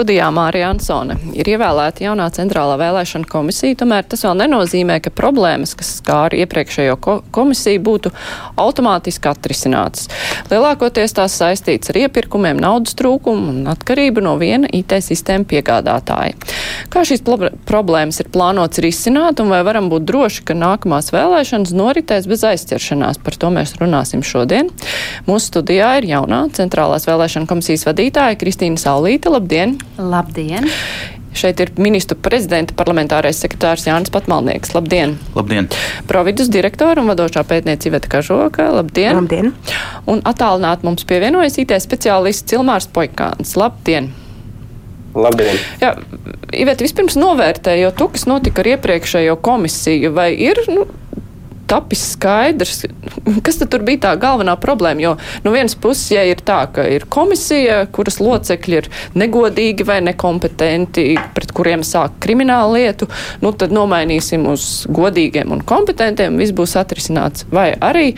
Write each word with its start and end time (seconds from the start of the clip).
Studijā 0.00 0.30
Mārija 0.32 0.70
Ansone 0.72 1.18
ir 1.36 1.44
ievēlēta 1.52 2.06
jaunā 2.06 2.30
centrālā 2.32 2.78
vēlēšana 2.80 3.28
komisija, 3.28 3.76
tomēr 3.82 4.06
tas 4.08 4.22
vēl 4.24 4.38
nenozīmē, 4.38 4.94
ka 5.04 5.10
problēmas, 5.12 5.74
kas 5.76 5.90
skāra 5.98 6.38
iepriekšējo 6.40 6.94
ko 7.04 7.16
komisiju, 7.36 7.82
būtu 7.84 8.12
automātiski 8.64 9.28
atrisinātas. 9.28 10.06
Lielākoties 10.48 11.12
tās 11.18 11.36
saistīts 11.36 11.92
ar 11.92 11.98
iepirkumiem, 12.00 12.56
naudas 12.64 12.96
trūkumu 12.96 13.52
un 13.52 13.68
atkarību 13.74 14.24
no 14.24 14.38
viena 14.40 14.70
IT 14.72 14.96
sistēma 15.04 15.44
piegādātāja. 15.52 16.32
Kā 16.88 17.04
šīs 17.04 17.20
problēmas 17.68 18.22
ir 18.24 18.32
plānots 18.32 18.80
risināt 18.80 19.44
un 19.44 19.52
vai 19.52 19.60
varam 19.68 19.92
būt 19.92 20.08
droši, 20.08 20.46
ka 20.48 20.56
nākamās 20.56 21.12
vēlēšanas 21.12 21.76
noritēs 21.76 22.30
bez 22.30 22.46
aizķeršanās? 22.54 23.20
Par 23.20 23.36
to 23.36 23.52
mēs 23.52 23.76
runāsim 23.76 24.24
šodien. 24.24 24.72
Mūsu 25.28 25.52
studijā 25.52 25.92
ir 26.00 26.08
jaunā 26.14 26.46
centrālās 26.56 27.04
vēlēšana 27.04 27.52
komisijas 27.52 27.84
vadītāja 27.92 28.40
Kristīna 28.40 28.80
Saulīte. 28.80 29.28
Labdien! 29.36 29.76
Labdien! 29.98 30.68
Šeit 31.34 31.60
ir 31.62 31.70
ministru 31.78 32.16
prezidenta 32.18 32.74
parlamentārais 32.74 33.38
sekretārs 33.38 33.86
Jānis 33.86 34.10
Patmalnieks. 34.12 34.72
Labdien! 34.74 35.14
Labdien! 35.36 35.68
Providus 36.10 36.50
direktora 36.50 37.02
un 37.02 37.10
vadošā 37.12 37.44
pētniece 37.46 37.88
Iveta 37.90 38.10
Kažoka. 38.10 38.66
Labdien! 38.74 39.20
Labdien! 39.20 39.52
Un 40.10 40.24
attālināt 40.26 40.82
mums 40.86 41.06
pievienojas 41.06 41.60
IT 41.62 41.76
speciālists 41.84 42.50
Cilmārs 42.50 42.90
Poikāns. 42.90 43.54
Labdien! 43.60 44.10
Labdien! 45.14 45.58
Jā, 45.82 45.94
Iveta, 46.50 46.84
vispirms 46.86 47.16
novērtējot 47.18 47.98
to, 47.98 48.10
kas 48.14 48.26
notika 48.30 48.64
ar 48.64 48.74
iepriekšējo 48.74 49.38
komisiju, 49.42 50.12
vai 50.14 50.32
ir 50.34 50.58
nu, 50.70 50.88
tapis 51.70 52.02
skaidrs, 52.14 52.84
kas 53.46 53.60
tur 53.62 53.84
bija 53.86 54.04
tā 54.08 54.14
galvenā 54.20 54.56
problēma. 54.60 55.04
Jo 55.04 55.14
no 55.44 55.54
vienas 55.54 55.76
puses, 55.78 56.10
ja 56.14 56.24
ir 56.26 56.42
tā, 56.46 56.62
ka 56.74 56.86
ir 56.90 57.06
komisija, 57.10 57.84
kuras 57.94 58.20
locekļi 58.22 58.80
ir 58.80 58.90
negodīgi 59.18 59.86
vai 59.86 60.00
nekompetenti, 60.04 61.12
pret 61.36 61.54
kuriem 61.56 61.84
sāk 61.86 62.18
kriminālu 62.22 62.78
lietu, 62.78 63.10
nu 63.44 63.54
tad 63.56 63.74
nomainīsim 63.74 64.48
uz 64.50 64.70
godīgiem 64.90 65.52
un 65.54 65.64
kompetentiem, 65.66 66.40
viss 66.40 66.56
būs 66.56 66.76
atrisināts. 66.80 67.46
Vai 67.54 67.70
arī 67.74 68.10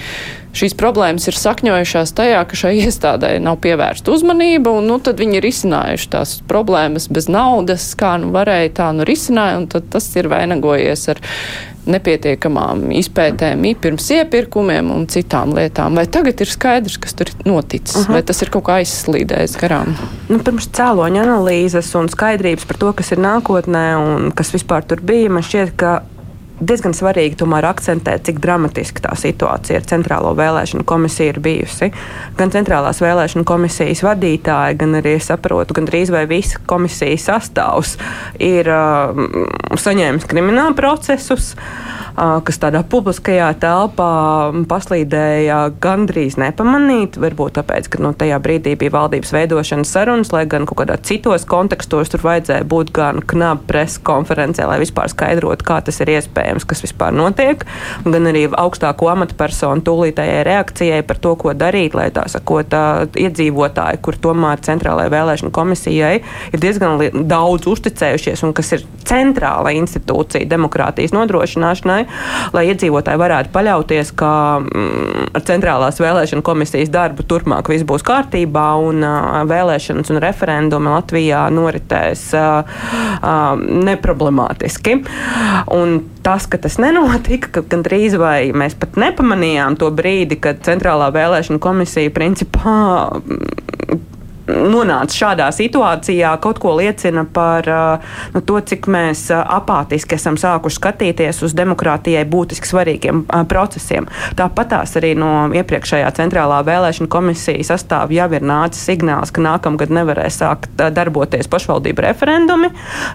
šīs 0.57 0.75
problēmas 0.77 1.27
ir 1.29 1.37
sakņojušās 1.39 2.13
tajā, 2.17 2.43
ka 2.49 2.59
šai 2.59 2.75
iestādē 2.85 3.33
nav 3.43 3.59
pievērsta 3.65 4.13
uzmanība, 4.13 4.75
un 4.79 4.89
nu, 4.91 4.99
tad 5.01 5.21
viņi 5.21 5.41
ir 5.41 5.49
izcinājuši 5.49 6.11
tās 6.13 6.35
problēmas 6.49 7.09
bez 7.13 7.29
naudas, 7.33 7.89
kā 7.99 8.15
nu 8.21 8.33
varēja, 8.35 8.75
tā 8.83 8.91
nu 8.97 9.07
risināja, 9.09 9.63
un 9.63 9.69
tas 9.71 10.09
ir 10.19 10.29
vainagojies 10.33 11.09
ar 11.15 11.23
nepietiekamām 11.87 12.85
izpētēm, 12.95 13.65
pirms 13.83 14.09
iepirkumiem 14.15 14.91
un 14.95 15.07
citām 15.11 15.55
lietām. 15.57 15.97
Vai 15.99 16.07
tagad 16.07 16.41
ir 16.45 16.51
skaidrs, 16.51 16.99
kas 17.03 17.17
tur 17.19 17.33
ir 17.33 17.47
noticis, 17.49 17.97
uh 17.97 18.07
-huh. 18.07 18.19
vai 18.19 18.23
tas 18.23 18.43
ir 18.43 18.51
kaut 18.51 18.65
kā 18.69 18.79
aizslīdējis 18.83 19.59
garām? 19.61 19.95
Nu, 20.29 20.39
pirms 20.39 20.69
cēloņa 20.69 21.25
analīzes 21.27 21.95
un 21.99 22.09
skaidrības 22.09 22.65
par 22.67 22.77
to, 22.77 22.93
kas 22.93 23.13
ir 23.13 23.19
nākotnē 23.19 23.87
un 23.99 24.33
kas 24.33 24.53
vispār 24.55 24.85
tur 24.87 25.01
bija, 25.01 25.31
man 25.31 25.43
šķiet, 25.43 25.77
ka 25.77 26.03
diezgan 26.69 26.95
svarīgi 26.97 27.39
tomēr 27.41 27.67
akcentēt, 27.71 28.25
cik 28.29 28.41
dramatiska 28.43 29.05
tā 29.07 29.15
situācija 29.19 29.81
ar 29.81 29.89
Centrālo 29.89 30.33
vēlēšanu 30.39 30.87
komisiju 30.89 31.35
ir 31.35 31.41
bijusi. 31.45 31.91
Gan 32.39 32.53
Centrālās 32.55 33.03
vēlēšanu 33.03 33.47
komisijas 33.49 34.05
vadītāji, 34.07 34.79
gan 34.83 34.99
arī 35.01 35.17
saprotu, 35.23 35.77
gan 35.79 35.89
drīz 35.91 36.13
vai 36.15 36.27
visa 36.31 36.61
komisijas 36.71 37.29
sastāvs 37.31 37.97
ir 38.43 38.71
uh, 38.73 39.77
saņēmis 39.83 40.29
kriminālu 40.31 40.79
procesus. 40.79 41.53
Uh, 41.57 42.03
kas 42.17 42.59
tādā 42.61 42.83
publiskajā 42.85 43.49
telpā 43.63 44.53
paslīdēja 44.69 45.59
gandrīz 45.83 46.37
nepamanīt. 46.41 47.17
Varbūt 47.21 47.57
tāpēc, 47.59 47.89
ka 47.93 48.03
nu, 48.05 48.13
tajā 48.17 48.39
brīdī 48.43 48.75
bija 48.79 48.93
valdības 48.93 49.33
veidošanas 49.33 49.93
sarunas, 49.93 50.33
lai 50.35 50.45
gan 50.51 50.67
kaut 50.69 50.83
kādā 50.83 50.99
citos 51.01 51.47
kontekstos 51.49 52.13
tur 52.13 52.25
vajadzēja 52.27 52.69
būt 52.69 52.93
gan 52.97 53.23
knaba 53.25 53.65
preses 53.69 54.01
konferencē, 54.05 54.67
lai 54.69 54.81
vispār 54.83 55.09
skaidrotu, 55.13 55.65
kā 55.65 55.81
tas 55.85 56.01
ir 56.05 56.13
iespējams, 56.19 56.52
kas 56.69 56.85
vispār 56.85 57.15
notiek, 57.17 57.65
gan 58.05 58.29
arī 58.31 58.45
augstāko 58.51 59.09
amatpersonu 59.13 59.85
tūlītējai 59.87 60.45
reakcijai 60.49 61.03
par 61.07 61.21
to, 61.23 61.35
ko 61.41 61.55
darīt, 61.57 61.97
lai 61.99 62.11
tā 62.15 62.27
sakot, 62.31 62.77
iedzīvotāji, 63.19 64.01
kur 64.05 64.19
tomēr 64.21 64.63
centrālajai 64.65 65.13
vēlēšanu 65.13 65.53
komisijai 65.55 66.15
ir 66.53 66.63
diezgan 66.63 67.01
daudz 67.29 67.69
uzticējušies 67.73 68.45
un 68.47 68.55
kas 68.57 68.75
ir 68.77 68.85
centrāla 69.07 69.73
institūcija 69.77 70.49
demokrātijas 70.51 71.15
nodrošināšanai, 71.17 72.01
lai 72.55 72.65
iedzīvotāji 72.71 73.21
varētu 73.23 73.53
paļauties, 73.55 74.13
ka 74.19 74.33
mm, 74.61 75.33
ar 75.37 75.47
centrālās 75.49 76.01
vēlēšana 76.03 76.45
komisijas 76.47 76.93
darbu 76.93 77.27
turpmāk 77.29 77.71
viss 77.73 77.87
būs 77.89 78.05
kārtībā 78.07 78.67
un 78.83 79.03
uh, 79.07 79.43
vēlēšanas 79.49 80.13
un 80.13 80.23
referendumi 80.23 80.93
Latvijā 80.93 81.45
noritēs 81.55 82.29
uh, 82.39 82.63
uh, 83.19 83.55
neproblemātiski. 83.89 85.01
Un 85.73 86.01
tas, 86.33 86.47
ka 86.49 86.59
tas 86.59 86.79
nenotika, 86.81 87.51
ka 87.53 87.63
gandrīz 87.75 88.17
vai 88.21 88.53
mēs 88.57 88.77
pat 88.81 88.97
nepamanījām 89.01 89.77
to 89.81 89.91
brīdi, 89.93 90.39
kad 90.41 90.63
centrālā 90.65 91.11
vēlēšana 91.13 91.61
komisija 91.61 92.13
principā 92.15 92.77
nonāca 94.53 95.17
šādā 95.17 95.49
situācijā, 95.55 96.33
kaut 96.43 96.61
ko 96.63 96.75
liecina 96.79 97.25
par 97.25 97.69
nu, 98.35 98.41
to, 98.41 98.61
cik 98.61 98.89
mēs 98.91 99.27
apātiski 99.33 100.17
esam 100.19 100.39
sākuši 100.41 100.79
skatīties 100.79 101.43
uz 101.47 101.57
demokrātijai 101.59 102.25
būtiski 102.29 102.69
svarīgiem 102.69 103.25
procesiem. 103.51 104.09
Tāpatās 104.39 104.97
arī 105.01 105.15
no 105.19 105.33
iepriekšējā 105.55 106.11
centrālā 106.19 106.63
vēlēšana 106.67 107.11
komisijas 107.13 107.73
sastāvā 107.73 108.13
jau 108.17 108.29
ir 108.37 108.47
nācis 108.47 108.85
signāls, 108.89 109.33
ka 109.35 109.45
nākamgad 109.45 109.93
nevarēs 109.95 110.41
sākt 110.43 110.81
darboties 110.81 111.51
pašvaldību 111.53 112.05
referendumi, 112.07 112.73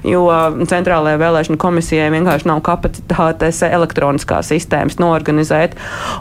jo 0.08 0.26
centrālajai 0.70 1.22
vēlēšana 1.22 1.62
komisijai 1.62 2.10
vienkārši 2.14 2.50
nav 2.50 2.62
kapacitātes 2.66 3.62
elektroniskās 3.68 4.52
sistēmas 4.54 5.00
norganizēt. 5.02 5.76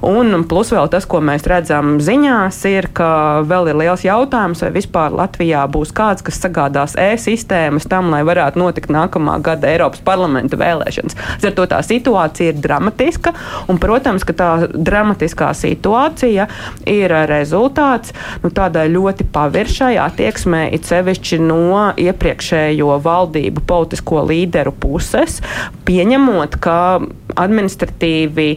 Un 0.07 0.45
plus 0.49 0.73
vēl 0.75 0.91
tas, 0.93 1.07
ko 1.09 1.23
mēs 1.25 1.47
redzam 1.49 1.97
ziņās, 2.03 2.61
ir, 2.71 2.91
ka 2.97 3.43
vēl 3.47 3.73
ir 3.73 3.81
liels 3.85 4.05
jautājums, 4.07 4.63
vai 4.65 4.73
vispār 4.75 5.06
vispār 5.07 5.17
Latvijā 5.17 5.67
būs 5.71 5.93
kāds, 5.95 6.23
kas 6.23 6.41
sagādās 6.41 6.97
e-sistēmas 6.97 7.87
tam, 7.89 8.11
lai 8.11 8.23
varētu 8.25 8.59
notikt 8.59 8.91
nākamā 8.91 9.41
gada 9.43 9.69
Eiropas 9.69 10.01
parlamenta 10.03 10.57
vēlēšanas. 10.57 11.17
Ar 11.45 11.55
to 11.55 11.67
tā 11.67 11.81
situācija 11.83 12.53
ir 12.53 12.61
dramatiska, 12.61 13.33
un, 13.69 13.79
protams, 13.79 14.25
ka 14.25 14.33
tā 14.33 14.69
dramatiskā 14.73 15.53
situācija 15.55 16.49
ir 16.87 17.11
rezultāts 17.29 18.13
nu, 18.43 18.51
tādai 18.51 18.89
ļoti 18.91 19.29
paviršai 19.33 19.97
attieksmē, 19.99 20.71
it 20.73 20.87
sevišķi 20.87 21.41
no 21.41 21.93
iepriekšējo 21.97 22.99
valdību 23.03 23.63
politisko 23.67 24.25
līderu 24.27 24.73
puses, 24.73 25.41
pieņemot, 25.87 26.59
ka 26.61 27.01
administratīvi 27.37 28.57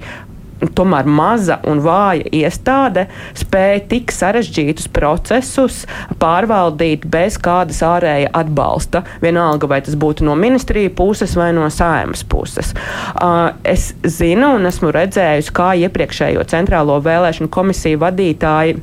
tomēr 0.76 1.08
maza 1.08 1.60
un 1.70 1.82
vāja 1.84 2.28
iestāde 2.36 3.06
spēja 3.38 3.82
tik 3.92 4.14
sarežģītus 4.14 4.90
procesus 4.96 5.82
pārvaldīt 6.22 7.08
bez 7.10 7.40
kādas 7.42 7.82
ārēja 7.86 8.32
atbalsta. 8.36 9.04
Vienalga, 9.24 9.70
vai 9.72 9.82
tas 9.86 9.98
būtu 10.00 10.28
no 10.28 10.36
ministrija 10.40 10.92
puses 10.96 11.36
vai 11.40 11.52
no 11.56 11.68
saimas 11.74 12.24
puses. 12.28 12.74
Uh, 13.16 13.52
es 13.64 13.94
zinu 14.04 14.56
un 14.58 14.70
esmu 14.70 14.94
redzējusi, 14.96 15.56
kā 15.56 15.74
iepriekšējo 15.86 16.46
centrālo 16.50 17.00
vēlēšanu 17.06 17.52
komisiju 17.54 18.02
vadītāji 18.04 18.80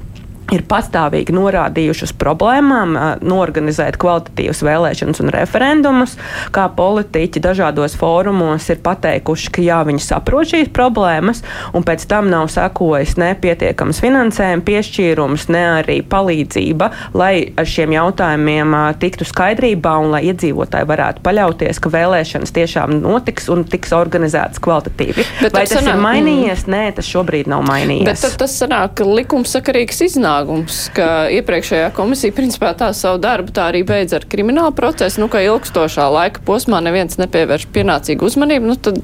ir 0.55 0.63
pastāvīgi 0.69 1.35
norādījuši 1.35 2.07
uz 2.07 2.13
problēmām, 2.19 2.95
norganizēt 3.27 3.99
kvalitatīvas 4.01 4.63
vēlēšanas 4.67 5.23
un 5.25 5.33
referendumus, 5.35 6.15
kā 6.55 6.69
politiķi 6.77 7.43
dažādos 7.43 7.97
fórumos 7.99 8.69
ir 8.71 8.81
pateikuši, 8.85 9.51
ka 9.57 9.65
jā, 9.65 9.81
viņi 9.89 10.05
saprot 10.05 10.53
šīs 10.53 10.71
problēmas, 10.77 11.43
un 11.75 11.87
pēc 11.87 12.07
tam 12.11 12.31
nav 12.31 12.47
sekojis 12.53 13.17
ne 13.21 13.33
pietiekams 13.43 14.01
finansējuma 14.05 14.67
piešķīrums, 14.67 15.49
ne 15.55 15.65
arī 15.81 15.99
palīdzība, 16.07 16.91
lai 17.19 17.33
ar 17.59 17.67
šiem 17.67 17.97
jautājumiem 17.97 18.77
tiktu 19.03 19.27
skaidrībā 19.27 19.97
un 20.05 20.15
lai 20.15 20.23
iedzīvotāji 20.31 20.91
varētu 20.93 21.25
paļauties, 21.27 21.83
ka 21.83 21.93
vēlēšanas 21.97 22.55
tiešām 22.55 23.01
notiks 23.03 23.51
un 23.53 23.67
tiks 23.67 23.95
organizētas 23.97 24.63
kvalitatīvi. 24.63 25.27
Bet 25.43 25.57
Vai 25.57 25.67
tas 25.67 25.81
sanāk, 25.81 25.99
ir 25.99 26.05
mainījies? 26.07 26.67
Mm. 26.67 26.75
Nē, 26.77 26.85
tas 26.99 27.11
šobrīd 27.11 27.51
nav 27.51 27.65
mainījies. 27.67 28.07
Bet 28.07 28.23
tad 28.23 28.39
tas 28.45 28.57
sanāk 28.61 29.03
likumsakarīgs 29.07 30.03
iznākums 30.07 30.36
iznākums, 30.37 30.91
ka 30.95 31.29
iepriekšējā 31.33 31.93
komisija 31.97 32.35
principā 32.35 32.75
tā 32.77 32.93
savu 32.95 33.19
darbu 33.19 33.53
tā 33.53 33.71
arī 33.71 33.85
beidz 33.87 34.13
ar 34.13 34.25
kriminālu 34.29 34.75
procesu, 34.75 35.21
nu, 35.21 35.29
ka 35.29 35.41
ilgstošā 35.41 36.09
laika 36.13 36.41
posmā 36.45 36.81
neviens 36.83 37.19
nepievērš 37.19 37.67
pienācīgu 37.73 38.27
uzmanību, 38.27 38.67
nu, 38.67 38.77
tad 38.77 39.01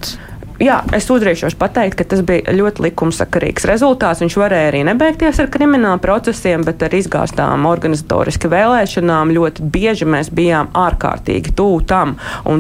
jā, 0.62 0.79
es 0.94 1.09
udrīšos 1.11 1.56
pateikt, 1.59 1.99
ka 1.99 2.06
tas 2.12 2.23
bija 2.26 2.55
ļoti 2.55 2.87
likumsakarīgs 2.87 3.67
rezultāts. 3.69 4.23
Viņš 4.23 4.37
varēja 4.38 4.70
arī 4.70 4.82
nebeigties 4.87 5.41
ar 5.43 5.50
kriminālu 5.53 6.00
procesiem, 6.03 6.64
bet 6.67 6.82
ar 6.87 6.94
izgāstām 6.97 7.67
organizatoriski 7.69 8.50
vēlēšanām 8.53 9.32
ļoti 9.35 9.67
bieži 9.75 10.09
mēs 10.09 10.31
bijām 10.35 10.70
ārkārtīgi 10.79 11.55
tuvu 11.59 11.82
tam. 11.88 12.17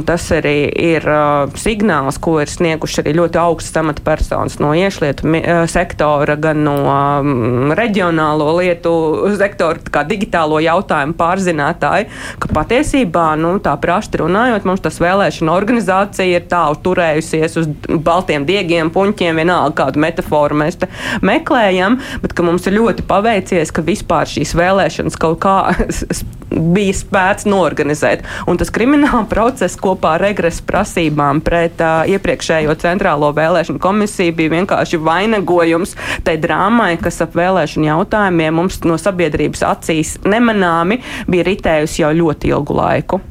Tas 0.06 0.26
arī 0.34 0.56
ir 0.68 1.06
uh, 1.06 1.52
signāls, 1.58 2.18
ko 2.22 2.38
ir 2.42 2.50
snieguši 2.50 3.02
arī 3.04 3.14
ļoti 3.20 3.38
augstas 3.40 3.78
amatpersonas 3.82 4.58
no 4.62 4.72
iešlietu 4.76 5.28
uh, 5.28 5.62
sektora, 5.70 6.36
gan 6.40 6.64
no 6.66 6.76
um, 6.90 7.72
reģionālo 7.78 8.50
lietu 8.58 8.92
sektora, 9.38 9.78
kā 9.92 10.04
digitālo 10.08 10.58
jautājumu 10.62 11.14
pārzinātāji, 11.18 12.08
ka 12.42 12.50
patiesībā, 12.56 13.32
nu, 13.40 13.54
tā 13.62 13.76
prašti 13.80 14.22
runājot, 14.22 14.66
mums 14.68 14.82
tas 14.84 14.98
vēlēšana 15.02 15.54
organizācija 15.54 16.40
ir 16.40 16.48
tā 16.50 16.64
turējusies 16.82 17.58
uz 17.60 17.70
baltiem 18.00 18.46
diegiem, 18.48 18.90
puņķiem, 18.94 19.40
vienalga 19.42 19.84
kādu 19.84 20.02
metaforu 20.02 20.58
mēs 20.62 20.78
meklējam, 21.24 21.98
bet 22.22 22.36
ka 22.36 22.46
mums 22.46 22.66
ir 22.68 22.78
ļoti 22.78 23.06
paveicies, 23.08 23.72
ka 23.74 23.84
vispār 23.86 24.30
šīs 24.30 24.54
vēlēšanas 24.58 25.18
kaut 25.20 25.40
kā 25.42 25.56
bija 26.74 26.94
spēts 26.96 27.46
norganizēt. 27.48 28.24
Un 28.50 28.60
tas 28.60 28.72
krimināla 28.74 29.24
process 29.30 29.78
kopā 29.80 30.16
ar 30.16 30.26
regresa 30.26 30.64
prasībām 30.68 31.42
pret 31.44 31.80
uh, 31.82 32.04
iepriekšējo 32.12 32.76
centrālo 32.82 33.32
vēlēšanu 33.36 33.82
komisiju 33.82 34.36
bija 34.38 34.54
vienkārši 34.58 35.00
vainagojums 35.02 35.96
tai 36.26 36.38
drāmai, 36.42 36.94
kas 37.02 37.22
ap 37.24 37.36
vēlēšanu 37.38 37.88
jautājumiem 37.88 38.60
mums 38.60 38.82
no 38.86 39.00
sabiedrības 39.00 39.64
acīs 39.72 40.16
nemanāmi 40.26 41.00
bija 41.30 41.48
ritējusi 41.52 42.04
jau 42.04 42.14
ļoti 42.22 42.52
ilgu 42.52 42.80
laiku. 42.82 43.22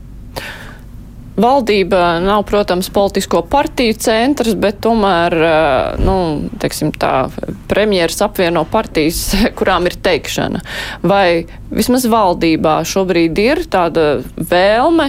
Valdība 1.42 2.20
nav, 2.22 2.44
protams, 2.44 2.90
politisko 2.94 3.42
partiju 3.50 3.96
centrs, 3.98 4.54
bet 4.60 4.82
tomēr, 4.84 5.34
eh, 5.34 6.02
nu, 6.04 6.16
teiksim 6.62 6.92
tā, 6.94 7.30
premjeras 7.72 8.22
apvieno 8.22 8.66
partijas, 8.70 9.24
kurām 9.58 9.88
ir 9.90 9.98
teikšana. 10.04 10.62
Vai 11.02 11.48
vismaz 11.72 12.06
valdībā 12.12 12.82
šobrīd 12.86 13.42
ir 13.42 13.64
tāda 13.72 14.22
vēlme 14.38 15.08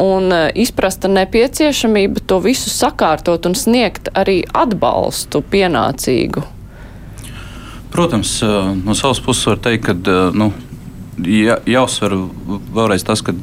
un 0.00 0.32
eh, 0.34 0.48
izprasta 0.64 1.12
nepieciešamība 1.12 2.24
to 2.26 2.40
visu 2.42 2.72
sakārtot 2.72 3.46
un 3.46 3.54
sniegt 3.54 4.10
arī 4.16 4.40
atbalstu 4.50 5.44
pienācīgu? 5.54 6.46
Protams, 7.94 8.38
eh, 8.42 8.60
no 8.80 8.98
savas 8.98 9.22
puses 9.22 9.46
var 9.52 9.62
teikt, 9.62 9.86
ka 9.86 10.30
nu, 10.34 10.50
jā, 11.20 11.60
jāuzsver 11.68 12.16
vēlreiz 12.74 13.06
tas, 13.06 13.22
ka 13.22 13.36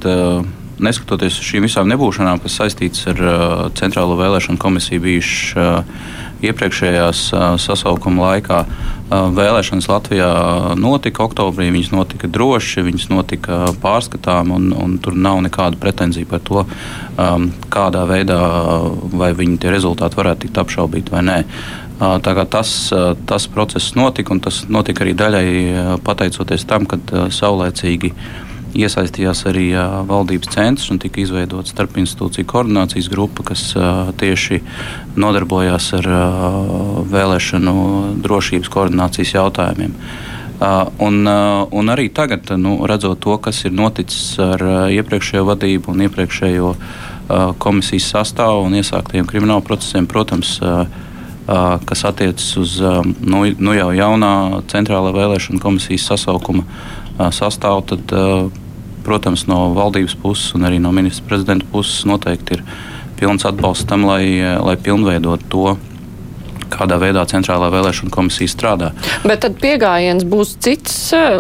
neskatoties 0.84 1.40
uz 1.40 1.48
šīm 1.48 1.66
visām 1.68 1.90
nebūšanām, 1.92 2.42
kas 2.44 2.58
saistītas 2.60 3.08
ar 3.12 3.22
uh, 3.24 3.34
Centrālo 3.78 4.18
vēlēšanu 4.20 4.60
komisiju 4.62 5.04
bijušas 5.04 5.58
uh, 5.58 5.98
iepriekšējās 6.46 7.22
uh, 7.34 7.46
sasaukuma 7.62 8.28
laikā, 8.28 8.60
uh, 8.64 9.28
vēlēšanas 9.34 9.90
Latvijā 9.90 10.30
notika 10.78 11.26
oktobrī. 11.26 11.72
Viņas 11.74 11.92
notika 11.96 12.30
droši, 12.30 12.86
viņas 12.86 13.10
notika 13.10 13.60
pārskatām, 13.82 14.54
un, 14.54 14.70
un 14.78 14.98
tur 15.02 15.18
nav 15.18 15.42
nekāda 15.48 15.80
pretenzija 15.82 16.30
par 16.30 16.46
to, 16.46 16.64
um, 16.64 17.50
kādā 17.74 18.06
veidā 18.10 18.42
vai 19.18 19.34
viņi 19.38 19.62
tie 19.64 19.74
rezultāti 19.74 20.20
varētu 20.20 20.46
tikt 20.46 20.64
apšaubīti 20.64 21.16
vai 21.16 21.26
nē. 21.26 21.40
Uh, 21.98 22.20
tas, 22.22 22.74
uh, 22.94 23.16
tas 23.26 23.48
process 23.50 23.96
notika, 23.98 24.36
un 24.36 24.44
tas 24.46 24.68
notika 24.70 25.02
arī 25.02 25.18
daļai 25.18 25.48
pateicoties 26.06 26.68
tam, 26.70 26.86
ka 26.86 27.26
saulēcīgi 27.34 28.14
uh, 28.14 28.47
iesaistījās 28.76 29.46
arī 29.50 29.70
uh, 29.76 30.02
valdības 30.08 30.52
centrs 30.54 30.90
un 30.92 31.00
tika 31.00 31.22
izveidota 31.22 31.72
starpinstitūciju 31.72 32.48
koordinācijas 32.50 33.10
grupa, 33.14 33.46
kas 33.52 33.70
uh, 33.78 34.10
tieši 34.20 34.62
nodarbojās 35.16 35.92
ar 36.00 36.10
uh, 36.12 37.04
vēlēšanu 37.12 37.76
drošības 38.26 38.72
koordinācijas 38.74 39.36
jautājumiem. 39.38 39.96
Uh, 40.58 40.88
un, 41.06 41.22
uh, 41.30 41.68
un 41.70 41.94
arī 41.94 42.08
tagad, 42.10 42.50
nu, 42.58 42.80
redzot 42.90 43.20
to, 43.22 43.36
kas 43.38 43.62
ir 43.70 43.76
noticis 43.78 44.40
ar 44.42 44.64
uh, 44.66 44.78
iepriekšējo 44.90 45.46
vadību 45.52 45.94
un 45.94 46.08
iepriekšējo 46.08 46.74
komisijas 47.60 48.06
sastāvu 48.14 48.62
un 48.70 48.78
iesāktiem 48.80 49.26
krimināla 49.28 49.60
procesiem, 49.60 50.06
protams, 50.08 50.54
kas 51.44 52.04
attiecas 52.08 52.46
uz 52.56 52.78
nu, 53.20 53.42
nu 53.60 53.76
jau 53.76 53.90
jaunā 53.96 54.62
centrālā 54.72 55.12
vēlēšana 55.16 55.60
komisijas 55.60 56.08
sasaukuma 56.08 56.64
sastāvu, 57.18 57.84
tad 57.94 58.16
protams, 59.08 59.46
no 59.48 59.72
valdības 59.76 60.18
puses 60.22 60.56
un 60.58 60.68
arī 60.68 60.82
no 60.84 60.92
ministra 60.96 61.30
prezidenta 61.30 61.68
puses 61.72 62.06
noteikti 62.08 62.58
ir 62.58 62.64
pilns 63.18 63.46
atbalsts 63.48 63.88
tam, 63.90 64.06
lai, 64.08 64.42
lai 64.62 64.76
pilnveidot 64.78 65.48
to 65.52 65.78
kādā 66.68 66.98
veidā 67.00 67.24
Centrālā 67.30 67.70
vēlēšana 67.72 68.12
komisija 68.14 68.52
strādā. 68.52 68.90
Bet 69.24 69.42
tad 69.46 69.56
pieejams 69.62 70.26
būs 70.28 70.58
cits 70.64 70.98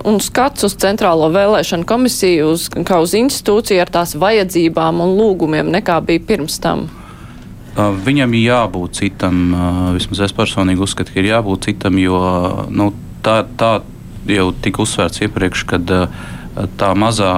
un 0.08 0.22
skats 0.24 0.64
uz 0.68 0.78
Centrālo 0.80 1.28
vēlēšanu 1.34 1.88
komisiju, 1.88 2.54
uz, 2.56 2.70
kā 2.72 3.02
uz 3.04 3.16
institūciju 3.18 3.84
ar 3.84 3.92
tās 3.92 4.16
vajadzībām 4.20 5.04
un 5.04 5.18
lūgumiem, 5.20 5.74
nekā 5.76 6.00
bija 6.08 6.24
pirms 6.32 6.62
tam. 6.64 6.88
Viņam 7.78 8.32
ir 8.34 8.48
jābūt 8.48 8.98
citam, 9.04 9.44
vismaz 9.94 10.24
es 10.26 10.34
personīgi 10.34 10.82
uzskatu, 10.82 11.14
ka 11.14 11.22
ir 11.22 11.30
jābūt 11.30 11.68
citam, 11.70 12.00
jo 12.02 12.18
nu, 12.74 12.90
tā, 13.26 13.44
tā 13.60 13.76
jau 14.32 14.50
tika 14.64 14.84
uzsvērts 14.84 15.24
iepriekš, 15.28 15.66
kad 15.70 15.94
uh, 15.94 16.08
tā 16.80 16.92
mazā 16.98 17.32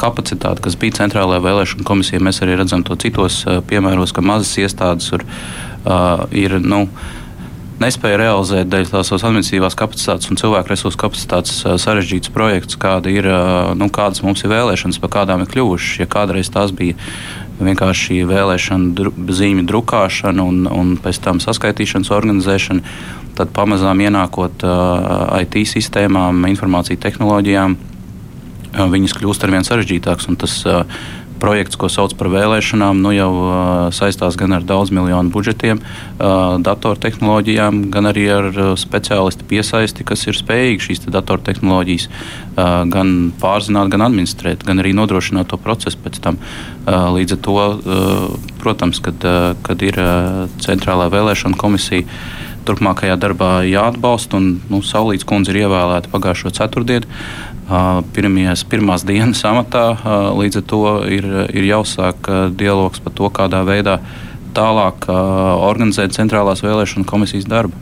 kapacitāte, 0.00 0.62
kas 0.64 0.78
bija 0.80 1.00
centrālajā 1.02 1.44
vēlēšana 1.44 1.86
komisijā, 1.86 2.22
mēs 2.22 2.42
arī 2.44 2.58
redzam 2.60 2.84
to 2.86 2.96
citos 3.00 3.42
piemēros, 3.70 4.14
ka 4.14 4.24
mazas 4.24 4.52
iestādes 4.62 5.10
tur, 5.12 5.26
uh, 5.26 6.26
ir. 6.30 6.60
Nu, 6.60 6.86
nespēja 7.80 8.18
realizēt 8.20 8.68
dēļ 8.70 8.90
tās 8.92 9.12
administratīvās 9.16 9.76
kapacitātes 9.78 10.30
un 10.30 10.38
cilvēku 10.40 10.72
resursu 10.72 11.00
kapacitātes 11.00 11.62
sarežģīts 11.80 12.32
projekts, 12.34 12.78
kāda 12.80 13.12
ir, 13.12 13.28
nu, 13.80 13.88
kādas 13.92 14.22
mums 14.24 14.44
ir 14.44 14.52
vēlēšanas, 14.52 15.00
pa 15.00 15.10
kādām 15.20 15.44
ir 15.44 15.52
kļuvušas. 15.52 16.02
Ja 16.02 16.08
kādreiz 16.10 16.52
tās 16.52 16.74
bija 16.76 16.98
vienkārši 17.60 18.22
vēlēšana 18.28 18.92
dru, 18.96 19.12
zīmju 19.12 19.66
drukāšana 19.68 20.44
un, 20.44 20.66
un 20.68 20.94
pēc 21.00 21.20
tam 21.24 21.40
saskaitīšanas 21.44 22.12
organizēšana, 22.16 22.94
tad 23.40 23.54
pamazām 23.56 24.04
ienākot 24.04 24.66
IT 25.40 25.62
sistēmām, 25.72 26.44
informāciju 26.52 27.00
tehnoloģijām, 27.00 27.78
viņas 28.92 29.16
kļūst 29.18 29.46
ar 29.46 29.56
vien 29.56 29.66
sarežģītākas. 29.66 30.28
Tas 30.40 30.60
projekts, 31.40 31.78
ko 31.80 31.88
sauc 31.88 32.12
par 32.20 32.28
vēlēšanām, 32.28 32.98
nu 33.00 33.14
jau 33.16 33.30
saistās 33.96 34.36
gan 34.36 34.52
ar 34.58 34.64
daudz 34.68 34.92
miljonu 34.92 35.32
budžetiem, 35.32 35.80
datortehnoloģijām, 36.66 37.78
gan 37.94 38.10
arī 38.10 38.26
ar 38.34 38.50
speciālistu 38.80 39.46
piesaisti, 39.48 40.04
kas 40.04 40.26
ir 40.28 40.36
spējīgi 40.36 40.84
šīs 40.84 41.04
te 41.06 41.14
datortehnoloģijas 41.14 42.10
gan 42.92 43.14
pārzināt, 43.40 43.88
gan 43.94 44.04
administrēt, 44.10 44.66
gan 44.68 44.84
arī 44.84 44.92
nodrošināt 44.98 45.48
to 45.48 45.56
procesu 45.64 45.96
pēc 46.04 46.20
tam. 46.20 46.36
Līdz 46.84 47.38
ar 47.38 47.42
to, 47.48 47.56
protams, 48.60 49.00
kad, 49.00 49.24
kad 49.64 49.88
ir 49.88 49.96
centrālā 50.60 51.08
vēlēšana 51.16 51.56
komisija 51.60 52.04
turpmākajā 52.68 53.16
darbā 53.20 53.52
jāatbalsta. 53.68 54.40
Un, 54.40 54.50
nu, 54.72 54.82
Saulīts 54.86 55.26
kundze 55.28 55.54
ir 55.54 55.62
ievēlēta 55.64 56.12
pagājušo 56.12 56.52
ceturtdienu 56.58 57.08
pirmies, 58.14 58.64
pirmās 58.66 59.04
dienas 59.06 59.42
amatā. 59.46 59.84
Līdz 60.36 60.60
ar 60.60 60.66
to 60.72 60.82
ir, 61.12 61.28
ir 61.54 61.68
jāuzsāk 61.68 62.30
dialogs 62.58 63.02
par 63.02 63.14
to, 63.14 63.30
kādā 63.30 63.62
veidā 63.66 64.00
tālāk 64.56 65.06
organizēt 65.10 66.16
centrālās 66.16 66.64
vēlēšana 66.64 67.06
komisijas 67.06 67.46
darbu. 67.50 67.76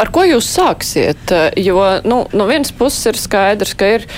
Ar 0.00 0.10
ko 0.10 0.24
jūs 0.26 0.48
sāksiet? 0.50 1.30
Jo 1.60 1.84
nu, 2.08 2.24
no 2.34 2.48
vienas 2.50 2.72
puses 2.74 3.12
ir 3.12 3.20
skaidrs, 3.20 3.76
ka 3.78 3.92
ir. 3.98 4.08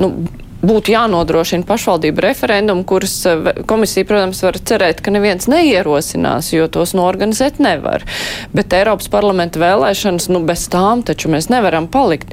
Nu, 0.00 0.14
Būtu 0.62 0.92
jānodrošina 0.94 1.66
pašvaldību 1.66 2.22
referendumu, 2.22 2.84
kuras 2.86 3.16
komisija, 3.66 4.06
protams, 4.06 4.44
var 4.46 4.58
cerēt, 4.62 5.00
ka 5.02 5.10
neviens 5.10 5.48
neierosinās, 5.50 6.52
jo 6.54 6.68
tos 6.70 6.94
norganizēt 6.94 7.58
nevar. 7.62 8.06
Bet 8.54 8.74
Eiropas 8.78 9.10
parlamenta 9.10 9.58
vēlēšanas, 9.62 10.28
nu, 10.30 10.44
bez 10.46 10.68
tām 10.70 11.02
taču 11.06 11.32
mēs 11.34 11.50
nevaram 11.50 11.90
palikt. 11.90 12.30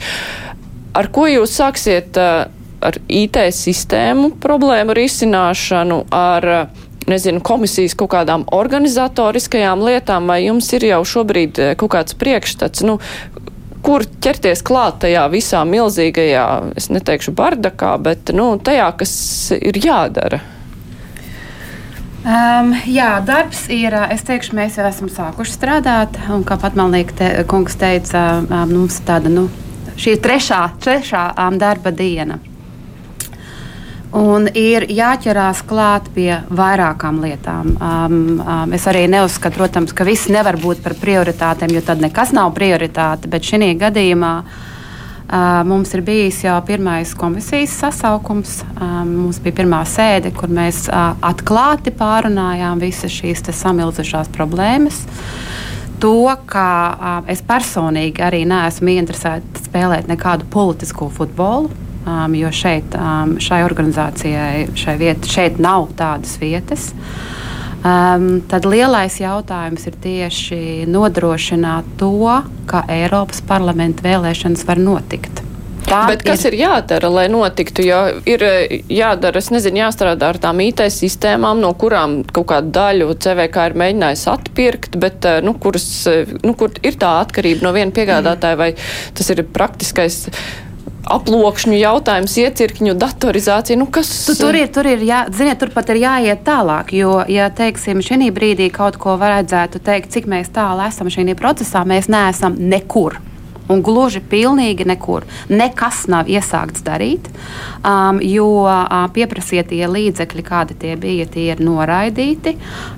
Ar 0.94 1.10
ko 1.14 1.26
jūs 1.30 1.58
sāksiet 1.58 2.18
ar 2.20 3.02
IT 3.10 3.42
sistēmu 3.56 4.36
problēmu 4.42 4.94
risināšanu, 4.98 6.04
ar 6.14 6.70
nezinu, 7.10 7.42
komisijas 7.42 7.96
kaut 7.98 8.14
kādām 8.14 8.46
organizatoriskajām 8.54 9.82
lietām, 9.88 10.30
vai 10.30 10.44
jums 10.46 10.70
ir 10.78 10.86
jau 10.92 11.02
šobrīd 11.18 11.60
kaut 11.80 11.96
kāds 11.96 12.18
priekšstats, 12.20 12.86
nu, 12.86 13.00
kur 13.86 14.06
ķerties 14.24 14.64
klāt 14.66 15.02
tajā 15.04 15.26
visā 15.32 15.64
milzīgajā, 15.68 16.46
es 16.80 16.90
neteikšu 16.94 17.34
bardakā, 17.38 17.96
bet 18.04 18.34
nu, 18.36 18.52
tajā, 18.62 18.92
kas 19.00 19.14
ir 19.58 19.80
jādara? 19.84 20.42
Um, 22.20 22.74
jā, 22.84 23.14
darbs 23.24 23.64
ir. 23.72 23.96
Es 24.12 24.26
teikšu, 24.28 24.58
mēs 24.58 24.76
jau 24.78 24.84
esam 24.90 25.08
sākuši 25.12 25.56
strādāt. 25.56 26.20
Un, 26.28 26.44
kā 26.48 26.60
pat 26.60 26.76
Malnieka 26.76 27.16
te, 27.16 27.30
kungs 27.48 27.80
teica, 27.80 28.44
um, 28.44 28.76
mums 28.76 29.00
tāda 29.08 29.32
nu, 29.32 29.48
šī 29.96 30.18
ir 30.18 30.24
trešā, 30.26 30.62
trešā 30.84 31.30
um, 31.40 31.58
darba 31.62 31.96
diena. 31.96 32.42
Un 34.10 34.48
ir 34.58 34.88
jāķerās 34.90 35.60
klāt 35.70 36.08
pie 36.16 36.40
vairākām 36.50 37.20
lietām. 37.22 37.76
Um, 37.78 38.16
um, 38.42 38.72
es 38.74 38.88
arī 38.90 39.04
neuzskatu, 39.06 39.60
protams, 39.60 39.94
ka 39.94 40.06
viss 40.08 40.32
nevar 40.34 40.58
būt 40.58 40.82
par 40.82 40.96
prioritātēm, 40.98 41.76
jo 41.76 41.84
tad 41.86 42.02
nekas 42.02 42.34
nav 42.34 42.56
prioritāte. 42.58 43.30
Bet 43.30 43.46
šī 43.46 43.76
gadījumā 43.78 44.32
uh, 44.42 45.60
mums 45.70 45.94
ir 45.94 46.02
bijis 46.08 46.40
jau 46.42 46.56
pirmais 46.66 47.14
komisijas 47.14 47.76
sasaukums. 47.84 48.64
Um, 48.82 49.12
mums 49.28 49.38
bija 49.44 49.60
pirmā 49.60 49.84
sēde, 49.86 50.32
kur 50.34 50.50
mēs 50.50 50.88
uh, 50.90 51.14
atklāti 51.30 51.94
pārunājām 51.94 52.82
visas 52.82 53.14
šīs 53.14 53.46
samilzušās 53.46 54.32
problēmas. 54.34 55.04
To, 56.02 56.32
ka 56.50 56.66
uh, 56.90 57.22
es 57.30 57.46
personīgi 57.46 58.26
arī 58.26 58.42
neesmu 58.50 58.96
interesēta 58.96 59.62
spēlēt 59.68 60.10
nekādu 60.10 60.50
politisku 60.50 61.12
futbolu 61.14 61.70
um, 62.06 62.36
jo 62.38 62.52
šeit, 62.54 62.96
um, 62.96 63.38
šai 63.42 63.64
organizācijai, 63.68 64.70
šai 64.78 64.96
viet, 65.02 65.28
šeit 65.30 65.60
nav 65.62 65.92
tādas 66.00 66.38
vietas. 66.42 66.90
Um, 67.80 68.42
tad 68.52 68.68
lielais 68.68 69.22
jautājums 69.22 69.86
ir 69.88 70.00
tieši 70.04 70.62
nodrošināt 70.92 71.94
to, 72.00 72.42
ka 72.68 72.84
Eiropas 72.92 73.40
parlamenta 73.48 74.04
vēlēšanas 74.04 74.66
var 74.68 74.84
notikt. 74.84 75.46
Tā 75.90 76.04
Bet 76.10 76.22
kas 76.26 76.44
ir, 76.46 76.54
ir 76.54 76.66
jādara, 76.68 77.10
lai 77.10 77.26
notiktu? 77.32 77.84
Jo 77.88 78.00
ir 78.30 78.44
eh, 78.46 78.76
jādara, 78.94 79.42
es 79.42 79.50
nezinu, 79.54 79.82
jāstrādā 79.82 80.30
ar 80.34 80.40
tām 80.42 80.62
IT 80.62 80.84
sistēmām, 80.94 81.62
no 81.64 81.72
kurām 81.80 82.20
kaut 82.30 82.50
kādu 82.52 82.74
daļu 82.76 83.10
CVK 83.24 83.66
ir 83.72 83.78
mēģinājis 83.82 84.26
atpirkt, 84.36 85.00
bet 85.02 85.26
eh, 85.26 85.40
nu, 85.46 85.56
kuras, 85.62 85.88
eh, 86.12 86.30
nu, 86.46 86.54
kur 86.60 86.76
ir 86.86 87.00
tā 87.02 87.16
atkarība 87.24 87.66
no 87.66 87.74
viena 87.76 87.96
piegādātāja, 87.96 88.60
vai 88.60 88.72
tas 89.18 89.34
ir 89.34 89.42
praktiskais 89.56 90.26
aplokšņu 91.08 91.78
jautājums, 91.80 92.36
iecirkņu 92.42 92.96
datorizācija. 93.00 93.80
Nu, 93.80 93.88
kas... 93.94 94.12
tu, 94.28 94.36
tur 94.40 94.58
ir, 94.58 94.68
tur 94.74 94.90
ir 94.90 95.04
jā, 95.06 95.24
ziniet, 95.36 95.60
tur 95.62 95.72
pat 95.76 95.94
ir 95.94 96.02
jāiet 96.04 96.44
tālāk, 96.48 96.94
jo, 96.98 97.20
ja 97.32 97.50
teiksim, 97.54 98.04
šī 98.06 98.32
brīdī 98.36 98.70
kaut 98.74 99.00
ko 99.02 99.16
vajadzētu 99.22 99.82
teikt, 99.86 100.12
cik 100.16 100.30
mēs 100.30 100.52
tālu 100.56 100.84
esam 100.88 101.12
šajā 101.12 101.38
procesā, 101.40 101.86
mēs 101.88 102.12
neesam 102.12 102.58
nekur 102.60 103.20
un 103.70 103.84
gluži 103.86 104.22
pilnīgi 104.26 104.88
nekur. 104.90 105.26
Nekas 105.50 106.06
nav 106.12 106.30
iesākts 106.30 106.84
darīt, 106.86 107.30
um, 107.86 108.20
jo 108.24 108.66
uh, 108.66 109.06
pieprasītie 109.14 109.84
līdzekļi, 109.90 110.46
kādi 110.46 110.78
tie 110.80 110.96
bija, 111.00 111.28
tie 111.30 111.50
ir 111.54 111.64
noraidīti. 111.64 112.56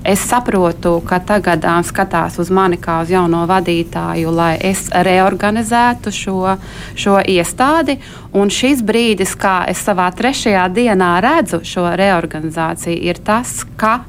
Es 0.08 0.24
saprotu, 0.28 0.96
ka 1.06 1.20
tagad 1.28 1.64
um, 1.68 1.84
skatās 1.86 2.38
uz 2.42 2.50
mani 2.50 2.80
kā 2.80 3.02
uz 3.04 3.12
jauno 3.12 3.44
vadītāju, 3.50 4.32
lai 4.32 4.54
es 4.72 4.88
reorganizētu 4.92 6.12
šo, 6.14 6.56
šo 6.96 7.20
iestādi. 7.20 7.98
Un 8.32 8.48
šis 8.48 8.80
brīdis, 8.86 9.34
kā 9.36 9.62
es 9.68 9.82
savā 9.84 10.08
trešajā 10.16 10.64
dienā 10.72 11.18
redzu 11.20 11.60
šo 11.68 11.90
reorganizāciju, 12.00 12.96
ir 13.12 13.20
tas, 13.24 13.60
ka 13.76 14.00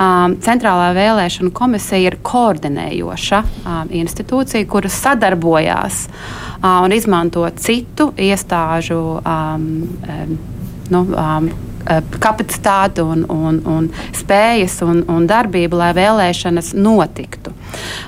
Um, 0.00 0.38
Centrālā 0.40 0.94
vēlēšana 0.96 1.50
komisija 1.52 2.08
ir 2.08 2.14
koordinējoša 2.24 3.40
um, 3.44 3.90
institūcija, 4.00 4.64
kuras 4.70 4.96
sadarbojās 4.96 6.06
uh, 6.08 6.78
un 6.86 6.94
izmanto 6.96 7.44
citu 7.60 8.06
iestāžu 8.16 9.00
um, 9.20 9.66
um, 10.08 10.32
nu, 10.88 11.04
um, 11.04 11.50
kapacitāti 12.20 13.04
un, 13.04 13.24
un, 13.28 13.60
un 13.68 13.90
spējas 14.16 14.80
un, 14.86 15.02
un 15.08 15.28
darbību, 15.28 15.76
lai 15.80 15.92
vēlēšanas 15.96 16.74
notiktu. 16.76 17.39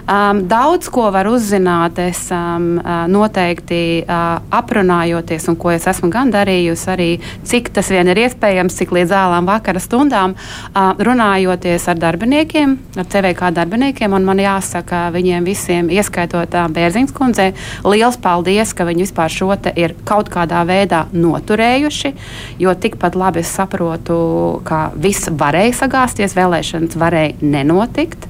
Um, 0.03 0.43
daudz 0.51 0.89
ko 0.93 1.07
var 1.15 1.29
uzzināt. 1.31 1.99
Es 2.03 2.25
um, 2.35 2.75
noteikti 3.13 4.03
uh, 4.03 4.41
aprunājoties, 4.51 5.47
un 5.51 5.59
ko 5.61 5.71
es 5.75 5.87
esmu 5.91 6.11
gan 6.13 6.33
darījusi, 6.35 6.89
arī 6.91 7.09
cik 7.49 7.71
tas 7.77 7.91
vien 7.93 8.11
ir 8.11 8.23
iespējams, 8.25 8.77
cik 8.81 8.95
līdz 8.97 9.15
ālām 9.17 9.47
vakara 9.49 9.83
stundām, 9.83 10.35
uh, 10.35 10.93
runājoties 10.99 11.87
ar 11.93 12.01
darbiniekiem, 12.03 12.75
ar 12.99 13.09
CVK 13.13 13.53
darbiniekiem. 13.61 14.19
Man 14.23 14.43
jāsaka 14.43 15.07
viņiem 15.15 15.47
visiem, 15.47 15.91
ieskaitot 15.93 16.59
uh, 16.59 16.67
Bērziņas 16.73 17.15
kundzei, 17.17 17.51
liels 17.87 18.19
paldies, 18.23 18.75
ka 18.75 18.87
viņi 18.89 19.07
vispār 19.07 19.33
šo 19.33 19.53
te 19.63 19.73
ir 19.79 19.95
kaut 20.09 20.31
kādā 20.33 20.65
veidā 20.69 21.05
noturējuši, 21.15 22.15
jo 22.63 22.75
tikpat 22.75 23.17
labi 23.19 23.43
es 23.43 23.55
saprotu, 23.55 24.19
ka 24.67 24.91
viss 24.99 25.31
varēja 25.31 25.83
sagāzties, 25.83 26.37
vēlēšanas 26.39 26.99
varēja 26.99 27.53
nenotikt. 27.55 28.29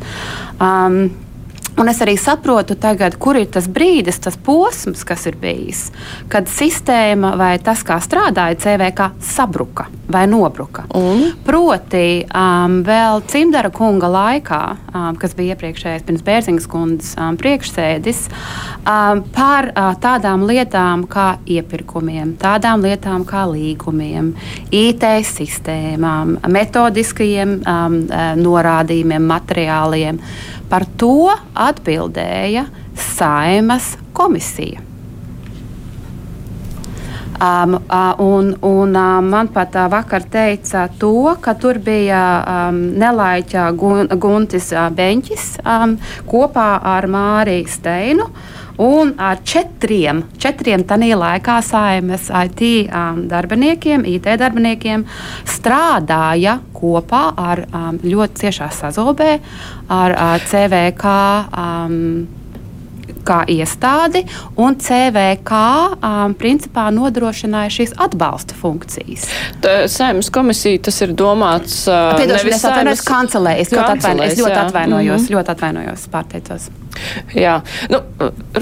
Um, 0.60 1.04
Un 1.80 1.88
es 1.88 2.02
arī 2.04 2.18
saprotu, 2.20 2.76
tagad, 2.76 3.16
kur 3.20 3.38
ir 3.40 3.48
tas 3.52 3.64
brīdis, 3.70 4.20
tas 4.22 4.36
posms, 4.36 5.06
kas 5.08 5.24
ir 5.30 5.38
bijis, 5.40 5.86
kad 6.32 6.50
sistēma 6.50 7.32
vai 7.40 7.54
tas, 7.64 7.80
kā 7.86 7.96
strādāja 8.02 8.58
CVK, 8.60 9.08
sabruka 9.24 9.88
vai 10.12 10.26
nobruka. 10.28 10.84
Un? 10.98 11.24
Proti, 11.46 12.22
um, 12.36 12.82
vēl 12.84 13.22
Cimdara 13.32 13.72
kunga 13.72 14.10
laikā, 14.12 14.60
um, 14.92 15.16
kas 15.20 15.32
bija 15.38 15.56
iepriekšējais 15.56 16.04
pirms 16.06 16.24
Bērziņas 16.26 16.68
kundzes 16.68 17.14
um, 17.16 17.38
priekšsēdis, 17.40 18.22
um, 18.84 19.24
par 19.32 19.70
uh, 19.72 19.94
tādām 20.02 20.44
lietām 20.48 21.06
kā 21.10 21.38
iepirkumiem, 21.48 22.36
tādām 22.42 22.84
lietām 22.84 23.24
kā 23.28 23.46
līgumiem, 23.48 24.34
IT 24.68 25.08
sistēmām, 25.32 26.36
metodiskajiem 26.52 27.62
um, 27.62 28.02
uh, 28.04 28.32
norādījumiem, 28.36 29.30
materiāliem. 29.32 30.20
Par 30.72 30.86
to 30.96 31.28
atbildēja 31.52 32.64
Saimas 32.96 33.92
komisija. 34.16 34.80
Um, 37.42 37.74
uh, 37.74 38.14
un, 38.22 38.52
un 38.62 38.96
uh, 38.96 39.18
man 39.24 39.48
pat 39.50 39.74
uh, 39.74 39.88
vakar 39.90 40.22
teica 40.30 40.84
to, 40.98 41.34
ka 41.42 41.56
tur 41.58 41.80
bija 41.82 42.20
um, 42.46 42.78
nelaiķa 43.02 43.64
gun, 43.74 44.06
Guntis 44.22 44.70
uh, 44.76 44.86
Beņķis 44.94 45.46
um, 45.66 45.96
kopā 46.30 46.68
ar 46.86 47.08
Māriju 47.10 47.66
Steinu. 47.72 48.28
Un 48.80 49.14
ar 49.20 49.42
četriem, 49.44 50.22
četriem 50.40 50.84
tādā 50.88 51.12
laikā 51.18 51.58
saimnes 51.64 52.30
IT 52.32 52.62
um, 52.88 53.24
darbiniekiem, 53.28 54.06
IT 54.08 54.30
darbiniekiem 54.40 55.04
strādāja 55.44 56.58
kopā 56.72 57.24
ar 57.36 57.66
um, 57.68 57.98
ļoti 58.02 58.46
ciešā 58.46 58.70
sazobē 58.72 59.32
ar 59.92 60.16
uh, 60.16 60.38
CVK. 60.48 61.16
Um, 61.52 61.98
kā 63.22 63.42
iestādi, 63.50 64.24
un 64.58 64.76
CVK 64.82 65.58
um, 65.94 66.34
principā 66.38 66.88
nodrošināja 66.94 67.70
šīs 67.76 67.94
atbalsta 68.02 68.56
funkcijas. 68.58 69.28
Saimnes 69.94 70.30
komisija 70.34 70.82
tas 70.88 70.98
ir 71.06 71.14
domāts. 71.14 71.84
Uh, 71.86 72.16
Piedošana, 72.18 72.56
es 72.56 72.66
atvainojos 72.66 73.04
kancelē. 73.06 73.58
Es 73.62 73.74
ļoti, 73.74 73.90
atvaino, 73.96 74.26
es 74.26 74.40
ļoti 74.40 74.62
atvainojos, 74.66 75.20
mm 75.20 75.26
-hmm. 75.26 75.36
ļoti 75.36 75.54
atvainojos, 75.56 76.08
pārteicos. 76.10 76.72
Jā, 77.36 77.58
nu, 77.92 78.00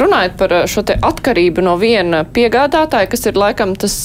runājot 0.01 0.37
par 0.41 0.55
šo 0.71 0.85
atkarību 0.91 1.65
no 1.65 1.77
viena 1.81 2.23
piegādātāja, 2.25 3.09
kas 3.13 3.27
ir 3.29 3.39
laikam 3.39 3.75
tas, 3.79 3.97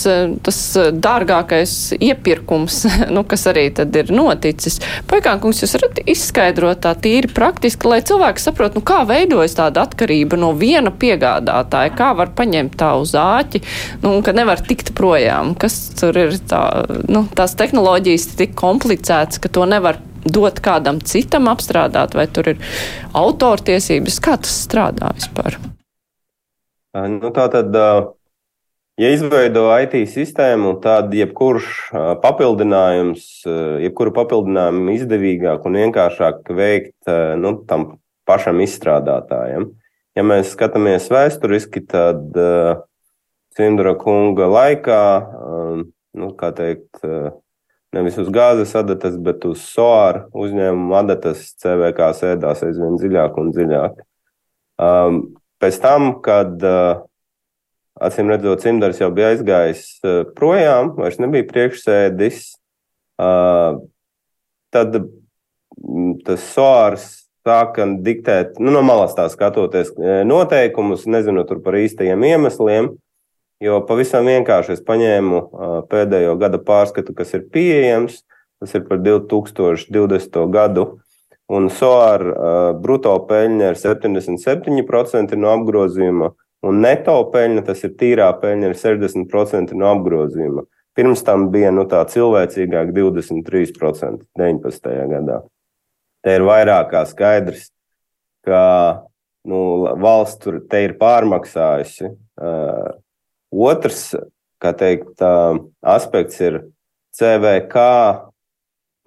tas 0.46 0.60
dārgākais 0.92 1.96
iepirkums, 2.00 2.82
nu, 3.16 3.26
kas 3.28 3.46
arī 3.52 3.68
tad 3.76 3.96
ir 3.98 4.12
noticis. 4.14 4.80
Paikānkungs, 5.10 5.64
jūs 5.64 5.76
varat 5.78 6.02
izskaidrot 6.06 6.84
tā 6.86 6.96
tīri 7.00 7.32
praktiski, 7.32 7.90
lai 7.92 8.02
cilvēki 8.06 8.44
saprot, 8.44 8.78
nu, 8.78 8.84
kā 8.86 9.04
veidojas 9.08 9.58
tāda 9.58 9.86
atkarība 9.86 10.40
no 10.40 10.52
viena 10.58 10.94
piegādātāja, 10.94 11.94
kā 11.98 12.12
var 12.18 12.34
paņemt 12.38 12.78
tā 12.80 12.94
uz 13.02 13.16
āķi, 13.20 13.64
nu, 14.04 14.18
ka 14.26 14.36
nevar 14.36 14.62
tikt 14.66 14.94
projām. 14.98 15.56
Kas 15.60 15.78
tur 16.00 16.18
ir 16.20 16.36
tā, 16.50 16.64
nu, 17.12 17.26
tās 17.36 17.56
tehnoloģijas 17.60 18.34
tik 18.40 18.58
komplicētas, 18.60 19.42
ka 19.42 19.52
to 19.52 19.66
nevar 19.70 20.02
dot 20.26 20.60
kādam 20.66 21.00
citam 21.06 21.50
apstrādāt, 21.52 22.18
vai 22.18 22.26
tur 22.28 22.54
ir 22.56 22.62
autortiesības? 23.14 24.20
Kā 24.26 24.38
tas 24.42 24.54
strādā 24.66 25.14
vispār? 25.16 25.60
Nu, 26.96 27.30
tā 27.36 27.46
tad, 27.52 27.76
ja 28.98 29.10
izveido 29.12 29.68
IT 29.84 29.98
sistēmu, 30.10 30.78
tad 30.84 31.14
jebkurš 31.14 31.92
papildinājums, 32.24 33.28
jebkuru 33.84 34.16
papildinājumu 34.16 34.96
izdevīgāk 34.96 35.68
un 35.68 35.80
vienkāršāk 35.82 36.52
veikt 36.56 37.14
nu, 37.42 37.58
tam 37.68 37.90
pašam 38.26 38.64
izstrādātājam. 38.64 39.70
Ja 40.16 40.24
mēs 40.24 40.54
skatāmies 40.56 41.10
vēsturiski, 41.12 41.84
tad 41.92 42.32
Cimdra 43.56 43.94
kunga 44.00 44.48
laikā, 44.52 45.04
nu, 46.16 46.32
kā 46.40 46.50
teikt, 46.56 47.04
nevis 47.96 48.18
uz 48.22 48.30
gāzes 48.34 48.76
adatas, 48.78 49.16
bet 49.22 49.46
uz 49.48 49.64
soāru 49.72 50.26
uzņēmumu 50.36 50.96
adatas 51.00 51.48
CVK 51.62 52.12
sēdās 52.20 52.64
aizvien 52.68 53.00
dziļāk 53.00 53.42
un 53.42 53.52
dziļāk. 53.56 54.00
Um, 54.86 55.20
pēc 55.64 55.80
tam, 55.84 56.10
kad 56.26 56.64
uh, 56.68 57.06
acīm 58.04 58.32
redzot, 58.34 58.64
Cimdars 58.64 59.00
jau 59.00 59.12
bija 59.16 59.32
aizgājis 59.34 59.86
uh, 60.04 60.24
projām, 60.38 60.94
vairs 61.00 61.22
nebija 61.24 61.48
priekšsēdis, 61.50 62.42
uh, 63.24 63.80
tad 64.76 65.00
mm, 65.00 66.18
tas 66.28 66.50
soārs 66.52 67.08
sāka 67.46 67.86
diktēt, 68.02 68.60
nu, 68.60 68.74
no 68.74 68.82
malas 68.86 69.14
tā 69.18 69.28
skatoties, 69.30 69.92
noteikumus, 70.26 71.06
nezinu 71.06 71.46
par 71.62 71.78
īstajiem 71.78 72.24
iemesliem. 72.26 72.90
Jo 73.64 73.80
pavisam 73.88 74.28
vienkārši 74.28 74.76
es 74.76 74.84
paņēmu 74.84 75.42
pēdējo 75.92 76.36
gada 76.40 76.60
pārskatu, 76.60 77.14
kas 77.16 77.32
ir 77.38 77.46
pieejams, 77.54 78.20
tas 78.60 78.76
ir 78.76 78.84
par 78.90 79.00
2020. 79.04 80.40
gadu, 80.52 80.86
un 81.48 81.70
SOAR 81.72 82.26
brutto 82.84 83.14
peļņa 83.30 83.70
ir 83.72 83.80
77% 83.80 85.40
no 85.40 85.54
apgrozījuma, 85.56 86.34
un 86.68 86.82
neto 86.84 87.16
peļņa, 87.32 87.64
tas 87.70 87.84
ir 87.88 87.96
tīrā 88.00 88.28
peļņa, 88.42 88.74
ir 88.74 88.82
60% 88.82 89.78
no 89.80 89.92
apgrozījuma. 89.94 90.66
Pirms 90.96 91.24
tam 91.28 91.50
bija 91.52 91.72
nu, 91.76 91.84
tā 91.92 92.04
cilvēcīgāk 92.08 92.92
23% 92.96 94.28
19. 94.40 94.92
gadā. 95.12 95.42
Te 96.24 96.36
ir 96.40 96.44
vairāk 96.48 96.92
kā 96.92 97.02
skaidrs, 97.08 97.68
ka 98.48 98.62
nu, 99.48 99.60
valsts 100.02 100.40
tur 100.44 100.62
ir 100.80 100.96
pārmaksājusi. 101.00 102.12
Uh, 102.36 102.96
Otrs, 103.56 104.10
kā 104.60 104.72
teikt, 104.76 105.22
aspekts 105.80 106.42
ir 106.44 106.62
CVK 107.16 107.84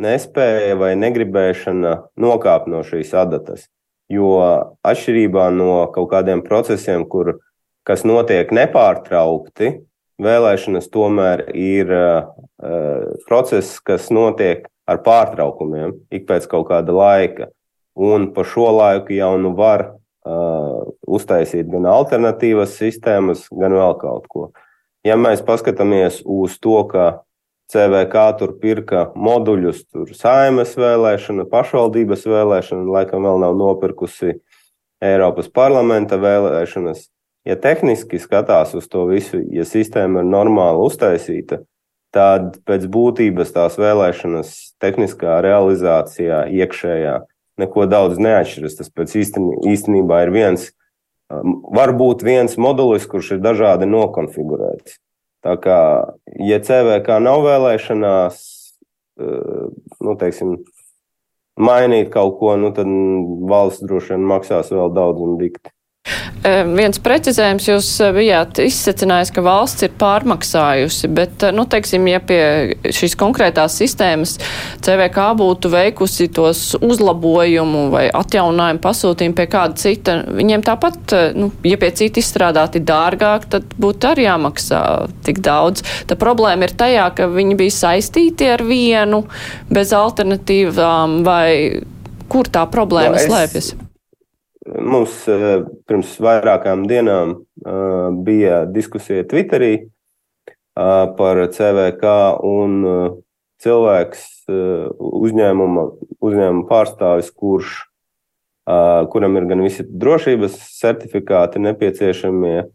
nespēja 0.00 0.76
vai 0.78 0.94
negribēšana 0.96 1.94
nokāpt 2.20 2.70
no 2.70 2.80
šīs 2.86 3.12
adatas. 3.18 3.66
Jo 4.08 4.38
atšķirībā 4.88 5.50
no 5.52 5.84
kaut 5.92 6.08
kādiem 6.14 6.40
procesiem, 6.46 7.04
kur, 7.04 7.34
kas 7.84 8.06
notiek 8.08 8.48
nepārtraukti, 8.56 9.74
vēlēšanas 10.22 10.88
tomēr 10.94 11.44
ir 11.52 11.92
uh, 11.92 12.30
process, 13.28 13.76
kas 13.84 14.08
notiek 14.14 14.64
ar 14.88 15.02
pārtraukumiem 15.04 15.92
ik 16.14 16.24
pēc 16.30 16.48
kaut 16.48 16.70
kāda 16.70 16.94
laika. 16.96 17.50
Un 17.98 18.30
pa 18.32 18.46
šo 18.46 18.70
laiku 18.72 19.12
jau 19.12 19.34
nu 19.42 19.52
var 19.58 19.90
uztaisīt 20.26 21.68
gan 21.70 21.86
alternatīvas 21.88 22.76
sistēmas, 22.78 23.46
gan 23.52 23.76
vēl 23.76 23.94
kaut 24.00 24.26
ko. 24.28 24.50
Ja 25.06 25.16
mēs 25.16 25.42
paskatāmies 25.46 26.22
uz 26.26 26.58
to, 26.58 26.82
ka 26.90 27.22
CVK 27.68 28.24
tur 28.40 28.54
pirka 28.60 29.04
moduļus, 29.16 29.84
tur 29.92 30.10
saimas 30.16 30.72
vēlēšana, 30.80 31.44
pašvaldības 31.52 32.24
vēlēšana, 32.28 32.88
laikam 32.88 33.28
vēl 33.28 33.42
nav 33.44 33.56
nopirkusi 33.60 34.38
Eiropas 35.04 35.50
parlamenta 35.52 36.18
vēlēšanas. 36.18 37.06
Ja 37.46 37.56
tehniski 37.56 38.18
skatās 38.20 38.74
uz 38.76 38.88
to 38.90 39.06
visu, 39.08 39.40
ja 39.52 39.64
sistēma 39.68 40.24
ir 40.24 40.30
normāli 40.32 40.82
uztaisīta, 40.88 41.62
tad 42.12 42.58
pēc 42.68 42.88
būtības 42.90 43.52
tās 43.54 43.76
vēlēšanas 43.80 44.54
tehniskā 44.82 45.38
realizācijā 45.44 46.46
iekšējā 46.58 47.18
neko 47.60 47.86
daudz 47.90 48.20
neatšķiras. 48.22 48.78
Tas 48.80 48.92
pēc 48.94 49.14
īstenībā 49.18 50.22
ir 50.24 50.32
viens, 50.34 50.68
um, 51.32 51.60
varbūt 51.74 52.24
viens 52.26 52.56
modulis, 52.60 53.06
kurš 53.10 53.36
ir 53.36 53.44
dažādi 53.44 53.88
nokonfigurēts. 53.90 54.98
Tā 55.46 55.54
kā, 55.62 55.80
ja 56.42 56.58
CVK 56.64 57.20
nav 57.22 57.44
vēlēšanās, 57.46 58.42
uh, 59.22 59.68
nu, 60.02 60.16
teiksim, 60.18 60.58
mainīt 61.58 62.12
kaut 62.14 62.38
ko, 62.40 62.54
nu, 62.60 62.72
tad 62.74 62.90
valsts 63.50 63.84
droši 63.86 64.14
vien 64.14 64.30
maksās 64.30 64.72
vēl 64.74 64.94
daudz 64.94 65.22
un 65.24 65.36
dikti. 65.40 65.72
Viens 66.78 67.00
precizējums, 67.02 67.66
jūs 67.68 67.88
eh, 68.04 68.12
bijāt 68.14 68.60
izsacinājis, 68.62 69.32
ka 69.34 69.42
valsts 69.44 69.84
ir 69.86 69.94
pārmaksājusi, 69.98 71.10
bet, 71.14 71.42
eh, 71.44 71.54
nu, 71.54 71.64
teiksim, 71.68 72.06
ja 72.08 72.20
pie 72.24 72.42
šīs 72.94 73.16
konkrētās 73.18 73.76
sistēmas 73.80 74.36
CVK 74.84 75.26
būtu 75.38 75.72
veikusi 75.72 76.28
tos 76.34 76.62
uzlabojumu 76.78 77.88
vai 77.92 78.06
atjauninājumu 78.14 78.82
pasūtījumu 78.84 79.38
pie 79.38 79.48
kāda 79.50 79.82
cita, 79.82 80.16
viņiem 80.38 80.64
tāpat, 80.66 81.00
eh, 81.16 81.26
nu, 81.38 81.50
ja 81.66 81.80
pie 81.80 81.90
cita 81.98 82.22
izstrādāti 82.22 82.84
dārgāk, 82.84 83.48
tad 83.56 83.74
būtu 83.80 84.12
arī 84.12 84.28
jāmaksā 84.28 84.82
tik 85.26 85.42
daudz. 85.44 85.84
Tā 86.08 86.16
problēma 86.18 86.68
ir 86.68 86.76
tajā, 86.78 87.10
ka 87.18 87.28
viņi 87.32 87.58
bija 87.58 87.76
saistīti 87.80 88.48
ar 88.54 88.64
vienu 88.66 89.24
bez 89.72 89.92
alternatīvām 89.96 91.20
vai 91.26 91.82
kur 92.28 92.48
tā 92.52 92.64
problēma 92.70 93.16
no, 93.16 93.20
es... 93.20 93.28
slēpjas? 93.28 93.87
Mums 94.78 95.22
eh, 95.30 95.62
pirms 95.88 96.14
vairākām 96.22 96.84
dienām 96.88 97.34
eh, 97.34 98.08
bija 98.24 98.62
diskusija 98.70 99.26
Twitterī 99.28 99.72
eh, 99.78 101.04
par 101.18 101.40
CVK 101.54 102.14
un 102.46 102.78
cilvēks 103.58 104.24
uzņēmuma, 104.48 105.84
uzņēmuma 106.22 106.66
pārstāvis, 106.68 107.32
kurš, 107.34 107.72
kuram 109.10 109.34
ir 109.40 109.48
gan 109.50 109.64
visi 109.64 109.82
drošības 109.82 110.54
certifikāti 110.76 111.58
nepieciešamie, 111.64 112.68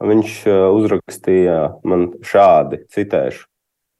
viņš 0.00 0.38
uzrakstīja 0.48 1.58
man 1.84 2.06
šādi, 2.24 2.80
citēšu. 2.96 3.44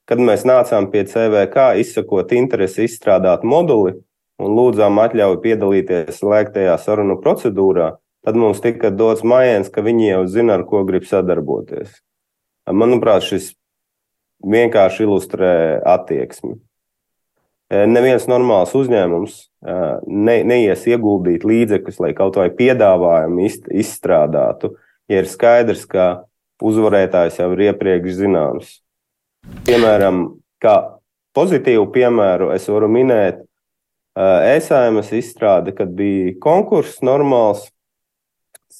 Kad 0.08 0.24
mēs 0.24 0.46
nācām 0.48 0.88
pie 0.88 1.04
CVK, 1.10 1.66
izsakot 1.84 2.32
interesi 2.32 2.88
izstrādāt 2.88 3.44
moduli, 3.44 3.98
un 4.42 4.56
lūdzām 4.58 4.98
atļauju 5.02 5.40
piedalīties 5.44 6.18
slēgtajā 6.18 6.74
sarunu 6.82 7.18
procedūrā, 7.22 7.92
tad 8.26 8.38
mums 8.38 8.62
tika 8.62 8.90
dots 8.94 9.24
mājiens, 9.26 9.70
ka 9.72 9.84
viņi 9.84 10.08
jau 10.08 10.22
zina, 10.30 10.58
ar 10.58 10.66
ko 10.68 10.82
grib 10.88 11.06
sadarboties. 11.08 11.94
Manuprāt, 12.70 13.26
šis 13.26 13.52
vienkārši 14.42 15.06
ilustrē 15.06 15.54
attieksmi. 15.86 16.56
E, 17.72 17.84
neviens 17.88 18.26
normāls 18.30 18.74
uzņēmums 18.76 19.38
e, 19.38 19.76
ne, 20.06 20.36
neies 20.46 20.84
ieguldīt 20.90 21.46
līdzekļus, 21.48 22.00
lai 22.02 22.12
kaut 22.18 22.38
vai 22.38 22.50
piedāvājumu 22.54 23.48
izstrādātu, 23.82 24.74
ja 25.10 25.22
ir 25.22 25.30
skaidrs, 25.30 25.86
ka 25.90 26.26
uzvarētājs 26.62 27.40
jau 27.40 27.48
ir 27.54 27.68
iepriekš 27.70 28.18
zināms. 28.20 28.74
Piemēram, 29.66 30.26
kā 30.62 30.76
pozitīvu 31.34 31.88
piemēru 31.94 32.52
es 32.54 32.68
varu 32.70 32.90
minēt 32.92 33.42
Ēsājumas 34.18 35.08
izstrāde, 35.16 35.72
kad 35.72 35.92
bija 35.96 36.34
konkurss 36.42 37.00
normāls, 37.04 37.64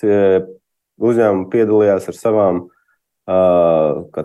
uzņēmumi 0.03 1.47
piedalījās 1.53 2.09
ar 2.11 2.16
savām, 2.18 2.59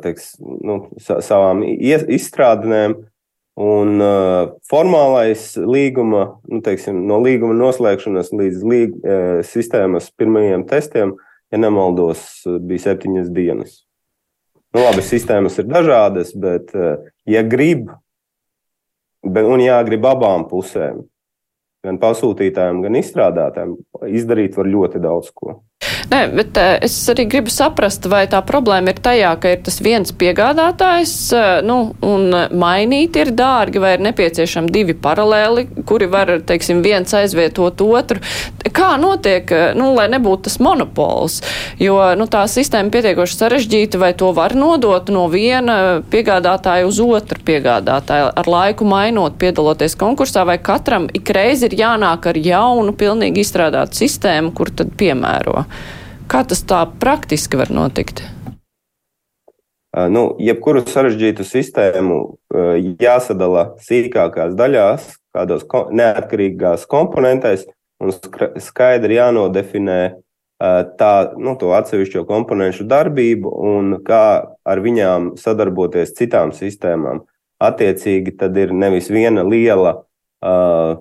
teiks, 0.04 0.34
nu, 0.42 0.82
savām 1.00 1.64
izstrādnēm, 1.64 2.98
un 3.58 4.04
formālais 4.70 5.46
līguma, 5.58 6.26
nu, 6.46 6.60
teiksim, 6.66 7.00
no 7.08 7.22
līguma 7.24 7.56
noslēgšanas 7.56 8.34
līdz 8.36 8.66
līg, 8.68 8.98
sistēmas 9.48 10.12
pirmajiem 10.20 10.68
testiem, 10.68 11.16
ja 11.54 11.62
nemaldos, 11.62 12.44
bija 12.68 12.90
septiņas 12.90 13.32
dienas. 13.32 13.80
Nu, 14.76 14.84
labi, 14.84 15.06
sistēmas 15.08 15.56
ir 15.62 15.72
dažādas, 15.72 16.36
bet, 16.36 16.76
ja 17.26 17.46
grib 17.48 17.88
un 19.26 19.64
jāgrib 19.64 20.06
abām 20.06 20.46
pusēm, 20.50 21.02
gan 21.86 22.00
pasūtītājiem, 22.02 22.82
gan 22.86 23.00
izstrādātājiem, 23.00 23.76
izdarīt 24.10 24.58
var 24.58 24.70
ļoti 24.70 25.02
daudz 25.04 25.32
ko. 25.34 25.62
Nē, 26.08 26.22
bet 26.32 26.56
uh, 26.56 26.78
es 26.86 26.94
arī 27.12 27.26
gribu 27.28 27.52
saprast, 27.52 28.06
vai 28.08 28.22
tā 28.32 28.40
problēma 28.48 28.94
ir 28.94 29.00
tajā, 29.04 29.34
ka 29.44 29.50
ir 29.52 29.58
tas 29.66 29.82
viens 29.84 30.14
piegādātājs, 30.16 31.16
uh, 31.36 31.48
nu, 31.68 31.76
un 32.00 32.32
mainīt 32.56 33.20
ir 33.20 33.34
dārgi, 33.36 33.82
vai 33.84 33.98
ir 33.98 34.06
nepieciešami 34.06 34.72
divi 34.72 34.96
paralēli, 34.96 35.66
kuri 35.90 36.08
var, 36.08 36.32
teiksim, 36.48 36.80
viens 36.86 37.12
aizvietot 37.12 37.84
otru. 37.84 38.24
Kā 38.78 38.94
notiek, 39.02 39.52
nu, 39.76 39.90
lai 39.98 40.08
nebūtu 40.14 40.48
tas 40.48 40.56
monopols? 40.64 41.42
Jo, 41.82 42.00
nu, 42.16 42.30
tā 42.32 42.46
sistēma 42.48 42.94
pietiekoši 42.94 43.40
sarežģīta, 43.42 44.00
vai 44.00 44.14
to 44.16 44.32
var 44.38 44.56
nodot 44.56 45.12
no 45.12 45.26
viena 45.34 46.00
piegādātāja 46.08 46.88
uz 46.88 47.02
otru 47.04 47.44
piegādātāju, 47.52 48.32
ar 48.32 48.52
laiku 48.54 48.88
mainot, 48.88 49.36
piedaloties 49.42 50.00
konkursā, 50.00 50.48
vai 50.48 50.56
katram 50.64 51.12
ikreiz 51.12 51.68
ir 51.68 51.76
jānāk 51.76 52.32
ar 52.32 52.40
jaunu, 52.40 52.96
pilnīgi 52.96 53.44
izstrādātu 53.44 54.06
sistēmu, 54.06 54.56
kur 54.56 54.72
tad 54.72 54.96
piemēro? 54.96 55.68
Kā 56.28 56.42
tas 56.44 56.60
tā 56.68 56.82
praktiski 57.00 57.56
var 57.56 57.70
notikt? 57.72 58.20
Nu, 60.12 60.24
jebkuru 60.44 60.82
sarežģītu 60.84 61.46
sistēmu 61.48 62.18
jāsadala 63.00 63.70
sīkākās 63.82 64.52
daļās, 64.60 65.06
kādos 65.34 65.64
neatkarīgās 65.96 66.84
komponentēs, 66.92 67.64
un 68.04 68.12
skaidri 68.62 69.16
jānodefinē 69.18 70.02
tā, 71.00 71.14
nu, 71.40 71.56
to 71.62 71.72
atsevišķo 71.78 72.26
komponentu 72.28 72.84
darbību 72.92 73.56
un 73.72 73.96
kā 74.06 74.26
ar 74.68 74.84
viņām 74.84 75.32
sadarboties 75.40 76.12
citām 76.20 76.52
sistēmām. 76.52 77.24
Attiecīgi, 77.64 78.36
tad 78.38 78.58
ir 78.60 78.76
nevis 78.76 79.08
viena 79.10 79.48
liela 79.48 79.96
uh, 79.96 81.00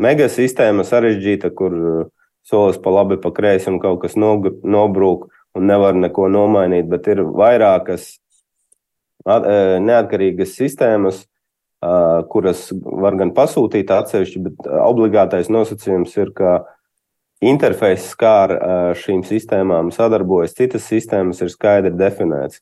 megasistēma 0.00 0.86
sarežģīta, 0.86 1.50
kur 1.58 1.74
uh, 1.76 2.08
solis 2.46 2.78
pa 2.80 2.90
labi, 2.94 3.18
pa 3.20 3.32
kreisi 3.34 3.70
un 3.70 3.78
kaut 3.82 4.00
kas 4.04 4.16
nobrūk 4.16 5.28
un 5.58 5.66
nevar 5.66 5.96
neko 5.98 6.28
nomainīt, 6.30 6.88
bet 6.90 7.08
ir 7.10 7.24
vairākas 7.26 8.16
neatkarīgas 9.26 10.54
sistēmas, 10.56 11.24
kuras 12.32 12.68
var 12.72 13.16
gan 13.20 13.34
pasūtīt 13.36 13.90
atsevišķi, 13.92 14.42
bet 14.46 14.68
obligātais 14.84 15.50
nosacījums 15.52 16.16
ir, 16.20 16.32
ka 16.36 16.62
interfeiss, 17.44 18.14
kā 18.20 18.32
ar 18.46 18.52
šīm 19.00 19.22
sistēmām 19.28 19.92
sadarbojas, 19.94 20.56
citas 20.56 20.88
sistēmas 20.88 21.40
ir 21.40 21.52
skaidri 21.52 21.92
definēts. 21.96 22.60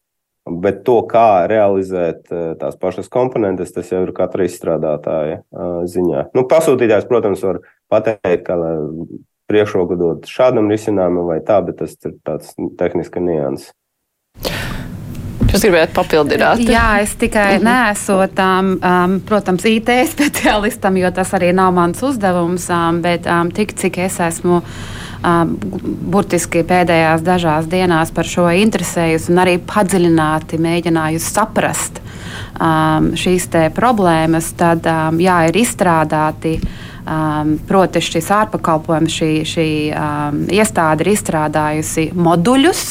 Bet 0.48 0.80
to, 0.86 1.02
kā 1.04 1.44
realizēt 1.50 2.30
tās 2.30 2.78
pašas 2.80 3.10
komponentes, 3.12 3.74
tas 3.74 3.90
jau 3.92 4.00
ir 4.06 4.14
katra 4.16 4.46
izstrādātāja 4.48 5.42
ziņā. 5.92 6.30
Nu, 6.32 6.46
pasūtītājs, 6.48 7.04
protams, 7.10 7.42
var 7.44 7.58
pateikt, 7.92 8.46
ka 8.46 8.56
priekšroku 9.48 9.96
dot 9.98 10.28
šādam 10.28 10.68
risinājumam 10.70 11.28
vai 11.30 11.40
tā, 11.44 11.58
bet 11.64 11.80
tas 11.80 11.96
ir 12.04 12.16
tāds 12.26 12.54
tehniski 12.78 13.22
nianses. 13.24 13.72
Jūs 15.48 15.64
gribējāt 15.64 15.94
papildināt? 15.96 16.60
Jā, 16.68 17.00
es 17.00 17.14
tikai 17.16 17.56
mhm. 17.56 17.64
nesot, 17.64 18.40
um, 18.44 18.74
um, 18.84 19.18
protams, 19.24 19.64
IT 19.68 19.90
speciālistam, 20.12 20.98
jo 21.00 21.10
tas 21.16 21.32
arī 21.38 21.54
nav 21.56 21.72
mans 21.76 22.02
uzdevums, 22.04 22.68
um, 22.74 23.00
bet 23.04 23.28
um, 23.30 23.52
tik 23.54 23.76
cik 23.80 24.02
es 24.08 24.20
esmu. 24.28 24.62
Um, 25.18 25.56
burtiski 26.14 26.60
pēdējās 26.62 27.24
dažās 27.26 27.66
dienās 27.66 28.12
par 28.14 28.28
šo 28.30 28.44
interesējusi 28.54 29.32
un 29.32 29.40
arī 29.42 29.56
padziļināti 29.66 30.60
mēģinājusi 30.62 31.32
saprast 31.32 31.98
um, 31.98 33.08
šīs 33.18 33.48
problēmas, 33.74 34.52
tad 34.60 34.86
jā, 35.18 35.40
ir 35.50 35.58
izstrādāti 35.58 36.54
uh, 36.60 36.87
Um, 37.08 37.54
proti, 37.64 38.02
šis 38.04 38.26
ārpakalpojums, 38.36 39.14
šī, 39.16 39.28
šī 39.48 39.68
um, 39.96 40.42
iestāde 40.52 41.06
ir 41.06 41.12
izstrādājusi 41.14 42.10
moduļus. 42.12 42.82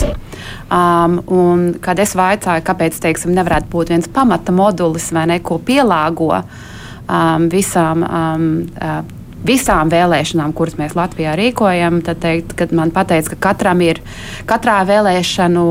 Um, 0.74 1.20
un, 1.30 1.68
kad 1.84 2.02
es 2.02 2.16
vaicāju, 2.18 2.64
kāpēc 2.66 2.98
teiksim, 3.04 3.36
nevarētu 3.38 3.70
būt 3.76 3.92
viens 3.94 4.10
pamata 4.10 4.56
modulis 4.56 5.12
vai 5.14 5.28
neko 5.30 5.60
pielāgo 5.68 6.32
um, 6.40 7.46
visām 7.52 8.08
um, 8.08 8.50
uh, 8.82 9.04
visām 9.48 9.92
vēlēšanām, 9.92 10.54
kuras 10.58 10.78
mēs 10.80 10.96
Latvijā 10.98 11.36
rīkojam, 11.40 12.02
tad 12.06 12.20
teikt, 12.24 12.72
man 12.76 12.92
pateica, 12.96 13.34
ka 13.34 13.40
katram 13.50 13.82
ir 13.86 14.02
katrā 14.50 14.80
vēlēšanu, 14.88 15.66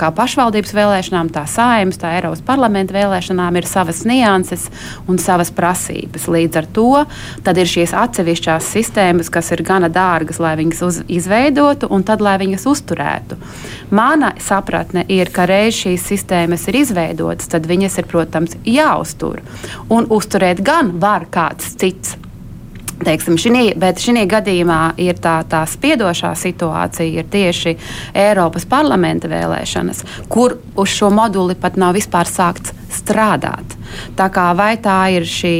kā 0.00 0.10
pašvaldības 0.16 0.74
vēlēšanām, 0.76 1.30
tā 1.34 1.44
saimnes, 1.50 2.00
tā 2.00 2.14
Eiropas 2.18 2.42
parlamenta 2.46 2.96
vēlēšanām 2.96 3.58
ir 3.60 3.68
savas 3.70 4.02
nianses 4.08 4.68
un 5.08 5.20
savas 5.22 5.52
prasības. 5.54 6.26
Līdz 6.30 6.60
ar 6.60 6.70
to 6.74 6.88
ir 7.50 7.70
šīs 7.74 7.94
atsevišķās 7.96 8.70
sistēmas, 8.74 9.30
kas 9.32 9.50
ir 9.54 9.64
gana 9.66 9.90
dārgas, 9.92 10.40
lai 10.42 10.54
viņas 10.60 10.82
uz, 10.86 11.02
izveidotu 11.10 11.90
un 11.90 12.06
tad, 12.06 12.22
lai 12.24 12.36
viņas 12.40 12.66
uzturētu. 12.70 13.38
Mana 13.94 14.32
sapratne 14.40 15.04
ir, 15.10 15.32
ka 15.34 15.46
reiz 15.50 15.76
šīs 15.82 16.06
sistēmas 16.12 16.66
ir 16.70 16.80
izveidotas, 16.84 17.50
tad 17.50 17.68
viņas 17.70 18.00
ir, 18.00 18.10
protams, 18.10 18.56
jāuztur. 18.64 19.42
Un 19.92 20.08
uzturēt 20.10 20.64
gan 20.64 20.96
var 21.02 21.28
kāds 21.30 21.74
cits 21.80 22.16
Teiksim, 23.00 23.38
šinī, 23.40 23.70
bet 23.80 24.02
šī 24.02 24.26
gadījumā 24.28 24.80
ir 25.00 25.16
tā, 25.22 25.38
tā 25.48 25.62
spiedošā 25.68 26.34
situācija, 26.36 27.22
ir 27.22 27.30
tieši 27.32 27.76
Eiropas 28.12 28.66
parlamenta 28.68 29.30
vēlēšanas, 29.30 30.04
kur 30.28 30.58
uz 30.76 30.92
šo 30.92 31.08
moduli 31.14 31.56
pat 31.56 31.78
nav 31.80 31.96
vispār 31.96 32.28
sākts 32.28 32.74
strādāt. 32.94 33.76
Tā 34.18 34.28
kā 34.32 34.50
vai 34.58 34.74
tā 34.82 34.98
ir 35.14 35.26
šī 35.26 35.54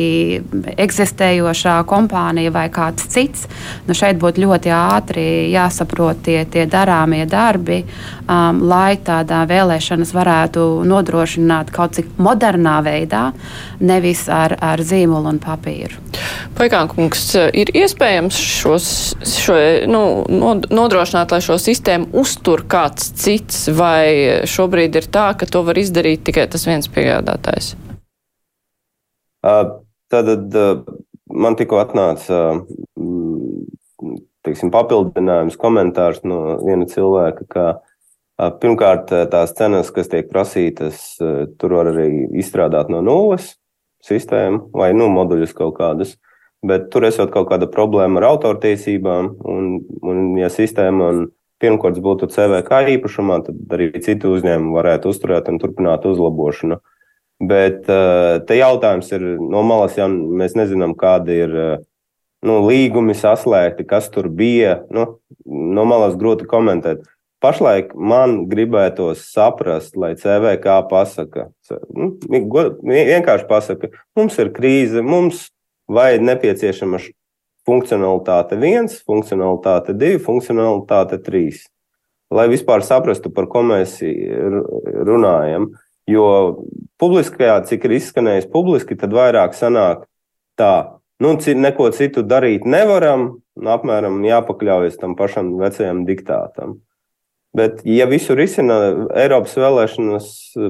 eksistējošā 0.80 1.76
kompānija 1.90 2.52
vai 2.54 2.66
kāds 2.72 3.08
cits, 3.10 3.46
nu 3.88 3.96
šeit 3.96 4.20
būtu 4.22 4.44
ļoti 4.44 4.72
ātri 4.74 5.26
jāsaprot 5.52 6.22
tie, 6.26 6.44
tie 6.50 6.66
darāmie 6.70 7.24
darbi, 7.30 7.82
um, 8.26 8.62
lai 8.70 8.98
tādā 9.04 9.42
vēlēšanas 9.50 10.14
varētu 10.14 10.66
nodrošināt 10.88 11.72
kaut 11.74 11.98
cik 11.98 12.14
modernā 12.22 12.78
veidā, 12.86 13.30
nevis 13.80 14.26
ar, 14.30 14.56
ar 14.60 14.82
zīmolu 14.84 15.34
un 15.34 15.42
papīru. 15.42 15.98
Paikānkungs, 16.58 17.24
ir 17.56 17.70
iespējams 17.76 18.36
šos, 18.36 18.86
šo, 19.24 19.56
nu, 19.88 20.02
nodrošināt, 20.68 21.32
lai 21.32 21.40
šo 21.44 21.56
sistēmu 21.60 22.10
uztur 22.20 22.64
kāds 22.70 23.12
cits, 23.16 23.62
vai 23.76 24.42
šobrīd 24.50 24.98
ir 25.00 25.08
tā, 25.12 25.30
ka 25.38 25.48
to 25.48 25.62
var 25.66 25.78
izdarīt 25.80 26.24
tikai 26.26 26.46
tas 26.50 26.66
viens 26.68 26.90
piegādātājs? 27.20 27.74
Tad 30.10 30.56
man 31.30 31.56
tikko 31.56 31.78
atnāca 31.80 32.40
teiksim, 34.44 34.72
papildinājums, 34.72 35.58
komentārs 35.60 36.22
no 36.24 36.58
viena 36.64 36.88
cilvēka, 36.88 37.46
ka 37.48 38.50
pirmkārt 38.60 39.12
tās 39.30 39.52
cenas, 39.56 39.90
kas 39.92 40.08
tiek 40.08 40.30
prasītas, 40.30 41.18
tur 41.20 41.76
var 41.76 41.92
arī 41.92 42.26
izstrādāt 42.40 42.88
no 42.88 43.02
nulles 43.04 43.54
sistēmu 44.04 44.70
vai 44.72 44.94
nu, 44.96 45.10
moduļus 45.12 45.52
kaut 45.56 45.76
kādus. 45.76 46.16
Bet 46.64 46.90
tur 46.92 47.06
esot 47.08 47.30
kaut 47.32 47.48
kāda 47.48 47.68
problēma 47.72 48.20
ar 48.20 48.34
autortiesībām, 48.34 49.30
un, 49.48 49.68
un 50.04 50.18
ja 50.40 50.50
sistēma 50.52 51.06
un 51.08 51.22
pirmkārt 51.60 52.00
būtu 52.04 52.28
CVK 52.32 52.82
īpašumā, 52.96 53.40
tad 53.46 53.76
arī 53.76 53.90
citi 54.00 54.28
uzņēmumi 54.28 54.76
varētu 54.76 55.12
uzturēt 55.12 55.48
un 55.52 55.60
turpināt 55.60 56.04
uzlabošanu. 56.08 56.80
Bet 57.40 57.88
eh, 57.88 58.40
te 58.44 58.58
jautājums 58.58 59.08
ir 59.16 59.22
no 59.40 59.62
malas, 59.64 59.96
ja 59.96 60.08
mēs 60.10 60.52
nezinām, 60.58 60.92
kādi 60.98 61.38
ir 61.46 61.54
eh, 61.56 61.70
nu, 62.44 62.58
līgumi 62.66 63.16
saslēgti, 63.16 63.86
kas 63.88 64.10
tur 64.12 64.28
bija. 64.28 64.82
Nu, 64.92 65.06
no 65.48 65.86
malas 65.88 66.18
grūti 66.20 66.48
komentēt. 66.50 67.06
Pašlaik 67.40 67.94
man 67.96 68.42
gribētos 68.50 69.22
saprast, 69.32 69.94
lai 69.96 70.12
CVK 70.20 70.74
pasaka, 70.90 71.46
nu, 71.96 72.10
vienkārši 72.28 73.46
pasaka, 73.48 73.88
mums 74.18 74.36
ir 74.42 74.52
krīze, 74.52 75.00
mums 75.00 75.46
vai 75.88 76.18
nepieciešama 76.20 77.00
funkcionalitāte 77.64 78.58
viens, 78.60 78.98
funkcionalitāte 79.08 79.96
divi, 79.96 80.20
funkcionalitāte 80.20 81.16
trīs. 81.24 81.64
Lai 82.30 82.44
vispār 82.52 82.84
saprastu, 82.84 83.32
par 83.32 83.48
ko 83.50 83.64
mēs 83.66 83.96
runājam. 85.08 85.70
Jo 86.10 86.26
publiskajā, 87.00 87.60
cik 87.68 87.86
ir 87.86 87.96
izskanējis 88.00 88.48
publiski, 88.52 88.98
tad 88.98 89.14
vairāk 89.14 89.54
sanāk 89.56 90.04
tā, 90.58 91.00
nu, 91.22 91.36
neko 91.38 91.90
citu 91.96 92.24
darīt 92.26 92.66
nevaram, 92.66 93.30
un 93.60 93.72
apmēram 93.72 94.22
jāpakļaujas 94.26 94.98
tam 95.00 95.16
pašam 95.18 95.54
vecajam 95.60 96.04
diktātam. 96.08 96.80
Bet, 97.56 97.80
ja 97.82 98.06
visu 98.06 98.36
risina 98.38 98.76
Eiropas 99.18 99.56
vēlēšanas, 99.58 100.26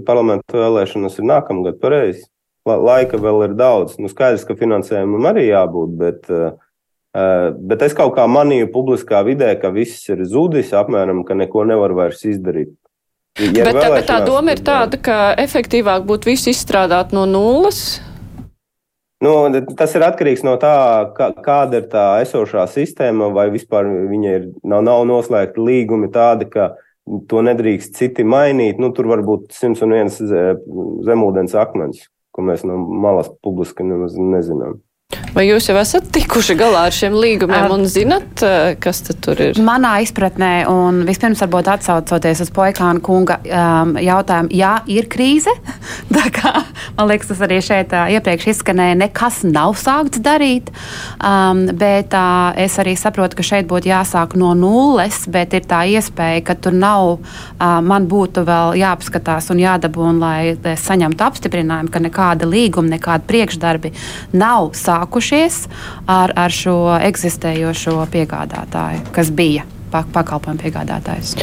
parlamentu 0.06 0.62
vēlēšanas 0.62 1.18
ir 1.20 1.26
nākamgad 1.28 1.80
pareizi, 1.82 2.24
laika 2.64 3.20
vēl 3.20 3.50
ir 3.50 3.56
daudz. 3.58 3.98
Nu, 4.00 4.08
skaidrs, 4.08 4.46
ka 4.48 4.56
finansējumam 4.56 5.28
arī 5.28 5.50
jābūt, 5.50 5.92
bet, 6.00 6.30
uh, 6.32 7.52
bet 7.60 7.84
es 7.84 7.96
kaut 7.96 8.14
kā 8.16 8.24
manīju 8.30 8.70
publiskā 8.72 9.20
vidē, 9.26 9.52
ka 9.60 9.72
viss 9.74 10.08
ir 10.08 10.24
zudis, 10.24 10.72
apmēram, 10.76 11.20
ka 11.28 11.36
neko 11.36 11.66
nevar 11.68 11.92
vairs 11.96 12.24
izdarīt. 12.24 12.72
Ja 13.38 13.64
bet, 13.64 13.76
tā, 13.78 13.88
bet 13.94 14.06
tā 14.08 14.18
doma 14.26 14.56
ir 14.56 14.62
tāda, 14.66 14.98
ka 15.00 15.18
efektīvāk 15.38 16.04
būtu 16.08 16.32
visu 16.32 16.50
izstrādāt 16.50 17.14
no 17.16 17.24
nulles. 17.30 18.00
Nu, 19.20 19.34
tas 19.76 19.94
ir 19.94 20.04
atkarīgs 20.04 20.42
no 20.44 20.56
tā, 20.60 20.72
kā, 21.16 21.30
kāda 21.44 21.80
ir 21.82 21.88
tā 21.92 22.04
esošā 22.24 22.64
sistēma, 22.72 23.28
vai 23.36 23.50
vispār 23.52 23.88
viņa 24.10 24.36
ir, 24.38 24.46
nav, 24.64 24.82
nav 24.86 25.04
noslēgta 25.08 25.60
līgumi 25.60 26.08
tādi, 26.12 26.48
ka 26.52 26.72
to 27.28 27.42
nedrīkst 27.44 27.96
citi 28.00 28.24
mainīt. 28.24 28.80
Nu, 28.80 28.90
tur 28.96 29.10
var 29.12 29.22
būt 29.26 29.52
101 29.56 30.16
zemūdens 31.06 31.56
akmens 31.58 32.08
ko 32.34 32.46
mēs 32.46 32.64
no 32.66 32.78
malas 32.78 33.30
publiski 33.44 33.84
nezinām. 33.86 34.80
Vai 35.30 35.44
jūs 35.46 35.68
jau 35.68 35.76
esat 35.78 36.08
tikuši 36.10 36.54
galā 36.58 36.84
ar 36.88 36.94
šiem 36.94 37.14
līgumiem 37.14 37.70
un 37.70 37.84
zinat, 37.86 38.42
eh, 38.42 38.74
kas 38.82 39.02
tur 39.06 39.38
ir? 39.38 39.58
Manā 39.62 40.00
izpratnē, 40.02 40.66
un 40.70 41.04
vispirms 41.06 41.42
varbūt 41.44 41.70
atsaucoties 41.70 42.42
uz 42.42 42.50
Poikāna 42.54 43.02
kunga 43.02 43.38
um, 43.46 43.94
jautājumu, 43.94 44.50
jā, 44.50 44.72
ir 44.90 45.06
krīze. 45.10 45.54
kā, 46.36 46.52
man 46.96 47.10
liekas, 47.10 47.30
tas 47.30 47.42
arī 47.46 47.60
šeit 47.62 47.94
uh, 47.94 48.10
iepriekš 48.10 48.48
izskanēja, 48.54 48.98
nekas 49.04 49.40
nav 49.46 49.76
sākts 49.78 50.22
darīt. 50.22 50.72
Um, 51.22 51.62
bet 51.78 52.14
uh, 52.14 52.50
es 52.58 52.78
arī 52.82 52.96
saprotu, 52.98 53.38
ka 53.38 53.46
šeit 53.46 53.70
būtu 53.70 53.90
jāsāk 53.90 54.34
no 54.38 54.52
nulles, 54.58 55.22
bet 55.30 55.54
ir 55.58 55.66
tā 55.70 55.84
iespēja, 55.90 56.42
ka 56.46 56.58
tur 56.58 56.74
nav, 56.74 57.12
uh, 57.18 57.78
man 57.82 58.10
būtu 58.10 58.44
vēl 58.46 58.78
jāapskatās 58.82 59.50
un 59.54 59.62
jādabūna, 59.62 60.18
lai 60.20 60.74
saņemtu 60.78 61.26
apstiprinājumu, 61.30 61.94
ka 61.94 62.02
nekāda 62.02 62.50
līguma, 62.50 62.96
nekāda 62.96 63.26
priekšdarbi 63.30 63.94
nav 64.34 64.72
sākti 64.74 64.99
sākušies 65.00 65.66
ar, 66.06 66.32
ar 66.36 66.52
šo 66.52 66.98
eksistējošo 67.00 67.98
piegādātāju, 68.12 69.04
kas 69.14 69.30
bija 69.30 69.64
pakalpojumu 69.92 70.62
piegādātājs. 70.64 71.36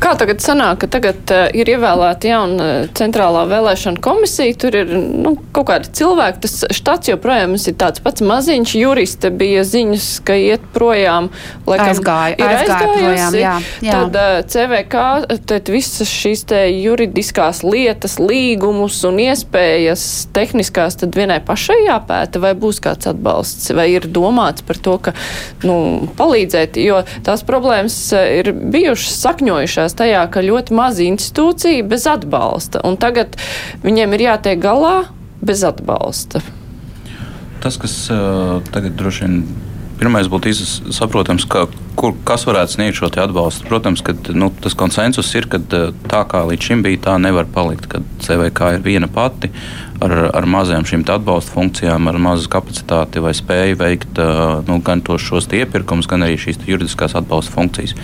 Kā 0.00 0.14
tagad 0.16 0.40
sanāk, 0.40 0.78
ka 0.80 0.88
tagad 0.88 1.30
uh, 1.34 1.42
ir 1.52 1.68
ievēlēta 1.68 2.28
jauna 2.30 2.66
centrālā 2.96 3.42
vēlēšana 3.50 4.00
komisija, 4.00 4.56
tur 4.56 4.78
ir 4.78 4.92
nu, 4.96 5.34
kaut 5.52 5.68
kādi 5.68 5.90
cilvēki, 5.98 6.40
tas 6.40 6.54
štats 6.72 7.10
joprojām 7.10 7.52
ir 7.58 7.76
tāds 7.76 8.00
pats 8.00 8.24
maziņš, 8.24 8.72
juriste 8.80 9.28
bija 9.34 9.60
ziņas, 9.68 10.06
ka 10.24 10.38
iet 10.40 10.64
projām, 10.72 11.28
laikam 11.68 11.92
aizgāja, 11.92 12.38
ir 12.38 12.46
aizgāja 12.48 12.94
projām, 12.94 13.36
jā, 13.36 13.52
jā. 13.84 13.98
Tad 13.98 14.16
uh, 14.16 14.38
CVK, 14.54 15.02
tad 15.52 15.68
visas 15.74 16.08
šīs 16.08 16.46
te 16.48 16.62
juridiskās 16.70 17.60
lietas, 17.66 18.16
līgumus 18.22 19.02
un 19.04 19.20
iespējas 19.26 20.06
tehniskās 20.32 20.96
tad 21.02 21.20
vienai 21.20 21.42
pašai 21.44 21.76
jāpēta, 21.90 22.40
vai 22.40 22.54
būs 22.56 22.80
kāds 22.80 23.10
atbalsts, 23.12 23.68
vai 23.76 23.90
ir 23.98 24.08
domāts 24.08 24.64
par 24.64 24.80
to, 24.80 24.96
ka, 25.10 25.16
nu, 25.68 26.08
palīdzēt, 26.16 26.80
jo 26.80 27.04
tās 27.26 27.44
problēmas 27.44 27.79
ir 28.12 28.52
bijušas 28.52 29.16
sakņojušās 29.24 29.96
tajā, 29.96 30.26
ka 30.32 30.44
ļoti 30.44 30.76
maz 30.76 31.00
institūcija 31.00 31.86
bez 31.88 32.06
atbalsta, 32.10 32.82
un 32.84 32.98
tagad 33.00 33.38
viņiem 33.84 34.16
ir 34.16 34.26
jātiek 34.28 34.60
galā 34.60 35.08
bez 35.40 35.64
atbalsta. 35.64 36.42
Tas, 37.60 37.76
kas 37.80 37.94
uh, 38.12 38.60
tagad 38.72 38.96
droši 38.96 39.26
vien 39.26 39.42
pirmais 40.00 40.28
būtu 40.32 40.52
saprotams, 40.92 41.44
ka, 41.44 41.66
kur, 42.00 42.14
kas 42.24 42.46
varētu 42.48 42.76
sniegt 42.76 42.98
šo 42.98 43.10
atbalstu. 43.10 43.66
Protams, 43.68 44.02
ka 44.04 44.14
nu, 44.32 44.48
tas 44.62 44.76
konsensus 44.78 45.30
ir, 45.36 45.48
ka 45.52 45.60
tā 45.60 46.22
kā 46.30 46.42
līdz 46.48 46.68
šim 46.70 46.84
bija, 46.86 47.02
tā 47.10 47.16
nevar 47.20 47.48
palikt. 47.52 47.88
Kad 47.92 48.06
CVK 48.24 48.74
ir 48.78 48.84
viena 48.86 49.08
pati 49.10 49.50
ar, 50.00 50.14
ar 50.32 50.48
mazām 50.48 50.86
šīm 50.88 51.04
atbalsta 51.04 51.54
funkcijām, 51.56 52.08
ar 52.08 52.20
mazu 52.22 52.48
kapacitāti 52.52 53.22
vai 53.24 53.34
spēju 53.36 53.80
veikt 53.80 54.20
nu, 54.68 54.80
gan 54.84 55.04
tos 55.04 55.28
iepirkumus, 55.30 56.08
gan 56.10 56.24
arī 56.26 56.38
šīs 56.40 56.62
juridiskās 56.68 57.16
atbalsta 57.18 57.54
funkcijas. 57.56 57.96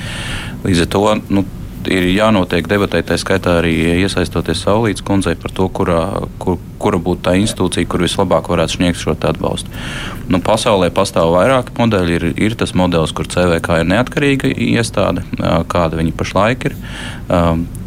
Līdz 0.66 0.84
ar 0.84 0.92
to 0.92 1.04
nu, 1.32 1.46
ir 1.90 2.06
jānotiek 2.10 2.66
debatē, 2.68 3.00
tā 3.06 3.16
skaitā 3.20 3.58
arī 3.60 3.72
iesaistoties 4.02 4.62
Saulītas 4.64 5.04
kundzei 5.06 5.36
par 5.38 5.52
to, 5.56 5.68
kurā, 5.72 6.02
kur, 6.42 6.58
kura 6.82 7.00
būtu 7.02 7.24
tā 7.26 7.34
institūcija, 7.40 7.88
kur 7.90 8.04
vislabāk 8.04 8.50
varētu 8.52 8.76
sniegt 8.76 9.00
šo 9.00 9.16
atbalstu. 9.16 9.72
Nu, 10.32 10.40
pasaulē 10.44 10.90
pastāv 10.94 11.32
vairāki 11.34 11.74
modeļi. 11.78 12.16
Ir, 12.16 12.28
ir 12.48 12.56
tas 12.58 12.74
modelis, 12.78 13.14
kur 13.16 13.28
CVK 13.30 13.80
ir 13.82 13.90
neatkarīga 13.90 14.52
iestāde, 14.52 15.24
kāda 15.72 15.98
viņa 16.00 16.14
pašlaik 16.16 16.68
ir, 16.70 16.78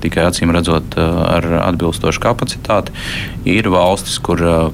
tikai 0.04 0.28
acīm 0.28 0.54
redzot 0.56 1.00
ar 1.00 1.48
atbilstošu 1.64 2.24
kapacitāti. 2.24 2.96
Ir 3.50 3.72
valstis, 3.74 4.20
kur 4.22 4.72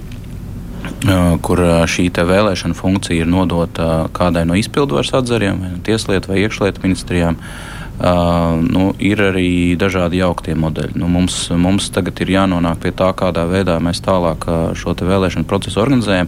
kur 1.45 1.59
šī 1.89 2.07
vēlēšana 2.13 2.77
funkcija 2.77 3.25
ir 3.25 3.29
nodota 3.29 4.05
kādai 4.13 4.43
no 4.45 4.57
izpildvaras 4.57 5.11
atzariem, 5.17 5.57
vai 5.61 5.71
tieslietu 5.85 6.29
vai 6.29 6.43
iekšlietu 6.43 6.83
ministrijām. 6.85 7.39
Uh, 7.39 7.74
Uh, 7.95 8.59
nu, 8.59 8.89
ir 8.99 9.21
arī 9.23 9.75
dažādi 9.79 10.19
jauktie 10.19 10.51
modeļi. 10.59 10.97
Nu, 10.99 11.07
mums, 11.07 11.47
mums 11.55 11.87
tagad 11.95 12.19
ir 12.19 12.33
jānonāk 12.33 12.81
pie 12.83 12.91
tā, 12.91 13.13
kādā 13.15 13.45
veidā 13.47 13.77
mēs 13.79 14.03
tālāk 14.03 14.43
šo 14.75 14.95
vēlēšanu 14.99 15.47
procesu 15.47 15.79
organizējam. 15.79 16.27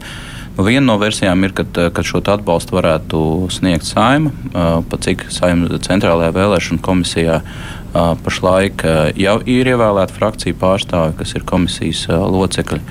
Nu, 0.56 0.63
viena 0.63 0.86
no 0.88 0.95
versijām 1.01 1.43
ir, 1.43 1.51
kad, 1.58 1.75
kad 1.91 2.08
šo 2.08 2.23
atbalstu 2.23 2.77
varētu 2.77 3.19
sniegt 3.51 3.84
saima, 3.84 4.32
uh, 4.32 4.80
pa 4.88 5.01
cik 5.03 5.27
saima 5.34 5.82
centrālajā 5.84 6.32
vēlēšana 6.39 6.84
komisijā 6.88 7.41
uh, 7.43 7.75
pašlaik 8.23 8.84
jau 9.17 9.38
ir 9.45 9.69
ievēlēta 9.71 10.15
frakcija 10.15 10.58
pārstāvi, 10.60 11.15
kas 11.19 11.36
ir 11.36 11.47
komisijas 11.47 12.08
locekļi. 12.10 12.82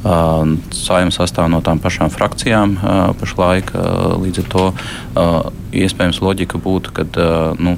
Saimnes 0.00 1.18
sastāv 1.20 1.50
no 1.52 1.60
tām 1.60 1.80
pašām 1.82 2.08
frakcijām 2.08 2.78
pašlaik. 3.20 3.74
Līdz 4.22 4.40
ar 4.40 4.46
to 4.54 4.64
iespējams 5.76 6.22
loģika 6.24 6.60
būtu, 6.62 6.94
ka 6.96 7.04
nu, 7.60 7.76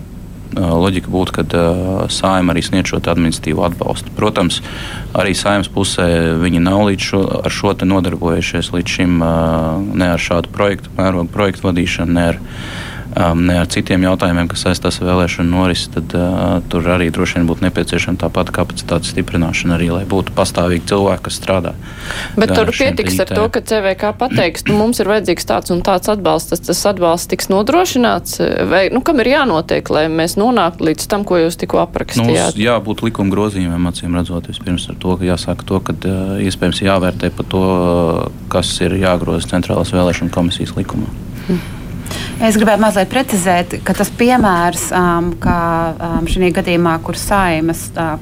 loģika 0.57 1.11
būtu, 1.12 1.35
ka 1.38 1.62
saima 2.12 2.53
arī 2.53 2.62
sniedz 2.65 2.93
šo 2.93 3.01
administratīvo 3.01 3.65
atbalstu. 3.67 4.12
Protams, 4.17 4.61
arī 5.17 5.35
saimas 5.38 5.71
pusē 5.73 6.07
viņi 6.43 6.62
nav 6.62 6.87
līdz 6.91 7.09
šo, 7.11 7.23
ar 7.43 7.55
šo 7.55 7.75
nodarbojušies 7.88 8.73
līdz 8.75 8.97
šim 8.97 9.19
ne 9.99 10.12
ar 10.15 10.21
šādu 10.21 10.53
projektu, 10.53 10.93
mērogu 10.99 11.31
projektu 11.33 11.71
vadīšanu, 11.71 12.17
ne 12.19 12.27
ar 12.35 12.41
um, 13.16 13.42
ne 13.46 13.59
ar 13.61 13.68
citiem 13.70 14.05
jautājumiem, 14.07 14.48
kas 14.51 14.64
saistās 14.66 14.98
ar 15.01 15.09
vēlēšanu 15.11 15.53
norisi, 15.53 15.88
tad 15.94 16.14
uh, 16.16 16.61
tur 16.72 16.87
arī 16.94 17.11
droši 17.14 17.38
vien 17.38 17.48
būtu 17.48 17.66
nepieciešama 17.66 18.20
tā 18.20 18.31
pati 18.33 18.55
kapacitātes 18.57 19.12
stiprināšana, 19.12 19.77
arī 19.77 19.90
lai 19.92 20.05
būtu 20.09 20.35
pastāvīgi 20.37 20.88
cilvēki, 20.92 21.25
kas 21.27 21.38
strādā. 21.40 21.75
Bet 22.38 22.55
tur 22.57 22.72
pietiks 22.72 23.18
ar 23.25 23.33
to, 23.33 23.46
ka 23.53 23.62
CVK 23.72 24.12
pateiks, 24.20 24.66
nu, 24.68 24.79
mums 24.81 25.03
ir 25.03 25.11
vajadzīgs 25.12 25.48
tāds 25.48 25.75
un 25.75 25.83
tāds 25.87 26.12
atbalsts, 26.12 26.53
tas, 26.55 26.64
tas 26.70 26.83
atbalsts 26.92 27.31
tiks 27.33 27.51
nodrošināts, 27.53 28.40
vai 28.70 28.85
nu, 28.94 29.03
kam 29.05 29.20
ir 29.25 29.33
jānotiek, 29.35 29.92
lai 29.92 30.07
mēs 30.12 30.38
nonāktu 30.40 30.88
līdz 30.90 31.09
tam, 31.12 31.27
ko 31.29 31.40
jūs 31.42 31.59
tikko 31.61 31.83
aprakstījāt? 31.85 32.57
Nu, 32.57 32.66
jābūt 32.66 33.05
likuma 33.07 33.35
grozījumiem, 33.35 33.90
acīm 33.92 34.16
redzot, 34.18 34.48
vispirms 34.51 34.88
ar 34.92 34.98
to, 35.03 35.18
ka 35.20 35.29
jāsaka 35.29 35.68
to, 35.68 35.83
ka 35.85 35.96
uh, 35.98 36.35
iespējams 36.46 36.83
jāvērtē 36.87 37.33
par 37.37 37.51
to, 37.53 37.62
uh, 37.62 38.42
kas 38.53 38.75
ir 38.85 38.96
jāgroza 39.01 39.53
centrālās 39.53 39.94
vēlēšana 39.94 40.35
komisijas 40.35 40.77
likumā. 40.79 41.09
Hmm. 41.46 41.82
Es 42.42 42.59
gribētu 42.59 42.83
mazliet 42.83 43.11
precizēt, 43.12 43.79
ka 43.87 43.94
tas 43.96 44.11
piemērs, 44.18 44.88
um, 44.96 45.33
kā 45.42 45.61
um, 45.92 46.29
šī 46.31 46.53
gadījumā, 46.57 46.96
kur 47.07 47.18
saimas 47.18 47.88
uh, 47.94 48.16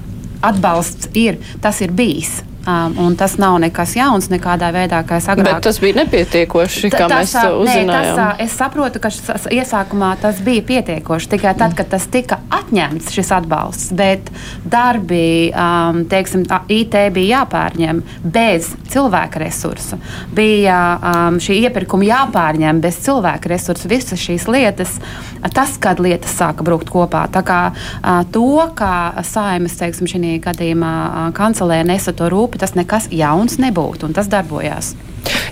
atbalsts 0.44 1.10
ir, 1.18 1.40
tas 1.64 1.80
ir 1.84 1.94
bijis. 1.96 2.40
Um, 2.70 3.16
tas 3.16 3.36
nav 3.40 3.56
nekas 3.62 3.94
jauns 3.96 4.28
nekādā 4.30 4.70
veidā, 4.74 5.00
kā 5.06 5.18
es 5.20 5.28
agrāk. 5.30 5.58
Bet 5.58 5.66
tas 5.66 5.80
bija 5.82 5.98
nepietiekoši, 6.00 6.90
kā 6.92 7.06
tas, 7.10 7.32
mēs 7.34 7.56
uzzinājām. 7.62 7.90
Nē, 7.90 8.14
tas, 8.16 8.42
es 8.44 8.56
saprotu, 8.58 9.02
ka 9.02 9.10
šis, 9.14 9.48
iesākumā 9.56 10.10
tas 10.22 10.40
bija 10.44 10.64
pietiekoši 10.68 11.30
tikai 11.34 11.54
tad, 11.58 11.74
kad 11.78 11.90
tas 11.92 12.06
tika 12.12 12.40
atņemts 12.60 13.10
šis 13.14 13.32
atbalsts, 13.34 13.90
bet 13.96 14.30
darbi, 14.64 15.50
um, 15.50 16.04
teiksim, 16.10 16.44
IT 16.70 16.96
bija 17.16 17.40
jāpārņem 17.40 18.02
bez 18.22 18.70
cilvēka 18.92 19.42
resursu. 19.42 19.98
Bija 20.36 20.78
um, 20.98 21.40
šī 21.42 21.60
iepirkuma 21.66 22.06
jāpārņem 22.08 22.82
bez 22.84 23.00
cilvēka 23.06 23.52
resursu. 23.52 23.90
Visas 23.90 24.20
šīs 24.20 24.46
lietas, 24.50 24.96
tas, 25.54 25.76
kad 25.80 26.00
lietas 26.02 26.34
sāka 26.36 26.66
brukt 26.66 26.90
kopā. 26.92 27.26
Tā 27.32 27.44
kā 27.46 27.60
uh, 27.72 28.22
to, 28.32 28.46
kā 28.78 29.24
saimas, 29.26 29.78
teiksim, 29.80 30.08
šī 30.10 30.36
gadījumā 30.44 30.94
uh, 31.00 31.28
kancelē 31.36 31.82
nesa 31.86 32.14
to 32.16 32.28
rūpību, 32.30 32.59
tas 32.60 32.76
nekas 32.76 33.08
jauns 33.10 33.58
nebūtu, 33.62 34.08
un 34.08 34.16
tas 34.16 34.28
darbojās. 34.30 34.94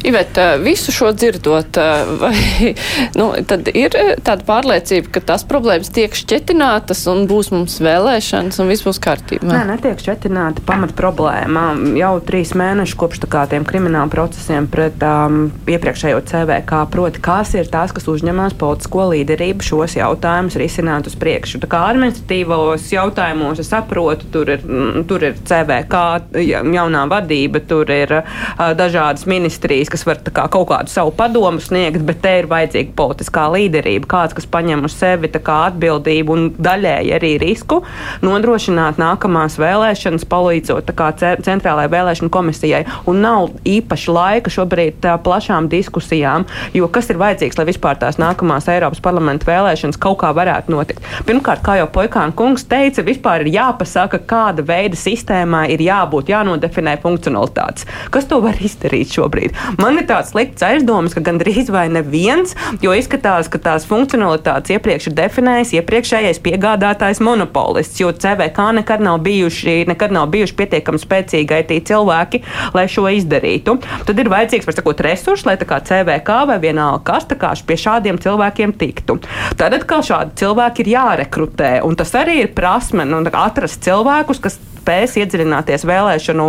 Ivet, 0.07 0.39
visu 0.63 0.93
šo 0.95 1.11
dzirdot, 1.13 1.77
vai 2.21 2.35
nu, 3.19 3.31
tad 3.49 3.69
ir 3.75 3.93
tāda 4.25 4.45
pārliecība, 4.47 5.11
ka 5.17 5.23
tās 5.33 5.45
problēmas 5.49 5.91
tiek 5.95 6.15
šķetinātas 6.15 7.03
un 7.11 7.27
būs 7.31 7.51
mums 7.53 7.79
vēlēšanas 7.83 8.61
un 8.63 8.71
viss 8.71 8.87
būs 8.87 9.01
kārtībā? 9.03 9.49
Nē, 9.51 9.65
netiek 9.73 9.99
šķetināta 10.01 10.63
pamat 10.69 10.95
problēma. 10.99 11.73
Jau 11.99 12.13
trīs 12.25 12.55
mēneši 12.59 12.99
kopš 12.99 13.25
tiem 13.51 13.67
krimināla 13.69 14.11
procesiem 14.13 14.69
pret 14.71 15.03
um, 15.05 15.49
iepriekšējo 15.69 16.23
CVK, 16.31 16.85
proti, 16.93 17.23
kas 17.25 17.55
ir 17.59 17.71
tās, 17.73 17.93
kas 17.97 18.09
uzņemās 18.11 18.57
politisko 18.59 19.09
līderību 19.13 19.67
šos 19.67 19.99
jautājumus 19.99 20.59
risināt 20.61 21.11
uz 21.11 21.19
priekšu. 21.19 21.61
Tā 21.65 21.71
kā 21.71 21.83
administratīvos 21.91 22.87
jautājumos 22.95 23.63
es 23.63 23.73
saprotu, 23.73 24.31
tur 24.33 24.55
ir, 24.55 24.65
tur 25.11 25.27
ir 25.27 25.37
CVK 25.43 26.05
jaunā 26.39 27.05
vadība, 27.11 27.63
tur 27.67 27.91
ir 27.93 28.21
uh, 28.21 28.73
dažādas 28.79 29.27
ministrijas, 29.27 29.58
kas 29.90 30.05
var 30.07 30.21
kā, 30.25 30.47
kaut 30.51 30.68
kādu 30.68 30.92
savu 30.92 31.12
padomu 31.16 31.61
sniegt, 31.61 32.03
bet 32.07 32.21
te 32.23 32.35
ir 32.40 32.49
vajadzīga 32.51 32.94
politiskā 32.97 33.49
līderība, 33.53 34.07
kāds, 34.09 34.35
kas 34.37 34.47
paņem 34.47 34.85
uz 34.85 34.94
sevi 34.99 35.29
kā, 35.29 35.59
atbildību 35.71 36.33
un 36.35 36.49
daļēji 36.59 37.14
arī 37.14 37.33
risku 37.40 37.83
nodrošināt 38.23 38.99
nākamās 39.01 39.59
vēlēšanas, 39.61 40.27
palīdzot 40.29 40.92
kā, 40.99 41.11
centrālajai 41.18 41.90
vēlēšanu 41.92 42.31
komisijai. 42.33 42.85
Un 43.09 43.23
nav 43.25 43.55
īpaši 43.68 44.12
laika 44.14 44.53
šobrīd 44.53 45.01
tā, 45.05 45.16
plašām 45.23 45.68
diskusijām, 45.73 46.47
jo 46.77 46.88
kas 46.92 47.11
ir 47.12 47.21
vajadzīgs, 47.21 47.59
lai 47.59 47.68
vispār 47.68 47.99
tās 48.01 48.18
nākamās 48.21 48.68
Eiropas 48.73 49.03
parlamenta 49.05 49.49
vēlēšanas 49.49 50.01
kaut 50.01 50.21
kā 50.23 50.33
varētu 50.37 50.75
notikt. 50.75 51.05
Pirmkārt, 51.29 51.64
kā 51.64 51.79
jau 51.81 51.88
Poikāna 51.92 52.35
kungs 52.37 52.66
teica, 52.68 53.05
vispār 53.07 53.47
ir 53.47 53.53
jāpasaka, 53.57 54.21
kāda 54.29 54.64
veida 54.66 54.99
sistēmā 54.99 55.66
ir 55.73 55.83
jābūt, 55.87 56.33
jānodefinē 56.33 56.99
funkcionalitātes. 57.03 57.88
Kas 58.14 58.29
to 58.29 58.40
var 58.44 58.59
izdarīt 58.61 59.14
šobrīd? 59.16 59.48
Man 59.81 59.99
ir 60.01 60.07
tāds 60.09 60.33
slikts 60.33 60.65
aizdoms, 60.65 61.17
ka 61.17 61.25
gandrīz 61.25 61.73
vai 61.75 61.87
neviens, 61.93 62.55
jo 62.85 62.95
izskatās, 62.97 63.51
ka 63.51 63.61
tās 63.63 63.87
funkcionalitātes 63.89 64.77
iepriekš 64.77 65.11
ir 65.11 65.17
definējis 65.19 65.75
iepriekšējais 65.81 66.43
piegādātājs 66.45 67.23
monopolists, 67.25 67.99
jo 68.01 68.13
CVK 68.15 68.71
nekad 68.81 69.05
nav 69.05 69.21
bijuši, 69.27 69.81
nekad 69.91 70.15
nav 70.15 70.31
bijuši 70.33 70.57
pietiekami 70.59 71.03
spēcīgi 71.03 71.61
IT 71.65 71.91
cilvēki, 71.91 72.43
lai 72.77 72.87
šo 72.91 73.09
izdarītu. 73.19 73.79
Tad 74.09 74.23
ir 74.23 74.33
vajadzīgs, 74.33 74.69
var 74.69 74.79
sakot, 74.79 75.05
resursi, 75.05 75.49
lai 75.49 75.59
tā 75.61 75.69
kā 75.69 75.81
CVK 75.85 76.43
vai 76.53 76.61
vienalga 76.63 77.09
kas 77.09 77.29
tā 77.29 77.39
kā 77.41 77.53
pie 77.67 77.79
šādiem 77.81 78.21
cilvēkiem 78.23 78.75
tiktu. 78.79 79.19
Tad 79.59 79.77
atkal 79.77 80.05
šādi 80.07 80.37
cilvēki 80.43 80.85
ir 80.85 80.95
jārekrutē, 80.97 81.73
un 81.87 81.97
tas 81.99 82.13
arī 82.19 82.43
ir 82.45 82.55
prasme 82.57 83.07
nu, 83.09 83.23
atrast 83.29 83.83
cilvēkus, 83.87 84.43
kas 84.45 84.59
spēs 84.89 85.19
iedziļināties 85.21 85.85
vēlēšanu 85.89 86.47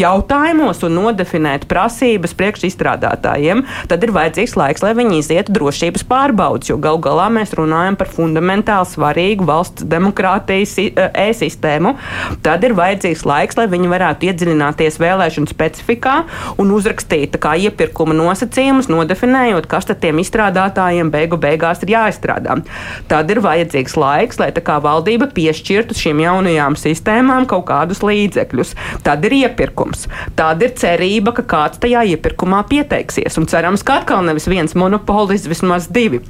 jautājumos 0.00 0.80
un 0.86 0.96
nodefinēt 0.96 1.66
prasības 1.68 1.93
priekš 2.38 2.66
izstrādātājiem, 2.70 3.64
tad 3.90 4.04
ir 4.06 4.12
vajadzīgs 4.14 4.56
laiks, 4.58 4.84
lai 4.84 4.92
viņi 4.98 5.20
izietu 5.20 5.54
drošības 5.54 6.06
pārbaudas, 6.10 6.70
jo 6.70 6.78
gal 6.82 7.00
galā 7.02 7.28
mēs 7.32 7.54
runājam 7.56 7.98
par 8.00 8.10
fundamentāli 8.12 8.90
svarīgu 8.90 9.46
valsts 9.48 9.86
demokrātijas 9.90 10.76
e-sistēmu. 10.78 11.94
Tad 12.44 12.64
ir 12.66 12.76
vajadzīgs 12.78 13.24
laiks, 13.28 13.58
lai 13.60 13.68
viņi 13.72 13.92
varētu 13.92 14.30
iedziļināties 14.30 15.00
vēlēšanu 15.02 15.50
specifikā 15.50 16.16
un 16.60 16.72
uzrakstīt 16.74 17.38
kā 17.42 17.54
iepirkuma 17.66 18.16
nosacījumus, 18.16 18.90
nodefinējot, 18.92 19.68
kas 19.70 19.88
tad 19.90 20.02
tiem 20.04 20.20
izstrādātājiem 20.22 21.12
beigu 21.14 21.38
beigās 21.40 21.82
ir 21.84 21.94
jāizstrādā. 21.94 22.58
Tad 23.10 23.30
ir 23.32 23.42
vajadzīgs 23.44 23.96
laiks, 24.00 24.40
lai 24.42 24.50
valdība 24.84 25.28
piešķirtu 25.34 25.96
šīm 25.98 26.22
jaunajām 26.24 26.76
sistēmām 26.78 27.46
kaut 27.50 27.66
kādus 27.70 28.02
līdzekļus. 28.04 28.74
Tad 29.06 29.24
ir 29.28 29.36
iepirkums. 29.44 30.06
Tad 30.38 30.62
ir 30.64 30.74
cerība, 30.78 31.34
ka 31.36 31.44
kāds 31.54 31.80
tajā 31.84 32.04
iepirkumā 32.14 32.64
pieteiksies. 32.70 33.36
Un 33.40 33.48
cerams, 33.50 33.84
ka 33.84 34.00
atkal 34.00 34.24
nevis 34.24 34.48
viens 34.50 34.76
monopolists, 34.78 35.50
vismaz 35.50 35.90
divi. 35.92 36.22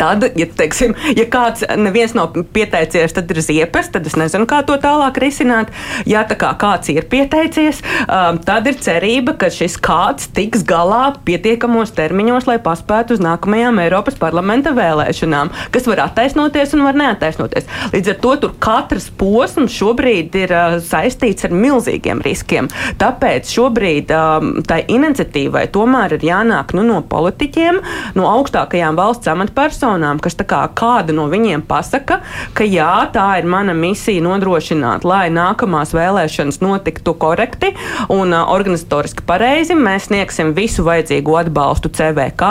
Tad, 0.00 0.24
ja, 0.36 0.46
teiksim, 0.56 0.94
ja 1.16 1.24
kāds 1.28 1.64
neviens 1.76 2.14
nav 2.16 2.34
pieteicies, 2.54 3.12
tad 3.16 3.30
ir 3.32 3.40
ziepes, 3.44 3.90
tad 3.92 4.06
es 4.08 4.16
nezinu, 4.16 4.46
kā 4.48 4.60
to 4.64 4.76
tālāk 4.80 5.18
risināt. 5.20 5.72
Ja 6.08 6.22
kā 6.24 6.52
kāds 6.60 6.88
ir 6.92 7.04
pieteicies, 7.10 7.82
um, 8.04 8.38
tad 8.44 8.68
ir 8.70 8.78
cerība, 8.80 9.34
ka 9.40 9.50
šis 9.52 9.76
kāds 9.80 10.30
tiks 10.36 10.64
galā 10.68 11.10
pietiekamos 11.26 11.92
termiņos, 11.96 12.48
lai 12.48 12.58
paspētu 12.64 13.16
uz 13.16 13.24
nākamajām 13.24 13.80
Eiropas 13.84 14.16
parlamenta 14.20 14.72
vēlēšanām, 14.76 15.52
kas 15.74 15.88
var 15.90 16.04
attaisnoties 16.06 16.76
un 16.76 16.84
var 16.86 16.96
neattaisnoties. 17.00 17.68
Līdz 17.94 18.14
ar 18.14 18.20
to 18.24 18.34
tur 18.44 18.56
katrs 18.62 19.10
posms 19.20 19.76
šobrīd 19.76 20.36
ir 20.42 20.54
uh, 20.56 20.78
saistīts 20.84 21.48
ar 21.48 21.56
milzīgiem 21.56 22.24
riskiem. 22.24 22.70
Tāpēc 23.00 23.52
šobrīd 23.52 24.12
um, 24.16 24.52
tai 24.64 24.82
iniciatīvai 24.88 25.66
tomēr 25.72 26.16
ir 26.18 26.28
jānāk 26.30 26.76
nu, 26.76 26.84
no 26.88 27.00
politiķiem, 27.04 27.80
no 28.16 28.28
augstākajām 28.32 29.00
valsts 29.00 29.28
amatpersonām 29.32 29.69
personām, 29.70 30.18
kas 30.22 30.34
kā 30.40 30.64
kāda 30.74 31.14
no 31.14 31.28
viņiem 31.30 31.62
pasaka, 31.68 32.20
ka 32.56 32.66
jā, 32.66 33.06
tā 33.14 33.38
ir 33.38 33.46
mana 33.46 33.74
misija 33.76 34.22
nodrošināt, 34.24 35.04
lai 35.06 35.28
nākamās 35.30 35.92
vēlēšanas 35.94 36.58
notiktu 36.64 37.14
korekti 37.20 37.70
un 38.10 38.34
uh, 38.34 38.50
organizatoriski 38.50 39.22
pareizi. 39.28 39.76
Mēs 39.78 40.08
sniegsim 40.08 40.54
visu 40.56 40.82
vajadzīgo 40.86 41.36
atbalstu 41.42 41.92
CVK. 41.94 42.48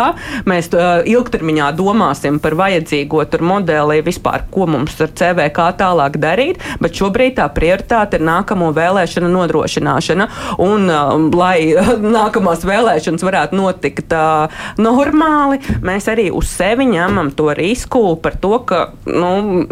Mēs 0.48 0.72
uh, 0.72 1.02
ilgtermiņā 1.10 1.72
domāsim 1.76 2.40
par 2.40 2.56
vajadzīgo 2.60 3.26
modeli 3.44 4.00
vispār, 4.06 4.46
ko 4.54 4.70
mums 4.70 4.96
ar 5.04 5.12
CVK 5.20 5.66
tālāk 5.82 6.16
darīt, 6.22 6.62
bet 6.80 6.96
šobrīd 6.96 7.36
tā 7.42 7.50
prioritāte 7.52 8.20
ir 8.20 8.26
nākamo 8.30 8.72
vēlēšanu 8.78 9.32
nodrošināšana. 9.34 10.30
Un, 10.64 10.88
uh, 10.88 11.18
lai 11.36 11.74
nākamās 12.20 12.64
vēlēšanas 12.70 13.28
varētu 13.28 13.60
notikt 13.60 14.16
uh, 14.16 14.64
normāli, 14.80 15.60
mēs 15.84 16.08
arī 16.12 16.30
uz 16.36 16.54
sevi 16.54 16.88
ņemam 16.94 17.09
ņemam 17.10 17.32
to 17.36 17.54
risku 17.54 18.16
par 18.22 18.38
to, 18.38 18.60
ka 18.66 18.80
nu, 19.06 19.66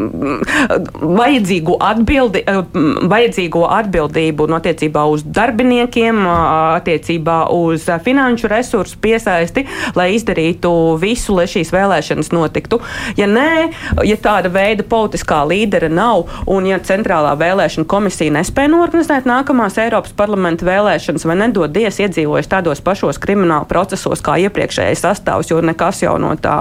vajadzīgo, 1.02 1.78
atbildi, 1.80 2.44
eh, 2.48 2.62
vajadzīgo 3.08 3.64
atbildību 3.78 4.48
no 4.50 4.58
attiecībā 4.58 5.06
uz 5.12 5.24
darbiniekiem, 5.24 6.24
attiecībā 6.28 7.38
uz 7.54 7.86
finanšu 8.04 8.50
resursu 8.52 8.98
piesaisti, 9.02 9.66
lai 9.96 10.14
izdarītu 10.16 10.98
visu, 11.00 11.36
lai 11.38 11.46
šīs 11.46 11.72
vēlēšanas 11.74 12.32
notiktu. 12.34 12.80
Ja 13.18 13.28
nē, 13.28 13.72
ja 14.04 14.18
tāda 14.18 14.50
veida 14.50 14.84
politiskā 14.84 15.44
līdera 15.48 15.90
nav 15.90 16.28
un 16.48 16.66
ja 16.66 16.80
Centrālā 16.80 17.36
vēlēšana 17.38 17.86
komisija 17.88 18.34
nespēja 18.34 18.72
norganizēt 18.72 19.28
nākamās 19.30 19.78
Eiropas 19.78 20.14
parlamenta 20.18 20.66
vēlēšanas 20.66 21.26
vai 21.28 21.38
nedod 21.44 21.72
dies 21.74 22.00
iedzīvojas 22.00 22.50
tādos 22.50 22.82
pašos 22.82 23.20
krimināla 23.22 23.68
procesos 23.70 24.24
kā 24.24 24.38
iepriekšējais 24.48 25.04
sastāvs, 25.04 25.52
jo 25.52 25.62
nekas 25.62 26.02
jau 26.04 26.18
no 26.22 26.34
tā 26.40 26.58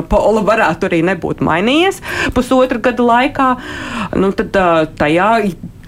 monopola 0.00 0.42
varētu 0.44 0.88
arī 0.88 1.02
nebūt 1.04 1.42
mainījies 1.44 2.00
pusotru 2.34 2.80
gadu 2.80 3.06
laikā, 3.08 3.56
nu, 4.16 4.32
tad 4.32 4.56
tajā 4.98 5.30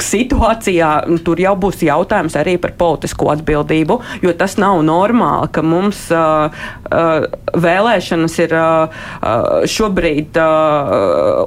situācijā 0.01 0.91
tur 1.25 1.41
jau 1.41 1.53
būs 1.59 1.83
jautājums 1.85 2.37
arī 2.39 2.57
par 2.61 2.75
politisko 2.79 3.31
atbildību, 3.35 3.99
jo 4.25 4.33
tas 4.39 4.57
nav 4.61 4.81
normāli, 4.87 5.51
ka 5.53 5.65
mums 5.67 6.05
uh, 6.15 6.53
uh, 6.89 7.27
vēlēšanas 7.53 8.39
ir 8.45 8.55
uh, 8.57 9.03
šobrīd 9.69 10.39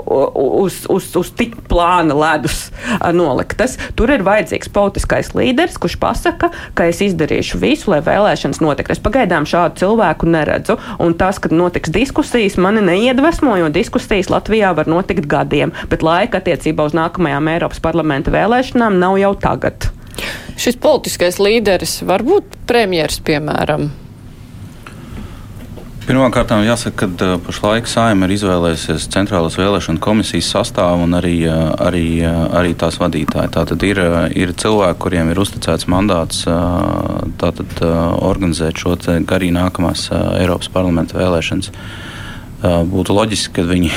uz, 0.05 0.79
uz, 0.91 1.09
uz 1.17 1.31
tik 1.37 1.57
plāna 1.69 2.15
ledus 2.15 2.69
noliktas. 3.15 3.77
Tur 3.97 4.13
ir 4.13 4.25
vajadzīgs 4.25 4.71
politiskais 4.73 5.33
līderis, 5.37 5.79
kurš 5.81 5.97
pasaka, 6.01 6.51
ka 6.77 6.89
es 6.91 7.01
izdarīšu 7.05 7.59
visu, 7.61 7.91
lai 7.93 8.01
vēlēšanas 8.05 8.61
notiktu. 8.63 8.95
Es 8.95 9.03
pagaidām 9.03 9.47
šādu 9.49 9.81
cilvēku 9.81 10.29
neredzu, 10.29 10.77
un 11.03 11.17
tas, 11.17 11.41
kad 11.41 11.55
notiks 11.55 11.93
diskusijas, 11.93 12.54
mani 12.61 12.83
neiedvesmo, 12.85 13.57
jo 13.59 13.71
diskusijas 13.73 14.31
Latvijā 14.33 14.71
var 14.77 14.89
notikt 14.91 15.27
gadiem, 15.31 15.73
bet 15.91 16.05
laika 16.05 16.41
attiecībā 16.41 16.87
uz 16.87 16.95
nākamajām 16.97 17.51
Eiropas 17.55 17.83
parlamenta 17.83 18.33
vēlēšanām 18.35 18.99
nav 19.01 19.19
jau 19.21 19.35
tagad. 19.39 19.89
Šis 20.55 20.79
politiskais 20.79 21.41
līderis 21.41 21.99
var 22.07 22.23
būt 22.23 22.55
premjeras, 22.69 23.19
piemēram. 23.25 23.91
Pirmkārt, 26.05 26.51
jāsaka, 26.61 27.07
ka 27.17 27.25
uh, 27.25 27.39
pašlaik 27.41 27.87
Saima 27.89 28.27
ir 28.27 28.35
izvēlējusies 28.35 29.07
Centrālās 29.09 29.55
vēlēšana 29.57 29.97
komisijas 30.03 30.51
sastāvu 30.53 31.07
un 31.07 31.17
arī, 31.17 31.33
uh, 31.49 31.71
arī, 31.81 32.05
uh, 32.21 32.43
arī 32.59 32.75
tās 32.77 32.99
vadītāji. 33.01 33.49
Tātad 33.55 33.85
ir, 33.87 34.01
ir 34.37 34.53
cilvēki, 34.53 34.99
kuriem 35.01 35.31
ir 35.33 35.41
uzticēts 35.41 35.89
mandāts 35.89 36.43
tātad, 37.41 37.73
organizēt 38.21 38.77
šo 38.77 38.93
garī 39.25 39.49
nākamās 39.55 40.11
Eiropas 40.13 40.69
parlamenta 40.69 41.17
vēlēšanas 41.17 41.73
būtu 42.63 43.13
loģiski, 43.13 43.51
ka 43.57 43.65
viņi 43.67 43.89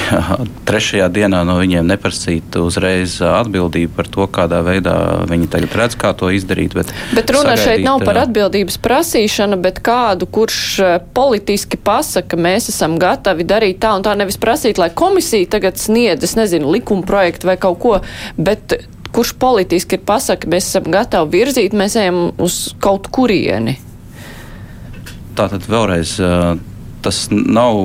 trešajā 0.69 1.07
dienā 1.15 1.41
no 1.47 1.57
viņiem 1.61 1.87
neprasītu 1.89 2.65
uzreiz 2.67 3.19
atbildību 3.23 3.95
par 3.97 4.11
to, 4.11 4.27
kādā 4.27 4.61
veidā 4.67 4.95
viņi 5.31 5.49
tagad 5.53 5.77
redz, 5.79 5.97
kā 6.01 6.13
to 6.19 6.31
izdarīt. 6.35 6.75
Bet, 6.77 6.93
bet 7.17 7.33
runa 7.35 7.55
sagaidīt, 7.55 7.65
šeit 7.65 7.87
nav 7.87 8.03
par 8.05 8.21
atbildības 8.25 8.79
prasīšanu, 8.85 9.61
bet 9.63 9.81
kādu, 9.85 10.29
kurš 10.29 10.61
politiski 11.17 11.81
pasaka, 11.81 12.37
mēs 12.37 12.69
esam 12.75 12.99
gatavi 13.01 13.47
darīt 13.49 13.81
tā 13.85 13.95
un 13.97 14.07
tā, 14.07 14.17
nevis 14.19 14.41
prasīt, 14.43 14.81
lai 14.81 14.91
komisija 14.91 15.49
tagad 15.57 15.81
sniedz, 15.81 16.27
es 16.27 16.37
nezinu, 16.39 16.71
likuma 16.75 17.07
projektu 17.09 17.49
vai 17.51 17.59
kaut 17.61 17.79
ko, 17.83 17.99
bet 18.37 18.81
kurš 19.15 19.37
politiski 19.41 19.97
ir 19.97 20.03
pasaka, 20.09 20.51
mēs 20.51 20.69
esam 20.69 20.91
gatavi 20.93 21.39
virzīt, 21.39 21.77
mēs 21.79 21.97
ejam 22.01 22.29
uz 22.43 22.75
kaut 22.83 23.09
kurieni. 23.15 23.79
Tātad 25.39 25.65
vēlreiz 25.71 26.19
tas 27.05 27.27
nav 27.31 27.79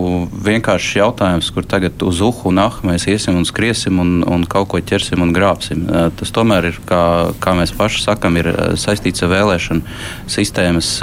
vienkāršs 0.45 0.97
jautājums, 0.97 1.49
kur 1.53 1.65
tagad 1.69 2.01
uz 2.05 2.21
uhu 2.25 2.49
un 2.51 2.61
ah 2.63 2.79
mēs 2.85 3.05
iesim 3.11 3.37
un 3.39 3.47
skriesim 3.47 3.99
un, 4.01 4.13
un 4.27 4.45
kaut 4.49 4.69
ko 4.71 4.81
ķersim 4.81 5.21
un 5.23 5.33
grābsim. 5.35 5.85
Tas 6.19 6.33
tomēr 6.35 6.69
ir, 6.71 6.79
kā, 6.89 7.03
kā 7.43 7.55
mēs 7.57 7.75
paši 7.77 8.03
sakam, 8.05 8.39
ir 8.41 8.49
saistīts 8.79 9.25
ar 9.25 9.33
vēlēšanu 9.33 9.97
sistēmas 10.31 10.95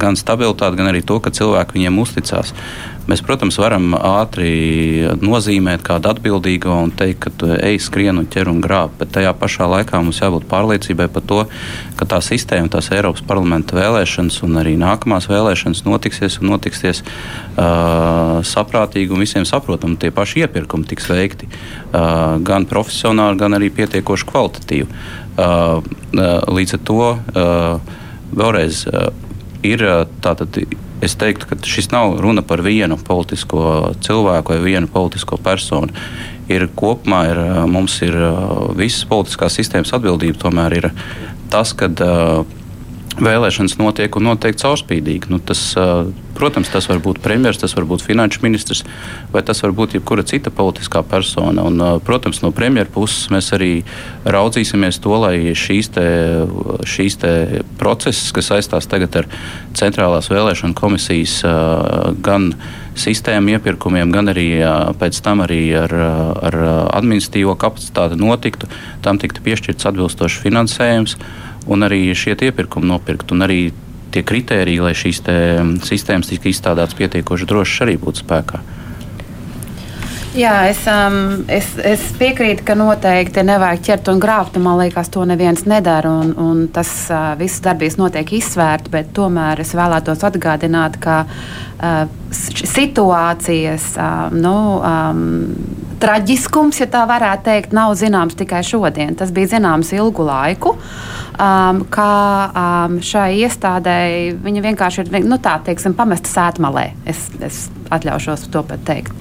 gan 0.00 0.18
stabilitāti, 0.18 0.80
gan 0.80 0.92
arī 0.92 1.04
to, 1.06 1.20
ka 1.22 1.34
cilvēki 1.34 1.78
viņiem 1.78 2.02
uzticās. 2.02 2.54
Mēs, 3.10 3.18
protams, 3.26 3.56
varam 3.58 3.96
ātri 3.98 5.08
nozīmēt 5.18 5.82
kādu 5.82 6.12
atbildīgo 6.12 6.74
un 6.84 6.92
teikt, 6.94 7.18
ka 7.24 7.32
tu 7.34 7.48
ej, 7.56 7.80
skrien 7.82 8.20
un 8.20 8.28
ķer 8.30 8.50
un 8.52 8.60
grāb, 8.62 8.92
bet 9.00 9.10
tajā 9.16 9.32
pašā 9.40 9.66
laikā 9.72 9.98
mums 9.98 10.20
jābūt 10.22 10.46
pārliecībai 10.50 11.08
par 11.10 11.24
to, 11.26 11.40
ka 11.98 12.06
tā 12.12 12.20
sistēma, 12.22 12.70
tās 12.70 12.92
Eiropas 12.94 13.24
parlamenta 13.26 13.74
vēlēšanas 13.74 14.38
un 14.46 14.60
arī 14.62 14.76
nākamās 14.78 15.26
vēlēšanas 15.32 15.82
notiksies 15.88 16.38
un 16.38 16.52
notiksies 16.52 17.02
uh, 17.02 18.38
saprātīgi 18.46 19.10
un 19.16 19.26
visiem 19.26 19.48
saprotami. 19.50 19.98
Tie 19.98 20.12
paši 20.14 20.44
iepirkumi 20.46 20.86
tiks 20.92 21.10
veikti 21.10 21.50
uh, 21.50 22.38
gan 22.46 22.68
profesionāli, 22.70 23.40
gan 23.42 23.58
arī 23.58 23.72
pietiekoši 23.74 24.30
kvalitatīvi. 24.30 24.86
Uh, 25.32 25.82
uh, 25.82 26.38
līdz 26.54 26.78
ar 26.78 26.86
to 26.86 27.02
uh, 27.10 27.92
vēlreiz 28.30 28.86
uh, 28.86 29.10
ir 29.66 29.82
tātad 30.22 30.62
es 31.02 31.16
teiktu, 31.18 31.48
ka 31.50 31.58
šis 31.66 31.90
nav 31.92 32.16
runa 32.22 32.44
par 32.46 32.62
vienu 32.64 32.96
politisko 32.96 33.92
cilvēku 34.04 34.54
vai 34.54 34.62
vienu 34.62 34.90
politisko 34.90 35.38
personu. 35.42 35.92
Ir 36.52 36.68
kopumā 36.76 37.22
ir, 37.30 37.40
mums 37.70 37.98
ir 38.04 38.16
visas 38.78 39.06
politiskās 39.10 39.58
sistēmas 39.58 39.94
atbildība. 39.96 40.40
Tomēr 40.42 40.78
ir 40.80 40.90
tas, 41.52 41.74
ka 41.76 41.90
vēlēšanas 43.20 43.76
notiek 43.80 44.16
un 44.16 44.28
notiek 44.30 44.56
caurspīdīgi. 44.60 45.30
Nu, 45.32 45.38
tas, 45.42 45.60
protams, 46.36 46.70
tas 46.72 46.88
var 46.90 47.00
būt 47.04 47.20
premjerministrs, 47.24 47.62
tas 47.64 47.76
var 47.76 47.86
būt 47.90 48.04
finanšu 48.06 48.42
ministrs, 48.44 48.84
vai 49.34 49.42
tas 49.46 49.62
var 49.64 49.74
būt 49.76 49.96
jebkura 49.98 50.24
cita 50.28 50.52
politiskā 50.54 51.02
persona. 51.06 51.64
Un, 51.68 51.80
protams, 52.06 52.42
no 52.44 52.52
premjera 52.54 52.90
puses 52.92 53.30
mēs 53.32 53.52
arī 53.56 53.72
raudzīsimies 54.24 55.00
to, 55.02 55.16
lai 55.24 55.34
šīs, 55.58 55.92
te, 55.96 56.06
šīs 56.88 57.18
te 57.22 57.32
procesas, 57.80 58.32
kas 58.34 58.52
saistās 58.52 58.88
tagad 58.90 59.22
ar 59.22 59.30
centrālās 59.78 60.30
vēlēšana 60.32 60.78
komisijas 60.78 61.40
gan 62.24 62.52
sistēmu 62.98 63.54
iepirkumiem, 63.56 64.10
gan 64.12 64.28
arī 64.32 64.48
pēc 65.00 65.20
tam 65.24 65.40
arī 65.44 65.62
ar, 65.80 65.94
ar 66.48 66.58
administratīvo 66.98 67.54
kapacitāti 67.60 68.18
notiktu, 68.20 68.68
tam 69.04 69.20
tiktu 69.20 69.44
piešķirts 69.46 69.88
atbilstošs 69.88 70.42
finansējums 70.44 71.16
un 71.66 71.86
arī 71.86 72.04
šie 72.16 72.36
iepirkumi 72.36 72.88
nopirkt. 72.90 73.32
Un 73.34 73.46
arī 73.46 73.62
tie 74.12 74.22
kriteriji, 74.26 74.82
lai 74.84 74.94
šīs 74.96 75.22
sistēmas 75.88 76.30
tiktu 76.30 76.52
izstrādātas 76.52 76.98
pietiekoši 76.98 77.48
drošas, 77.48 77.84
arī 77.86 77.98
būtu 78.00 78.24
spēkā. 78.24 78.62
Jā, 80.32 80.52
es, 80.70 80.78
um, 80.88 81.42
es, 81.52 81.66
es 81.84 82.04
piekrītu, 82.16 82.64
ka 82.64 82.72
noteikti 82.72 83.42
nevajag 83.44 83.82
ķert 83.84 84.06
un 84.14 84.20
grābt. 84.20 84.56
Man 84.64 84.78
liekas, 84.80 85.10
to 85.12 85.26
neviens 85.28 85.66
nedara. 85.68 86.08
Un, 86.08 86.30
un 86.40 86.62
tas 86.72 86.88
uh, 87.12 87.34
viss 87.36 87.60
darbības 87.60 87.98
notiek 88.00 88.32
izsvērti, 88.38 88.88
bet 88.94 89.10
tomēr 89.12 89.60
es 89.60 89.74
vēlētos 89.76 90.24
atgādināt, 90.24 90.96
ka 91.04 91.18
uh, 91.28 92.06
situācijas 92.32 93.90
uh, 94.00 94.32
nu, 94.32 94.56
um, 94.80 95.20
traģiskums, 96.02 96.80
ja 96.82 96.88
tā 96.90 97.02
varētu 97.08 97.46
teikt, 97.46 97.74
nav 97.76 97.94
zināms 97.98 98.36
tikai 98.38 98.62
šodien. 98.66 99.14
Tas 99.18 99.32
bija 99.34 99.54
zināms 99.56 99.92
ilgu 99.96 100.26
laiku. 100.26 100.76
Um, 101.32 101.82
kā 101.90 102.12
um, 102.52 102.98
šai 103.02 103.30
iestādēji 103.40 104.34
viņa 104.44 104.64
vienkārši 104.66 105.06
ir 105.06 105.24
nu, 105.24 105.38
tā, 105.42 105.56
teiksim, 105.64 105.94
pamesta 105.96 106.28
sētmalē. 106.28 106.90
Es, 107.08 107.24
es 107.40 107.64
atļaušos 107.92 108.48
to 108.52 108.62
pat 108.68 108.84
teikt. 108.88 109.14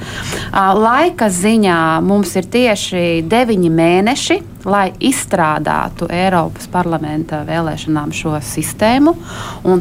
Uh, 0.51 0.73
laika 0.75 1.31
ziņā 1.31 1.79
mums 2.05 2.35
ir 2.39 2.49
tieši 2.51 3.05
deviņi 3.31 3.71
mēneši, 3.77 4.39
lai 4.65 4.91
izstrādātu 5.01 6.07
Eiropas 6.11 6.67
parlamenta 6.71 7.41
vēlēšanām 7.47 8.11
šo 8.15 8.35
sistēmu, 8.45 9.13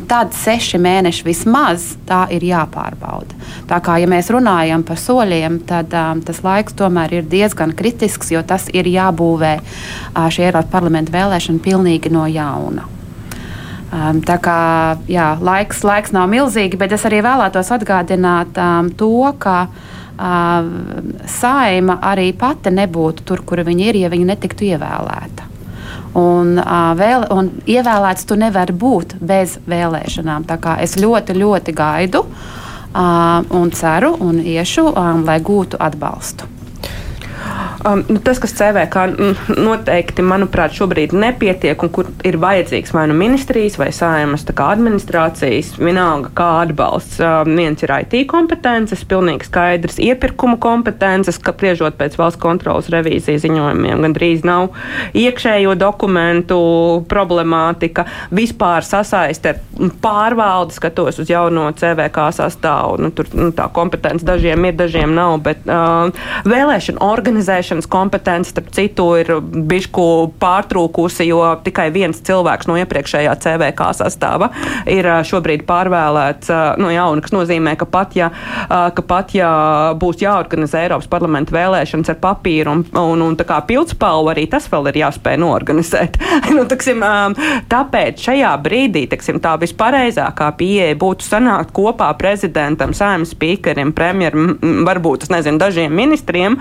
tad 0.09 0.35
seši 0.37 0.81
mēneši 0.81 1.27
vismaz 1.27 1.87
tā 2.09 2.25
ir 2.35 2.45
jāpārbauda. 2.49 3.37
Tā 3.71 3.81
kā 3.85 3.99
ja 4.01 4.09
mēs 4.11 4.31
runājam 4.33 4.85
par 4.87 5.01
soļiem, 5.01 5.61
tad 5.69 5.93
um, 5.97 6.23
tas 6.25 6.43
laiks 6.47 6.77
tomēr 6.79 7.21
ir 7.21 7.29
diezgan 7.31 7.75
kritisks, 7.77 8.33
jo 8.35 8.43
tas 8.47 8.69
ir 8.73 8.89
jābūvē 8.91 9.53
uh, 9.61 10.27
šī 10.33 10.49
Eiropas 10.49 10.73
parlamenta 10.73 11.15
vēlēšana 11.15 11.63
pilnīgi 11.65 12.13
no 12.15 12.27
jauna. 12.31 12.89
Um, 13.91 14.21
tā 14.23 14.37
kā 14.39 14.59
jā, 15.11 15.33
laiks, 15.43 15.83
laiks 15.83 16.13
nav 16.15 16.31
milzīgi, 16.31 16.79
bet 16.79 16.93
es 16.95 17.07
arī 17.09 17.25
vēlētos 17.27 17.73
atgādināt 17.75 18.59
um, 18.63 18.93
to, 18.95 19.33
ka 19.43 19.65
uh, 19.67 19.89
saima 20.21 21.97
arī 22.05 22.31
pati 22.37 22.73
nebūtu 22.75 23.25
tur, 23.25 23.45
kur 23.47 23.63
viņa 23.65 23.87
ir, 23.89 24.01
ja 24.05 24.11
viņa 24.13 24.29
netiktu 24.35 24.69
ievēlēta. 24.69 25.49
Un, 26.21 26.57
uh, 26.59 26.91
vēl, 26.99 27.29
un 27.31 27.53
ievēlēts 27.71 28.27
tu 28.27 28.37
nevari 28.39 28.75
būt 28.75 29.15
bez 29.23 29.59
vēlēšanām. 29.71 30.47
Es 30.83 30.97
ļoti, 30.99 31.37
ļoti 31.39 31.75
gaidu 31.77 32.25
uh, 32.27 33.43
un 33.55 33.71
ceru 33.71 34.17
un 34.19 34.41
iešu, 34.43 34.89
um, 34.91 35.23
lai 35.25 35.39
gūtu 35.41 35.79
atbalstu. 35.79 36.60
Um, 37.85 38.05
nu, 38.09 38.19
tas, 38.21 38.37
kas 38.37 38.53
CVK 38.53 39.07
noteikti, 39.57 40.21
manuprāt, 40.21 40.75
šobrīd 40.77 41.15
nepietiek 41.17 41.81
un 41.81 41.89
kur 41.93 42.11
ir 42.29 42.37
vajadzīgs 42.41 42.93
vai 42.93 43.07
nu 43.09 43.15
ministrijas 43.17 43.79
vai 43.81 43.89
saimas 43.97 44.45
administrācijas, 44.51 45.71
vienalga 45.81 46.29
kā 46.37 46.49
atbalsts. 46.67 47.17
Um, 47.25 47.55
viens 47.57 47.81
ir 47.81 47.93
IT 47.95 48.27
kompetences, 48.29 49.07
pilnīgi 49.09 49.49
skaidrs 49.49 49.97
iepirkumu 49.97 50.59
kompetences, 50.61 51.39
ka 51.41 51.55
priežot 51.57 51.97
pēc 51.97 52.19
valsts 52.21 52.41
kontrolas 52.43 52.91
revīzijas 52.93 53.47
ziņojumiem 53.47 54.05
gandrīz 54.05 54.45
nav 54.45 54.77
iekšējo 55.17 55.73
dokumentu 55.81 56.61
problemātika, 57.09 58.05
vispār 58.29 58.85
sasaiste 58.85 59.55
ar 59.55 59.95
pārvaldi, 60.05 60.77
skatos 60.77 61.23
uz 61.25 61.33
jauno 61.33 61.71
CVK 61.81 62.29
sastāvu. 62.37 63.01
Nu, 63.01 63.13
tur 63.17 63.33
nu, 63.33 63.49
tā 63.57 63.71
kompetence 63.73 64.29
dažiem 64.29 64.69
ir, 64.69 64.77
dažiem 64.77 65.17
nav, 65.17 65.39
bet 65.49 65.65
uh, 65.65 66.13
vēlēšana 66.45 67.01
organizēšana 67.01 67.50
likumdošanas 67.51 67.87
kompetence, 67.87 68.51
starp 68.51 68.71
citu, 68.73 69.07
ir 69.19 69.41
bišku 69.41 70.33
pārtrūkusi, 70.41 71.27
jo 71.29 71.43
tikai 71.65 71.91
viens 71.93 72.21
cilvēks 72.23 72.69
no 72.69 72.77
iepriekšējā 72.81 73.35
CVK 73.41 73.91
sastāva 73.95 74.51
ir 74.87 75.07
šobrīd 75.25 75.67
pārvēlēts 75.69 76.51
no 76.81 76.91
jauna, 76.91 77.21
kas 77.23 77.35
nozīmē, 77.35 77.77
ka 77.77 77.87
pat 77.87 78.17
ja, 78.17 78.31
ka 78.69 79.03
pat, 79.03 79.35
ja 79.35 79.51
būs 79.99 80.23
jāorganizē 80.23 80.85
Eiropas 80.87 81.09
parlamenta 81.11 81.55
vēlēšanas 81.55 82.11
ar 82.11 82.19
papīru 82.21 82.75
un, 82.75 82.85
un, 82.95 83.23
un 83.23 83.37
tā 83.39 83.47
kā 83.49 83.61
pildspalvu, 83.67 84.33
arī 84.33 84.47
tas 84.51 84.69
vēl 84.71 84.91
ir 84.91 85.01
jāspēj 85.03 85.39
norganizēt. 85.41 86.19
nu, 86.57 86.65
taksim, 86.71 87.05
tāpēc 87.71 88.25
šajā 88.27 88.53
brīdī 88.65 89.07
taksim, 89.11 89.41
tā 89.43 89.57
vispareizākā 89.61 90.51
pieeja 90.59 90.99
būtu 91.01 91.27
sanākt 91.27 91.75
kopā 91.77 92.11
prezidentam, 92.19 92.95
saimnes 92.97 93.35
spīkerim, 93.35 93.95
premjeram, 93.97 94.57
varbūt, 94.87 95.27
es 95.27 95.35
nezinu, 95.35 95.61
dažiem 95.61 95.95
ministriem 95.95 96.59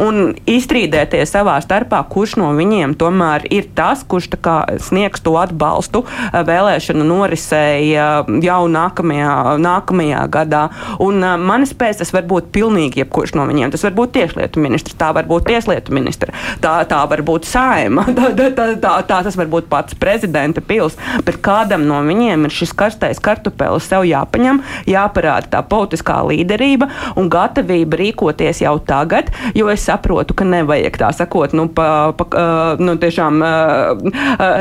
un 0.00 0.19
izstrīdēties 0.50 1.34
savā 1.34 1.56
starpā, 1.64 2.02
kurš 2.10 2.36
no 2.40 2.50
viņiem 2.56 2.96
tomēr 3.00 3.46
ir 3.52 3.68
tas, 3.76 4.02
kurš 4.06 4.30
kā, 4.42 4.56
sniegs 4.82 5.22
to 5.24 5.34
atbalstu 5.40 6.04
eh, 6.06 6.40
vēlēšanu 6.46 7.06
norisēja 7.06 8.08
jau 8.44 8.60
nākamajā, 8.70 9.34
nākamajā 9.60 10.24
gadā. 10.32 10.62
Un 11.02 11.22
uh, 11.24 11.36
manis 11.40 11.72
pēc 11.76 12.00
tas 12.00 12.12
var 12.14 12.26
būt 12.28 12.50
pilnīgi 12.54 13.02
jebkurš 13.02 13.34
no 13.38 13.46
viņiem. 13.48 13.72
Tas 13.74 13.84
var 13.86 13.94
būt 13.96 14.14
tieslietu 14.18 14.62
ministrs, 14.62 14.98
tā 15.00 15.10
var 15.16 15.28
būt 15.30 15.48
tieslietu 15.50 15.94
ministra, 15.96 16.34
tā, 16.62 16.74
tā 16.90 17.00
var 17.10 17.24
būt 17.26 17.48
saima, 17.48 18.06
tā, 18.18 18.30
tā, 18.36 18.50
tā, 18.56 18.68
tā, 18.80 18.94
tā 19.08 19.20
tas 19.26 19.38
var 19.40 19.50
būt 19.52 19.70
pats 19.72 19.96
prezidenta 20.00 20.62
pils. 20.64 20.98
Bet 21.26 21.40
kādam 21.44 21.86
no 21.88 22.00
viņiem 22.06 22.46
ir 22.46 22.56
šis 22.60 22.74
karstais 22.76 23.22
kartupelis 23.22 23.88
sev 23.90 24.06
jāpaņem, 24.08 24.62
jāparāda 24.90 25.54
tā 25.56 25.64
politiskā 25.66 26.20
līderība 26.28 26.90
un 27.20 27.30
gatavība 27.32 28.00
rīkoties 28.00 28.64
jau 28.64 28.76
tagad, 28.86 29.32
jo 29.56 29.70
es 29.72 29.84
saprotu, 29.86 30.09
ka 30.36 30.46
nevajag 30.48 30.98
tā 31.00 31.10
sakot, 31.16 31.54
nu, 31.56 31.66
pa, 31.74 32.12
pa, 32.16 32.26
nu, 32.80 32.96
tiešām 33.00 33.42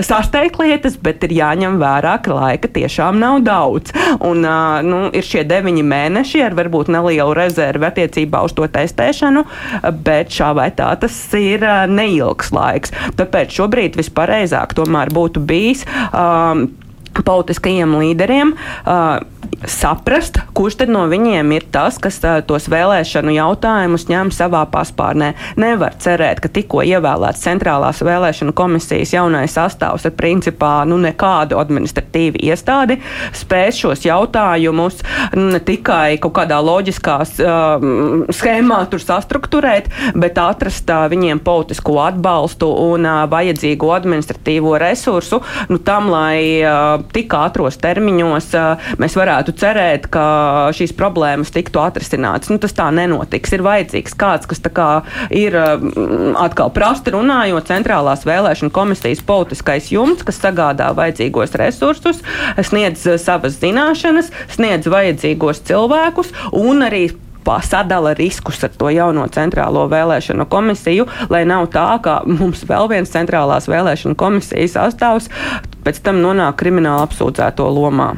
sasteigt 0.06 0.60
lietas, 0.62 0.98
bet 1.02 1.24
ir 1.28 1.36
jāņem 1.40 1.80
vērā, 1.82 2.18
ka 2.26 2.36
laika 2.36 2.72
tiešām 2.76 3.20
nav 3.22 3.42
daudz. 3.48 3.94
Un, 4.26 4.46
nu, 4.88 5.02
ir 5.16 5.26
šie 5.26 5.46
deviņi 5.50 5.86
mēneši 5.86 6.44
ar 6.46 6.58
varbūt 6.58 6.92
nelielu 6.94 7.36
rezervi 7.38 7.90
attiecībā 7.90 8.44
uz 8.46 8.56
to 8.58 8.68
testēšanu, 8.70 9.46
bet 10.06 10.34
šā 10.36 10.52
vai 10.58 10.70
tā 10.76 10.92
tas 11.00 11.16
ir 11.38 11.66
neilgs 11.92 12.54
laiks. 12.56 12.94
Tāpēc 13.20 13.56
šobrīd 13.60 13.98
vispareizāk 14.00 14.76
tomēr 14.78 15.14
būtu 15.16 15.44
bijis. 15.50 15.86
Um, 16.14 16.70
politiskajiem 17.26 17.96
līderiem 18.00 18.54
uh, 18.56 19.20
saprast, 19.68 20.40
kurš 20.56 20.80
tad 20.82 20.92
no 20.94 21.06
viņiem 21.10 21.52
ir 21.56 21.66
tas, 21.74 21.98
kas 22.02 22.20
uh, 22.24 22.40
tos 22.46 22.70
vēlēšanu 22.72 23.34
jautājumus 23.36 24.08
ņem 24.10 24.32
savā 24.36 24.64
paspārnē. 24.72 25.34
Nevar 25.60 25.98
cerēt, 26.00 26.42
ka 26.44 26.52
tikko 26.54 26.84
ievēlēts 26.88 27.44
centrālās 27.44 28.04
vēlēšanu 28.06 28.54
komisijas 28.58 29.14
jaunais 29.16 29.56
sastāvs 29.58 30.08
ar 30.08 30.16
principā 30.18 30.74
nu, 30.90 31.00
nekādu 31.02 31.60
administratīvu 31.60 32.42
iestādi 32.50 33.00
spēs 33.36 33.80
šos 33.82 34.06
jautājumus 34.08 35.02
ne 35.38 35.60
tikai 35.64 36.20
kaut 36.22 36.36
kādā 36.40 36.60
loģiskā 36.64 37.18
uh, 37.24 37.88
schēmā 38.36 38.80
tur 38.92 39.04
sastruktūrēt, 39.04 39.90
bet 40.20 40.40
atrast 40.42 40.90
uh, 40.92 41.08
viņiem 41.12 41.42
politisko 41.44 41.98
atbalstu 42.06 42.70
un 42.70 43.08
uh, 43.08 43.24
vajadzīgo 43.32 43.92
administratīvo 43.98 44.78
resursu 44.82 45.42
nu, 45.70 45.80
tam, 45.84 46.10
lai 46.14 46.40
uh, 46.64 47.04
tik 47.14 47.34
ātros 47.38 47.80
termiņos 47.82 48.50
mēs 49.02 49.18
varētu 49.20 49.56
cerēt, 49.60 50.08
ka 50.14 50.26
šīs 50.76 50.96
problēmas 50.98 51.54
tiktu 51.56 51.82
atrisinātas. 51.84 52.52
Nu, 52.54 52.60
tas 52.62 52.76
tā 52.78 52.90
nenotiks. 52.96 53.54
Ir 53.56 53.66
vajadzīgs 53.66 54.18
kāds, 54.20 54.50
kas 54.50 54.64
kā 54.74 54.90
ir 55.34 55.56
atkal 56.40 56.74
prasti 56.76 57.14
runājot, 57.16 57.70
centrālās 57.70 58.26
vēlēšana 58.28 58.74
komisijas 58.76 59.24
politiskais 59.26 59.90
jumts, 59.94 60.26
kas 60.28 60.42
sagādā 60.42 60.92
vajadzīgos 60.98 61.58
resursus, 61.60 62.22
sniedz 62.70 63.08
savas 63.22 63.58
zināšanas, 63.62 64.34
sniedz 64.54 64.90
vajadzīgos 64.92 65.66
cilvēkus 65.70 66.36
un 66.60 66.86
arī 66.86 67.08
sadala 67.62 68.14
riskus 68.14 68.64
ar 68.64 68.70
to 68.78 68.90
jauno 68.94 69.26
centrālo 69.34 69.88
vēlēšanu 69.90 70.46
komisiju, 70.50 71.08
lai 71.34 71.46
nav 71.50 71.70
tā, 71.74 71.88
ka 72.04 72.20
mums 72.28 72.62
vēl 72.70 72.90
viens 72.92 73.10
centrālās 73.10 73.70
vēlēšanu 73.72 74.18
komisijas 74.20 74.76
sastāvs 74.78 75.30
pēc 75.86 76.02
tam 76.06 76.22
nonāk 76.24 76.58
krimināla 76.62 77.08
apsūdzēto 77.08 77.68
lomā. 77.76 78.12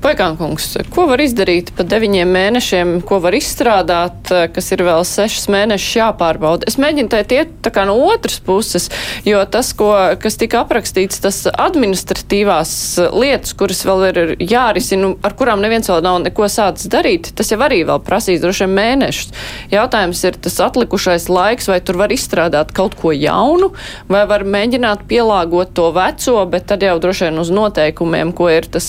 Paikānkungs, 0.00 0.78
ko 0.94 1.02
var 1.10 1.20
izdarīt 1.20 1.74
pa 1.76 1.84
deviņiem 1.84 2.30
mēnešiem, 2.32 2.92
ko 3.04 3.18
var 3.20 3.34
izstrādāt, 3.36 4.30
kas 4.54 4.70
ir 4.72 4.80
vēl 4.86 5.02
sešas 5.04 5.44
mēnešus 5.52 5.96
jāpārbauda? 5.98 6.64
Es 6.70 6.78
mēģinu 6.80 7.10
tēt 7.12 7.34
iet 7.36 7.50
tā 7.60 7.68
kā 7.74 7.84
no 7.84 7.98
otras 8.08 8.38
puses, 8.40 8.88
jo 9.28 9.42
tas, 9.52 9.74
ko, 9.76 9.90
kas 10.22 10.38
tika 10.40 10.62
aprakstīts, 10.62 11.20
tas 11.20 11.42
administratīvās 11.52 12.72
lietas, 13.12 13.52
kuras 13.60 13.82
vēl 13.84 14.04
ir 14.08 14.20
jārisina, 14.40 15.10
ar 15.20 15.36
kurām 15.36 15.60
neviens 15.60 15.92
vēl 15.92 16.00
nav 16.06 16.22
neko 16.24 16.48
sācis 16.48 16.88
darīt, 16.88 17.34
tas 17.36 17.52
jau 17.52 17.60
arī 17.60 17.82
vēl 17.90 18.00
prasīs 18.06 18.40
droši 18.40 18.64
vien 18.64 18.76
mēnešus. 18.78 19.36
Jautājums 19.74 20.24
ir 20.24 20.40
tas 20.40 20.56
atlikušais 20.64 21.28
laiks, 21.28 21.68
vai 21.68 21.76
tur 21.84 22.00
var 22.00 22.16
izstrādāt 22.16 22.72
kaut 22.72 22.96
ko 22.96 23.12
jaunu, 23.12 23.74
vai 24.08 24.24
var 24.32 24.48
mēģināt 24.48 25.04
pielāgot 25.12 25.76
to 25.76 25.90
veco, 25.92 26.38
bet 26.48 26.70
tad 26.72 26.88
jau 26.88 26.96
droši 27.04 27.28
vien 27.28 27.44
uz 27.44 27.52
noteikumiem, 27.52 28.32
ko 28.32 28.48
ir 28.48 28.72
tas 28.72 28.88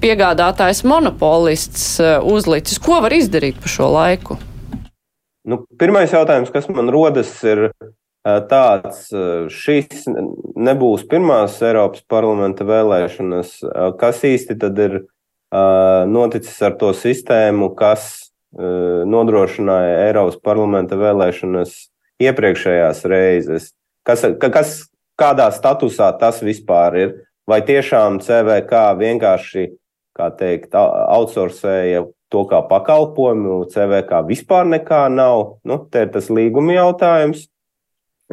piegādātājs 0.00 0.82
monopolists 0.86 1.96
eh, 2.02 2.18
uzlicis. 2.22 2.80
Ko 2.82 3.00
var 3.04 3.14
izdarīt 3.16 3.58
pa 3.62 3.70
šo 3.70 3.90
laiku? 3.94 4.38
Nu, 5.46 5.62
pirmais 5.78 6.12
jautājums, 6.14 6.50
kas 6.54 6.68
man 6.72 6.90
rodas, 6.92 7.32
ir 7.46 7.68
eh, 7.68 8.38
tāds, 8.50 9.08
eh, 9.14 9.46
šīs 9.52 10.06
nebūs 10.56 11.06
pirmās 11.10 11.58
Eiropas 11.64 12.04
parlamenta 12.10 12.66
vēlēšanas. 12.68 13.58
Kas 14.00 14.24
īsti 14.26 14.58
tad 14.62 14.80
ir 14.82 15.02
noticis 16.10 16.56
ar 16.66 16.74
to 16.76 16.90
sistēmu, 16.96 17.68
kas 17.78 18.32
nodrošināja 18.56 20.08
Eiropas 20.08 20.40
parlamenta 20.42 20.98
vēlēšanas 20.98 21.76
iepriekšējās 22.24 23.04
reizes? 23.08 23.70
Kas, 24.06 24.24
kas, 24.42 24.74
kādā 25.20 25.46
statusā 25.54 26.10
tas 26.18 26.42
vispār 26.44 26.98
ir? 26.98 27.14
Vai 27.46 27.60
tiešām 27.62 28.18
CVK 28.24 28.80
vienkārši 28.98 29.68
kā 30.16 30.30
teikt, 30.38 30.74
outsourcēja 30.76 32.06
to 32.32 32.42
kā 32.50 32.62
pakalpojumu, 32.70 33.60
CVK 33.72 34.22
vispār 34.26 34.66
nekā 34.68 35.06
nav. 35.12 35.58
Nu, 35.66 35.78
te 35.90 36.06
ir 36.06 36.14
tas 36.14 36.30
līguma 36.32 36.74
jautājums. 36.76 37.46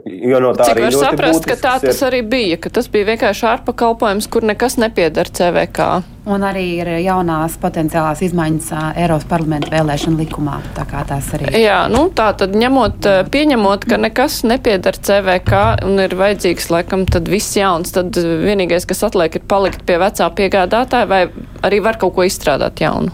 Jo 0.01 0.39
no 0.41 0.55
tā 0.57 0.71
Cik 0.71 0.79
var 0.87 0.95
saprast, 0.97 1.43
ka 1.45 1.53
tā 1.53 1.75
tas 1.83 1.99
ir... 1.99 2.05
arī 2.07 2.19
bija, 2.25 2.55
ka 2.57 2.71
tas 2.73 2.87
bija 2.89 3.11
vienkārši 3.11 3.43
ārpakalpojums, 3.45 4.25
kur 4.33 4.41
nekas 4.49 4.79
nepiedara 4.81 5.29
CVK. 5.29 5.89
Un 6.33 6.45
arī 6.47 6.63
ir 6.79 6.89
jaunās 7.03 7.59
potenciālās 7.61 8.23
izmaiņas 8.25 8.71
Eiropas 9.03 9.27
parlamenta 9.29 9.69
vēlēšana 9.69 10.17
likumā. 10.23 10.57
Tā 10.73 10.87
kā 10.89 11.03
tās 11.05 11.29
arī. 11.37 11.51
Jā, 11.61 11.83
nu 11.93 12.07
tā 12.15 12.31
tad 12.39 12.57
ņemot, 12.57 13.05
pieņemot, 13.29 13.85
ka 13.91 14.01
nekas 14.01 14.39
nepiedara 14.49 14.97
CVK 14.97 15.61
un 15.85 16.01
ir 16.07 16.17
vajadzīgs, 16.17 16.71
laikam, 16.73 17.05
tad 17.05 17.29
viss 17.29 17.53
jauns, 17.59 17.93
tad 17.93 18.17
vienīgais, 18.17 18.89
kas 18.89 19.05
atliek, 19.11 19.37
ir 19.37 19.45
palikt 19.45 19.85
pie 19.85 20.01
vecā 20.01 20.33
piegādātāja 20.33 21.11
vai 21.13 21.23
arī 21.61 21.83
var 21.85 22.01
kaut 22.01 22.17
ko 22.17 22.25
izstrādāt 22.25 22.81
jaunu. 22.81 23.13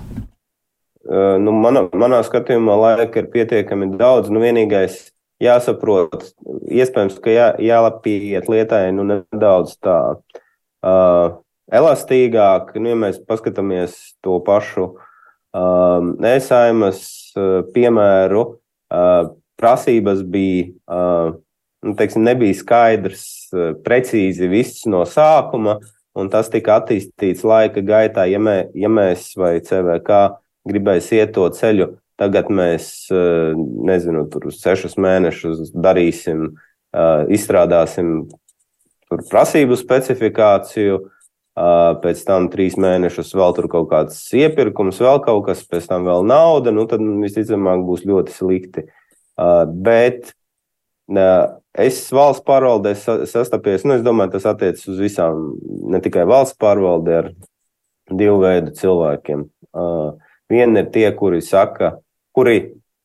Nu, 1.44 1.52
manā, 1.60 1.90
manā 1.92 2.24
skatījumā 2.24 2.76
laika 2.86 3.20
ir 3.20 3.32
pietiekami 3.34 3.98
daudz. 4.00 4.32
Nu, 4.32 4.40
vienīgais, 4.40 5.10
jāsaprot, 5.44 6.30
iespējams, 6.70 7.20
ka 7.24 7.34
jā, 7.34 7.50
jāpieiet 7.64 8.50
lietai 8.52 8.90
nu, 8.96 9.06
nedaudz 9.08 9.78
tā 9.84 10.00
uh, 10.16 11.38
elastīgāk. 11.72 12.74
Nu, 12.80 12.92
ja 12.92 13.00
mēs 13.00 13.22
paskatāmies 13.30 13.98
to 14.26 14.40
pašu 14.46 14.90
uh, 14.90 16.00
nesaimas 16.22 17.04
uh, 17.38 17.62
piemēru, 17.76 18.44
uh, 18.92 19.22
prasības 19.60 20.26
bija, 20.28 20.72
uh, 20.92 21.38
nu, 21.86 21.96
teiksim, 22.00 22.26
nebija 22.28 22.58
skaidrs 22.60 23.24
uh, 23.54 23.72
precīzi 23.86 24.52
viss 24.52 24.86
no 24.92 25.06
sākuma, 25.08 25.80
un 26.20 26.32
tas 26.32 26.52
tika 26.52 26.82
attīstīts 26.82 27.46
laika 27.48 27.84
gaitā, 27.86 28.28
ja, 28.28 28.42
mē, 28.44 28.60
ja 28.76 28.92
mēs 28.92 29.32
vai 29.40 29.58
CVK 29.64 30.22
gribēs 30.68 31.12
iet 31.16 31.32
to 31.38 31.48
ceļu 31.56 31.94
Tagad 32.20 32.50
mēs, 32.52 33.08
eh, 33.16 33.54
nezinu, 33.56 34.26
tur 34.32 34.50
sešus 34.52 34.98
mēnešus 35.00 35.72
darīsim, 35.72 36.50
eh, 36.92 37.26
izstrādāsim 37.32 38.28
prasību 39.10 39.78
specifikāciju, 39.80 41.00
eh, 41.00 41.94
pēc 42.04 42.26
tam 42.26 42.50
trīs 42.50 42.76
mēnešus 42.76 43.32
vēl 43.34 43.56
tur 43.56 43.70
kaut 43.72 43.90
kāds 43.90 44.18
iepirkums, 44.36 45.00
vēl 45.00 45.24
kaut 45.24 45.46
kas, 45.46 45.64
pēc 45.64 45.88
tam 45.88 46.04
vēl 46.04 46.28
nauda, 46.28 46.74
nu 46.74 46.86
tad 46.88 47.00
visticamāk 47.00 47.86
būs 47.88 48.04
ļoti 48.06 48.36
slikti. 48.36 48.88
Bet 49.40 50.34
es 51.74 52.12
valsts 52.12 52.44
pārvaldē 52.44 52.92
sastapies, 53.26 53.86
nu 53.86 53.94
es 53.94 54.02
domāju, 54.02 54.34
tas 54.34 54.44
attiecas 54.44 54.86
uz 54.90 55.00
visām, 55.00 55.56
ne 55.90 56.02
tikai 56.02 56.26
valsts 56.28 56.58
pārvaldē 56.60 57.18
ar 57.18 57.32
divu 58.12 58.42
veidu 58.44 58.76
cilvēkiem. 58.76 59.48
Viena 60.50 60.80
ir 60.80 60.92
tie, 60.92 61.10
kuri 61.16 61.40
saka, 61.42 62.02
kuri 62.36 62.60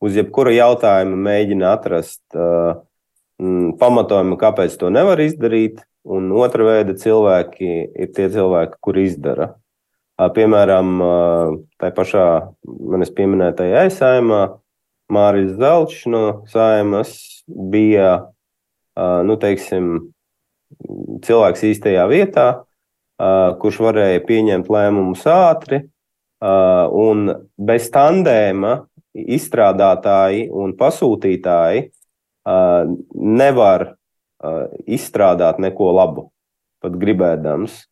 uz 0.05 0.17
jebkuru 0.19 0.53
jautājumu 0.55 1.19
mēģina 1.25 1.75
atrast 1.77 2.23
uh, 2.37 2.81
pamatojumu, 3.81 4.39
kāpēc 4.41 4.77
to 4.81 4.93
nevar 4.93 5.23
izdarīt. 5.25 5.83
Un 6.05 6.29
otra 6.37 6.67
veida 6.67 6.93
cilvēki 7.01 7.69
ir 7.97 8.11
tie 8.13 8.27
cilvēki, 8.29 8.77
kuri 8.85 9.07
izdara. 9.09 9.55
Uh, 10.21 10.29
piemēram, 10.35 10.91
uh, 11.01 11.55
tā 11.81 11.89
pašā 11.97 12.27
manis 12.65 13.13
pieminētajā 13.17 13.87
aizsājumā 13.87 14.43
Mārcis 15.13 15.57
Zelčs 15.61 16.05
no 16.09 16.23
saimas 16.49 17.15
bija, 17.49 18.11
uh, 18.97 19.21
nu, 19.27 19.37
teiksim, 19.41 20.13
cilvēks 21.25 21.65
īstajā 21.71 22.05
vietā, 22.11 22.47
uh, 22.61 23.57
kurš 23.61 23.81
varēja 23.85 24.23
pieņemt 24.29 24.71
lēmumus 24.73 25.25
ātri, 25.31 25.83
uh, 25.85 26.87
un 26.89 27.31
bez 27.57 27.91
tandēma 27.95 28.79
izstrādātāji 29.15 30.49
un 30.53 30.75
pasūtītāji 30.79 31.87
uh, 31.89 32.93
nevar 33.15 33.87
uh, 33.95 34.67
izstrādāt 34.87 35.61
neko 35.63 35.93
labu, 35.95 36.29
pat 36.85 36.97
gribēdams. 37.01 37.85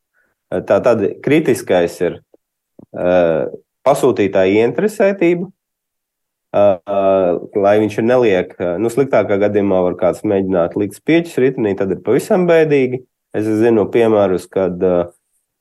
Tā 0.68 0.76
tad 0.84 1.00
kritiskais 1.24 1.94
ir 2.04 2.18
uh, 2.18 3.48
pasūtītāja 3.86 4.60
ieinteresētība, 4.60 5.46
uh, 5.48 7.38
lai 7.56 7.76
viņš 7.80 7.96
neliek, 8.04 8.52
nu, 8.82 8.92
sliktākā 8.92 9.38
gadījumā 9.46 9.80
var 9.88 9.96
kāds 10.00 10.20
mēģināt 10.28 10.76
likt 10.76 10.98
spieķus 11.00 11.40
ritenī, 11.40 11.72
tad 11.78 11.94
ir 11.94 12.04
pavisam 12.04 12.44
bēdīgi. 12.50 13.04
Es 13.32 13.46
zinu 13.48 13.86
piemērus, 13.88 14.44
kad 14.52 14.82
uh, 14.84 15.06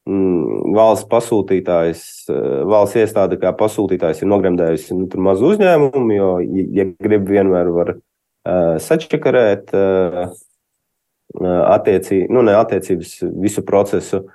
valsts 0.07 1.07
pasūtītājs, 1.09 2.29
eh, 2.29 2.63
valsts 2.65 2.97
iestāde 2.97 3.37
kā 3.37 3.53
pasūtītājs 3.53 4.23
ir 4.23 4.31
nogremdējusi 4.31 4.97
nu, 4.97 5.07
mazu 5.21 5.53
uzņēmumu, 5.53 6.13
jo, 6.15 6.29
ja 6.73 6.85
grib, 6.97 7.27
vienmēr 7.29 7.69
var 7.69 7.93
uh, 7.95 8.77
sačakarēt 8.81 9.73
uh, 9.77 10.31
attiecī, 11.41 12.25
nu, 12.29 12.41
ne, 12.41 12.55
attiecības 12.57 13.19
visu 13.41 13.63
procesu. 13.63 14.25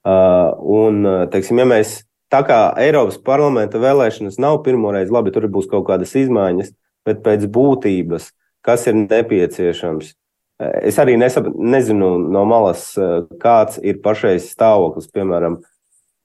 Uh, 0.00 0.56
un, 0.64 1.04
teiksim, 1.28 1.60
ja 1.60 1.66
mēs 1.68 1.98
tā 2.32 2.40
kā 2.48 2.72
Eiropas 2.80 3.18
parlamenta 3.20 3.78
vēlēšanas 3.78 4.40
nav 4.40 4.62
pirmoreiz, 4.64 5.12
labi, 5.12 5.34
tur 5.34 5.44
būs 5.52 5.68
kaut 5.68 5.84
kādas 5.90 6.16
izmaiņas, 6.16 6.72
bet 7.04 7.20
pēc 7.26 7.44
būtības, 7.52 8.30
kas 8.64 8.88
ir 8.88 8.96
nepieciešams, 9.04 10.14
Es 10.60 10.98
arī 11.00 11.14
nesap, 11.16 11.46
nezinu 11.56 12.18
no 12.28 12.44
malas, 12.44 12.92
eh, 13.00 13.22
kāds 13.40 13.78
ir 13.80 14.02
pašais 14.04 14.50
stāvoklis, 14.52 15.08
piemēram, 15.08 15.56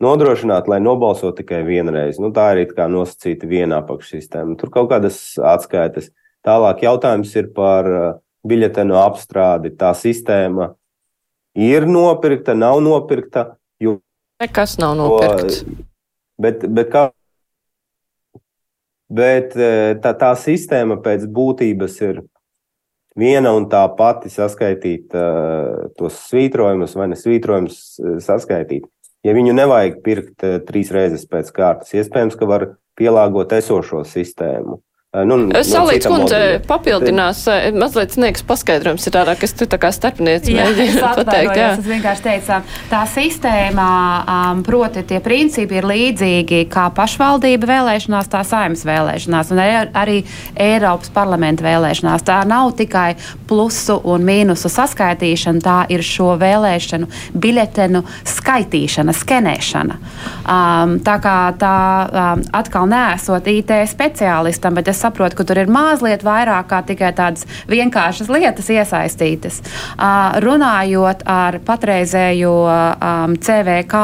nodrošināt, 0.04 0.68
lai 0.68 0.82
nobalso 0.84 1.32
tikai 1.32 1.62
vienreiz. 1.64 2.20
Nu, 2.20 2.34
tā 2.36 2.50
ir 2.60 2.74
kā 2.76 2.90
nosacīta 2.92 3.48
viena 3.48 3.80
apakšsistēma. 3.80 4.58
Tur 4.60 4.70
kaut 4.70 4.90
kādas 4.92 5.40
atskaites. 5.40 6.12
Tālāk 6.44 6.84
jautājums 6.84 7.32
ir 7.40 7.48
par 7.56 7.88
eh, 7.88 8.14
biļetenu 8.46 9.00
apstrādi. 9.00 9.72
Tā 9.72 9.94
sistēma 9.96 10.74
ir 11.56 11.88
nopirkta, 11.88 12.58
nav 12.60 12.84
nopirkta. 12.84 13.56
Jo, 13.80 14.02
Nekas 14.44 14.76
nav 14.84 14.98
nopirkts. 15.00 15.64
Bet, 16.36 16.68
bet, 16.68 16.92
kā, 16.92 17.08
bet 19.08 19.56
eh, 19.56 19.96
tā, 20.04 20.12
tā 20.12 20.36
sistēma 20.36 21.00
pēc 21.00 21.24
būtības 21.32 22.02
ir 22.04 22.26
viena 23.20 23.53
un 23.55 23.70
tā 23.72 23.84
pati 23.97 24.32
saskaitīt 24.34 25.16
uh, 25.16 25.91
tos 25.97 26.18
svītrojumus 26.30 26.95
vai 26.99 27.09
nesvītrojumus 27.13 27.80
saskaitīt. 28.26 28.88
Ja 29.26 29.34
viņu 29.34 29.55
nevajag 29.57 30.01
pirkt 30.05 30.45
uh, 30.45 30.59
trīs 30.66 30.91
reizes 30.93 31.26
pēc 31.30 31.51
kārtas, 31.55 31.95
iespējams, 31.97 32.38
ka 32.39 32.49
var 32.49 32.68
pielāgot 32.99 33.55
esošo 33.57 34.03
sistēmu. 34.07 34.80
Nu, 35.24 35.38
Salīdz 35.63 36.07
no 36.09 36.11
kundze 36.11 36.39
papildinās, 36.68 37.45
mazliet 37.78 38.16
sniegs 38.18 38.43
paskaidrojums 38.47 39.05
ir 39.07 39.13
tādā, 39.16 39.36
kas 39.39 39.53
tu 39.55 39.68
tā 39.70 39.78
kā 39.80 39.91
starpniec 39.95 40.49
mēģina 40.49 41.11
pateikt. 41.16 41.55
Jā, 41.55 41.70
es 41.78 41.88
vienkārši 41.88 42.26
teicu, 42.26 42.57
tā 42.91 43.03
sistēma, 43.07 43.86
um, 44.26 44.63
proti 44.66 45.05
tie 45.07 45.22
principi 45.24 45.80
ir 45.80 45.88
līdzīgi 45.88 46.66
kā 46.74 46.89
pašvaldība 46.97 47.70
vēlēšanās, 47.70 48.32
tā 48.34 48.41
saimnes 48.47 48.84
vēlēšanās 48.88 49.53
un 49.55 49.61
arī 49.95 50.18
Eiropas 50.59 51.13
parlamenta 51.16 51.63
vēlēšanās. 51.63 52.26
Tā 52.28 52.41
nav 52.49 52.74
tikai 52.76 53.13
plusu 53.47 53.95
un 54.03 54.26
mīnusu 54.28 54.72
saskaitīšana, 54.74 55.63
tā 55.63 55.78
ir 55.95 56.03
šo 56.03 56.34
vēlēšanu 56.41 57.07
biļetenu 57.39 58.03
skaitīšana, 58.36 59.16
skenēšana. 59.16 59.99
Um, 60.43 60.99
tā 61.05 61.16
kā 61.24 61.38
tā 61.61 61.80
um, 62.09 62.45
atkal 62.57 62.91
neesot 62.91 63.47
IT 63.53 63.72
speciālistam, 63.95 64.76
bet 64.76 64.91
es 64.91 65.05
saprotu, 65.06 65.39
ka 65.39 65.47
tur 65.47 65.62
ir 65.62 65.72
mazliet 65.72 66.26
vairāk 66.26 66.70
kā 66.72 66.82
tikai 66.89 67.12
tādas 67.18 67.45
vienkāršas 67.72 68.32
lietas 68.32 68.70
iesaistītas. 68.74 69.62
Uh, 69.95 70.38
runājot 70.43 71.26
ar 71.30 71.60
patreizējo 71.66 72.53
um, 72.66 73.36
CVK 73.39 74.03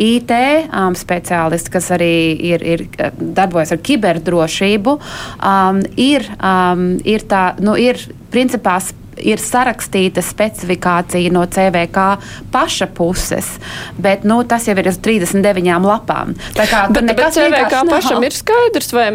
IT 0.00 0.36
um, 0.36 0.96
speciālistu, 0.98 1.74
kas 1.76 1.90
arī 1.96 2.14
ir, 2.52 2.64
ir 2.64 2.86
darbojas 3.18 3.74
ar 3.76 3.82
kiberdrošību, 3.84 4.96
um, 5.38 5.82
ir, 6.00 6.26
um, 6.38 6.88
ir 7.04 7.26
tā, 7.30 7.44
nu, 7.62 7.76
ir 7.78 8.00
principā 8.30 8.78
ir 9.22 9.42
sarakstīta 9.42 10.22
specifikācija 10.24 11.32
no 11.34 11.44
CVK 11.50 12.06
paša 12.52 12.90
puses, 12.96 13.52
bet 13.98 14.24
nu, 14.28 14.40
tas 14.48 14.68
jau 14.68 14.76
ir 14.80 14.90
uz 14.90 15.00
39 15.02 15.86
lapām. 15.86 16.34
Tā 16.56 16.66
kā 16.70 16.86
bet, 16.92 17.12
bet 17.12 17.36
CVK 17.36 17.84
pašam 17.90 18.26
ir 18.26 18.36
skaidrs, 18.36 18.92
vai, 18.96 19.08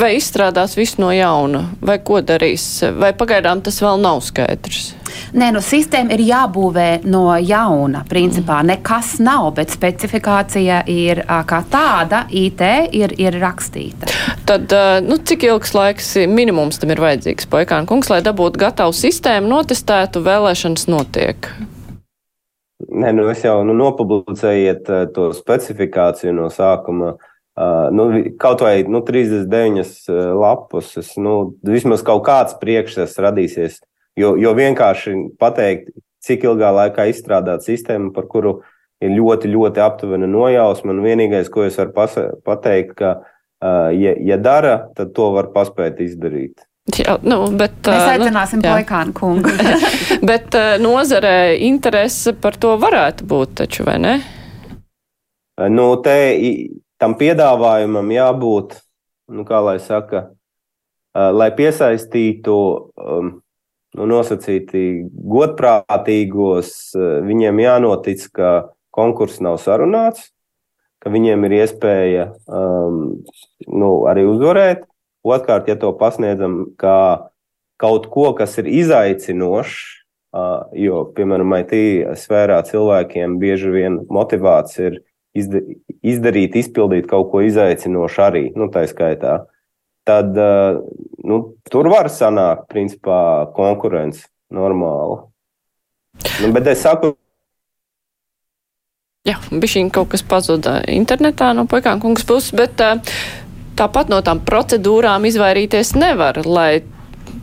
vai 0.00 0.14
izstrādās 0.18 0.76
visu 0.78 1.02
no 1.02 1.12
jauna, 1.14 1.68
vai 1.80 2.00
ko 2.04 2.22
darīs, 2.24 2.68
vai 2.98 3.14
pagaidām 3.16 3.64
tas 3.64 3.82
vēl 3.84 4.00
nav 4.04 4.22
skaidrs. 4.26 4.92
Nē, 5.36 5.50
nu, 5.54 5.60
sistēma 5.64 6.14
ir 6.16 6.22
jābūvē 6.28 6.88
no 7.08 7.24
jauna. 7.36 8.04
Principā 8.08 8.60
mm. 8.62 8.70
nekas 8.72 9.14
nav, 9.24 9.50
bet 9.56 9.72
specifikācija 9.74 10.82
ir 10.90 11.22
kā 11.48 11.60
tāda, 11.70 12.24
IT 12.28 12.62
ir, 12.96 13.14
ir 13.20 13.38
rakstīta. 13.40 14.08
Tad, 14.48 14.72
nu, 15.04 15.18
cik 15.28 15.44
ilgs 15.48 15.74
laiks 15.76 16.14
minimums 16.30 16.80
tam 16.80 16.92
ir 16.94 17.02
vajadzīgs, 17.02 17.48
Poikāna 17.52 17.88
kungs, 17.88 18.10
lai 18.12 18.20
dabūtu 18.24 18.60
gatavu 18.60 18.94
sistēmu, 18.96 19.37
notestētu, 19.46 20.24
vēlēšanas 20.26 20.88
notiek? 20.90 21.50
Nē, 22.88 23.12
nu 23.14 23.28
es 23.30 23.44
jau 23.46 23.60
nu, 23.66 23.74
nopublicējiet 23.78 24.90
to 25.14 25.30
specifikāciju 25.36 26.34
no 26.34 26.50
sākuma. 26.50 27.14
Uh, 27.58 27.88
nu, 27.90 28.04
kaut 28.38 28.62
vai 28.62 28.84
nu, 28.86 29.02
39 29.02 30.10
lapus, 30.38 30.94
nu, 31.18 31.54
vismaz 31.66 32.04
kaut 32.06 32.22
kāds 32.26 32.54
priekšstats 32.60 33.18
radīsies 33.18 33.80
Jo, 34.18 34.34
jo 34.40 34.52
vienkārši 34.56 35.14
pateikt, 35.38 35.92
cik 36.24 36.46
ilgā 36.48 36.72
laikā 36.74 37.06
izstrādāt 37.10 37.62
sistēmu, 37.66 38.10
par 38.16 38.26
kuru 38.30 38.58
ir 39.04 39.12
ļoti, 39.14 39.50
ļoti 39.52 39.82
aptuvena 39.84 40.26
nojausma. 40.30 40.94
Un 40.94 41.04
vienīgais, 41.04 41.50
ko 41.52 41.66
es 41.68 41.78
varu 41.78 41.94
pateikt, 42.46 42.96
ka, 42.98 43.12
uh, 43.22 43.90
ja, 43.94 44.16
ja 44.32 44.40
dara, 44.42 44.80
tad 44.98 45.14
to 45.14 45.30
var 45.36 45.52
paspēt 45.54 46.02
izdarīt. 46.02 46.66
Jā, 46.96 47.18
nu, 47.20 47.42
bet, 47.52 47.82
Mēs 47.84 48.06
aicināsim 48.14 48.62
nu, 48.62 48.70
Poikānu 48.70 49.12
kungu. 49.16 49.52
bet 50.30 50.56
nozarē 50.80 51.58
interese 51.66 52.32
par 52.32 52.56
to 52.56 52.76
varētu 52.80 53.26
būt, 53.28 53.54
taču, 53.60 53.84
vai 53.88 53.98
ne? 54.00 54.14
Nu, 55.68 55.90
te, 56.00 56.16
tam 57.02 57.18
piedāvājumam 57.18 58.08
jābūt, 58.14 58.78
nu, 59.34 59.44
kā 59.48 59.60
lai 59.66 59.76
saka, 59.82 60.28
lai 61.12 61.50
piesaistītu 61.58 62.56
um, 62.56 63.30
nu, 63.98 64.08
nosacīti 64.08 64.84
godprātīgos, 65.10 66.72
viņiem 67.28 67.62
jānotic, 67.64 68.24
ka 68.32 68.52
konkurss 68.94 69.42
nav 69.44 69.58
sarunāts, 69.62 70.30
ka 71.02 71.12
viņiem 71.14 71.46
ir 71.46 71.56
iespēja 71.60 72.28
um, 72.46 73.18
nu, 73.66 73.90
arī 74.10 74.26
uzvarēt. 74.28 74.86
Otrkārt, 75.28 75.68
ja 75.68 75.76
to 75.80 75.92
pasniedzam 75.98 76.60
kā 76.80 77.28
kaut 77.78 78.08
ko, 78.12 78.32
kas 78.38 78.56
ir 78.60 78.70
izaicinošs, 78.70 79.76
jo, 80.78 81.02
piemēram, 81.16 81.54
IT 81.62 81.74
sfērā 82.20 82.58
cilvēkiem 82.68 83.38
bieži 83.40 83.70
vien 83.72 84.00
motivācija 84.12 84.90
ir 84.90 84.98
izdarīt, 85.36 86.58
izpildīt 86.58 87.08
kaut 87.10 87.30
ko 87.32 87.44
izaicinošu 87.46 88.24
arī, 88.24 88.44
nu, 88.58 88.68
tā 88.72 88.84
skaitā. 88.90 89.40
Tad 90.08 90.34
nu, 90.34 91.40
tur 91.68 91.88
var 91.92 92.10
sanākt, 92.12 92.68
principā, 92.72 93.48
konkurence 93.56 94.26
normāli. 94.50 95.22
Nu, 96.42 96.52
bet 96.54 96.72
es 96.72 96.82
saku, 96.82 97.14
Jā, 99.28 99.34
bija 99.50 99.82
kaut 99.92 100.08
kas 100.14 100.22
pazuda 100.24 100.78
internetā 100.88 101.50
no 101.52 101.66
puikām 101.68 102.00
kungas 102.00 102.24
puses, 102.24 102.54
bet 102.56 102.80
uh, 102.80 102.96
tāpat 103.78 104.10
no 104.12 104.20
tām 104.26 104.42
procedūrām 104.44 105.26
izvairīties 105.28 105.94
nevar, 105.98 106.42
lai 106.46 106.82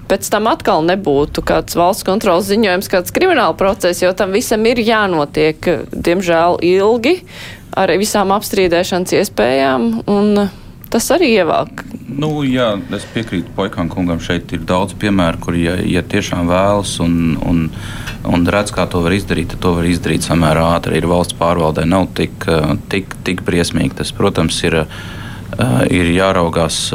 pēc 0.09 0.27
tam 0.29 0.49
atkal 0.51 0.83
nebūtu 0.85 1.43
kāds 1.45 1.77
valsts 1.77 2.05
kontrols 2.05 2.49
ziņojums, 2.49 2.89
kāds 2.91 3.13
krimināla 3.15 3.55
process, 3.57 4.03
jo 4.03 4.11
tam 4.17 4.35
visam 4.35 4.65
ir 4.69 4.81
jānotiek, 4.83 5.71
diemžēl, 5.93 6.59
ilgi 6.65 7.17
ar 7.75 7.91
visām 7.99 8.33
apstrīdēšanas 8.35 9.15
iespējām. 9.19 9.89
Un, 10.11 10.45
tas 10.93 11.09
arī 11.11 11.33
ievelk. 11.39 11.83
Nu, 12.05 12.29
jā, 12.47 12.69
es 12.95 13.07
piekrītu 13.11 13.51
Poikam 13.57 13.89
kungam. 13.91 14.21
Šeit 14.23 14.53
ir 14.55 14.63
daudz 14.67 14.95
piemēru, 15.01 15.41
kur, 15.43 15.57
ja, 15.59 15.75
ja 15.81 16.05
tiešām 16.05 16.47
vēlas 16.47 16.95
un, 17.03 17.35
un, 17.43 17.65
un 18.29 18.47
redz, 18.47 18.71
kā 18.75 18.85
to 18.87 19.01
var 19.03 19.17
izdarīt, 19.17 19.51
tad 19.51 19.63
to 19.65 19.73
var 19.79 19.89
izdarīt 19.89 20.23
samērā 20.27 20.69
ātri. 20.77 21.01
Ir 21.01 21.09
valsts 21.11 21.35
pārvaldē 21.39 21.83
nav 21.89 22.07
tik, 22.15 22.47
tik, 22.93 23.17
tik 23.27 23.43
briesmīgi. 23.47 23.97
Tas, 23.99 24.15
protams, 24.15 24.61
ir. 24.67 24.83
Ir 25.55 26.09
jāraugās, 26.11 26.89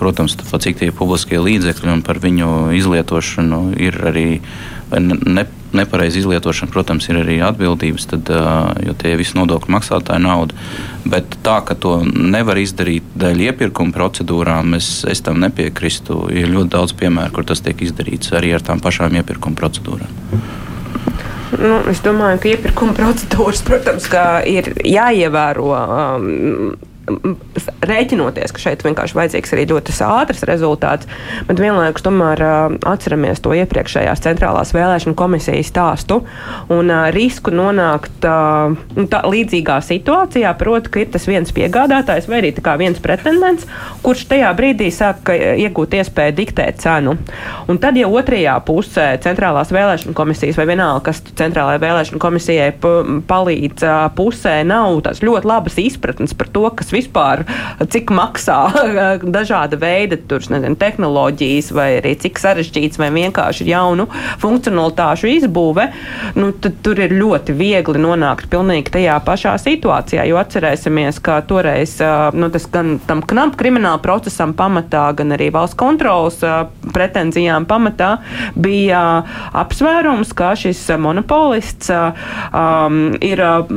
protams, 0.00 0.36
cik 0.40 0.78
tie 0.80 0.90
publiskie 0.96 1.40
līdzekļi 1.42 1.92
un 1.92 2.04
par 2.06 2.20
viņu 2.22 2.70
izlietošanu 2.78 3.60
ir 3.76 3.98
arī 4.08 4.28
ne, 4.96 5.44
nepareiza 5.76 6.18
izlietošana, 6.18 6.72
protams, 6.72 7.08
ir 7.10 7.20
arī 7.20 7.36
atbildības, 7.44 8.06
tad, 8.10 8.30
jo 8.86 8.94
tie 8.98 9.12
visi 9.20 9.36
nodokļu 9.38 9.74
maksātāji 9.76 10.24
nauda. 10.24 10.56
Bet 11.04 11.36
tā, 11.44 11.60
ka 11.66 11.76
to 11.78 11.98
nevar 12.06 12.58
izdarīt 12.60 13.06
dēļ 13.20 13.44
iepirkuma 13.50 13.94
procedūrām, 13.94 14.74
es, 14.78 15.04
es 15.08 15.22
tam 15.26 15.40
nepiekrīstu. 15.44 16.26
Ir 16.34 16.50
ļoti 16.54 16.74
daudz 16.74 16.96
piemēru, 16.98 17.34
kur 17.36 17.48
tas 17.52 17.62
tiek 17.64 17.84
izdarīts 17.86 18.34
arī 18.36 18.54
ar 18.56 18.64
tām 18.66 18.82
pašām 18.82 19.20
iepirkuma 19.20 19.58
procedūrām. 19.60 20.18
Nu, 21.60 21.80
es 21.90 21.98
domāju, 22.02 22.40
ka 22.42 22.52
iepirkuma 22.54 22.94
procedūras, 22.96 23.62
protams, 23.66 24.06
ir 24.48 24.72
jāievēro. 24.86 25.72
Um, 25.76 26.89
rēķinoties, 27.86 28.54
ka 28.54 28.62
šeit 28.62 28.84
vienkārši 28.86 29.18
vajadzīgs 29.18 29.54
arī 29.56 29.66
ļoti 29.70 29.96
ātrs 30.06 30.44
rezultāts, 30.48 31.08
bet 31.48 31.60
vienlaikus 31.62 32.04
tomēr 32.06 32.42
atceramies 32.88 33.42
to 33.44 33.54
iepriekšējās 33.58 34.24
centrālās 34.24 34.74
vēlēšana 34.76 35.16
komisijas 35.18 35.70
stāstu 35.70 36.22
un 36.72 36.92
risku 37.14 37.52
nonākt 37.54 38.26
uh, 38.28 38.76
tā, 39.10 39.22
līdzīgā 39.30 39.78
situācijā, 39.84 40.52
proti, 40.58 40.92
ka 40.92 41.02
ir 41.02 41.10
tas 41.14 41.26
viens 41.28 41.52
piegādātājs 41.54 42.28
vai 42.30 42.40
arī 42.40 42.52
viens 42.80 43.00
pretendents, 43.02 43.66
kurš 44.04 44.26
tajā 44.30 44.50
brīdī 44.56 44.90
sāk 44.94 45.30
iegūt 45.32 45.96
iespēju 46.00 46.36
diktēt 46.38 46.80
cenu. 46.82 47.16
Un 47.70 47.80
tad, 47.82 47.98
ja 47.98 48.08
otrajā 48.08 48.56
pusē 48.66 49.12
centrālās 49.22 49.72
vēlēšana 49.74 50.14
komisijas 50.16 50.58
vai 50.60 50.68
vienalga, 50.70 51.10
kas 51.10 51.22
centrālajai 51.38 51.82
vēlēšana 51.82 52.22
komisijai 52.22 52.70
palīdz 53.30 53.86
pusē, 54.16 54.60
nav 54.66 55.00
tās 55.06 55.22
ļoti 55.24 55.50
labas 55.50 55.78
izpratnes 55.80 56.36
par 56.36 56.50
to, 56.52 56.66
kas 56.76 56.92
vispār, 57.00 57.44
cik 57.90 58.12
maksā 58.14 58.60
dažāda 59.38 59.78
veida 59.80 60.18
tur, 60.30 60.44
nezinu, 60.52 60.78
tehnoloģijas, 60.80 61.72
vai 61.76 61.88
arī 61.98 62.14
cik 62.20 62.40
sarežģīts 62.40 63.00
vai 63.00 63.10
vienkārši 63.14 63.64
ir 63.64 63.72
jaunu 63.74 64.06
funkcionalitāšu 64.42 65.30
izbūve, 65.34 65.88
nu, 66.38 66.52
tad 66.52 66.80
tur 66.84 67.00
ir 67.02 67.14
ļoti 67.16 67.54
viegli 67.56 68.00
nonākt 68.00 68.50
pilnīgi 68.52 68.92
tajā 68.94 69.18
pašā 69.26 69.56
situācijā. 69.60 70.24
Jo 70.28 70.40
atcerēsimies, 70.40 71.20
ka 71.24 71.40
toreiz 71.48 71.96
nu, 72.36 72.50
tas 72.52 72.66
gan 72.72 72.98
tam 73.06 73.22
knap 73.26 73.56
krimināla 73.60 74.00
procesam 74.02 74.54
pamatā, 74.56 75.08
gan 75.16 75.34
arī 75.36 75.50
valsts 75.54 75.78
kontrolas 75.80 76.40
pretenzijām 76.94 77.66
pamatā 77.70 78.16
bija 78.58 79.02
apsvērums, 79.56 80.32
ka 80.36 80.52
šis 80.58 80.82
monopolists 81.00 81.90
um, 81.92 83.00
ir 83.24 83.42
uh, 83.44 83.70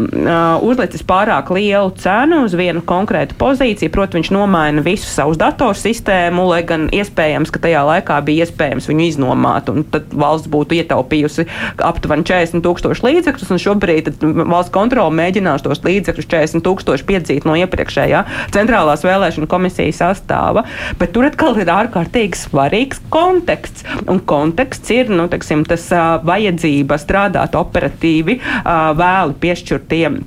uzlicis 0.63 1.05
pārāk 1.07 1.51
lielu 1.53 1.93
cenu 1.99 2.43
uz 2.47 2.55
vienu 2.57 2.83
konkrētu 2.85 3.02
konkrētu 3.03 3.35
pozīciju, 3.39 3.91
proti, 3.91 4.17
viņš 4.19 4.31
nomaina 4.33 4.83
visu 4.85 5.07
savu 5.09 5.35
datorsistēmu, 5.39 6.45
lai 6.47 6.61
gan 6.67 6.87
iespējams, 6.93 7.51
ka 7.51 7.61
tajā 7.65 7.83
laikā 7.87 8.19
bija 8.25 8.47
iespējams 8.47 8.87
viņu 8.89 9.07
iznomāt, 9.09 9.67
tad 9.91 10.13
valsts 10.15 10.49
būtu 10.51 10.77
ietaupījusi 10.79 11.45
aptuveni 11.83 12.25
40 12.27 12.63
tūkstoši 12.63 13.05
līdzekļus, 13.07 13.51
un 13.53 13.61
šobrīd 13.61 14.11
valsts 14.23 14.73
kontrola 14.73 15.11
mēģinās 15.19 15.65
tos 15.65 15.83
līdzekļus 15.83 16.29
40 16.31 16.65
tūkstoši 16.65 17.07
piedzīt 17.09 17.47
no 17.49 17.57
iepriekšējā 17.59 18.23
centrālās 18.55 19.03
vēlēšana 19.05 19.49
komisijas 19.51 19.99
sastāva. 20.03 20.65
Bet 20.99 21.13
tur 21.15 21.27
atkal 21.27 21.59
ir 21.59 21.71
ārkārtīgi 21.73 22.39
svarīgs 22.39 23.03
konteksts, 23.13 23.85
un 24.07 24.21
konteksts 24.29 24.93
ir 24.95 25.11
nu, 25.11 25.27
teksim, 25.31 25.65
tas 25.67 25.89
uh, 25.91 26.15
vajadzība 26.25 26.99
strādāt 27.01 27.57
operatīvi, 27.59 28.39
uh, 28.39 28.93
vēli 28.97 29.37
piešķirtiem 29.43 30.21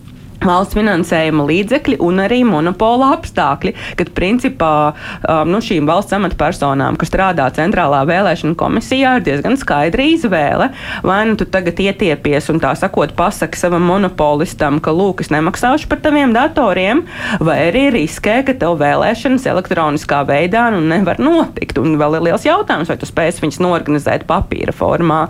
valsts 0.49 0.77
finansējuma 0.77 1.47
līdzekļi 1.51 1.99
un 2.05 2.23
arī 2.25 2.43
monopola 2.47 3.13
apstākļi, 3.17 3.75
kad 3.99 4.13
principā 4.17 4.73
um, 4.93 5.53
nu, 5.53 5.61
šīm 5.65 5.89
valsts 5.89 6.17
amatpersonām, 6.17 6.99
kas 7.01 7.11
strādā 7.13 7.49
centrālā 7.57 8.03
vēlēšana 8.09 8.57
komisijā, 8.59 9.17
ir 9.19 9.27
diezgan 9.27 9.59
skaidra 9.61 10.07
izvēle. 10.07 10.71
Vai 11.07 11.21
nu 11.31 11.37
tu 11.39 11.47
tagad 11.51 11.81
ietiepies 11.83 12.51
un 12.53 12.61
tā 12.63 12.73
sakot, 12.79 13.15
pasaki 13.19 13.59
savam 13.61 13.87
monopolistam, 13.89 14.81
ka 14.83 14.95
lūk, 14.95 15.23
es 15.25 15.33
nemaksāšu 15.35 15.91
par 15.91 16.03
taviem 16.05 16.35
datoriem, 16.37 17.05
vai 17.41 17.59
arī 17.69 17.87
riskē, 17.95 18.41
ka 18.47 18.57
tev 18.59 18.79
vēlēšanas 18.81 19.47
elektroniskā 19.53 20.23
veidā 20.29 20.69
nu, 20.75 20.83
nevar 20.87 21.21
notikt. 21.23 21.81
Un 21.83 21.97
vēl 22.01 22.19
ir 22.19 22.27
liels 22.31 22.47
jautājums, 22.47 22.91
vai 22.91 22.99
tu 23.01 23.09
spēsi 23.09 23.45
viņus 23.45 23.61
norganizēt 23.65 24.27
papīra 24.29 24.75
formā. 24.77 25.27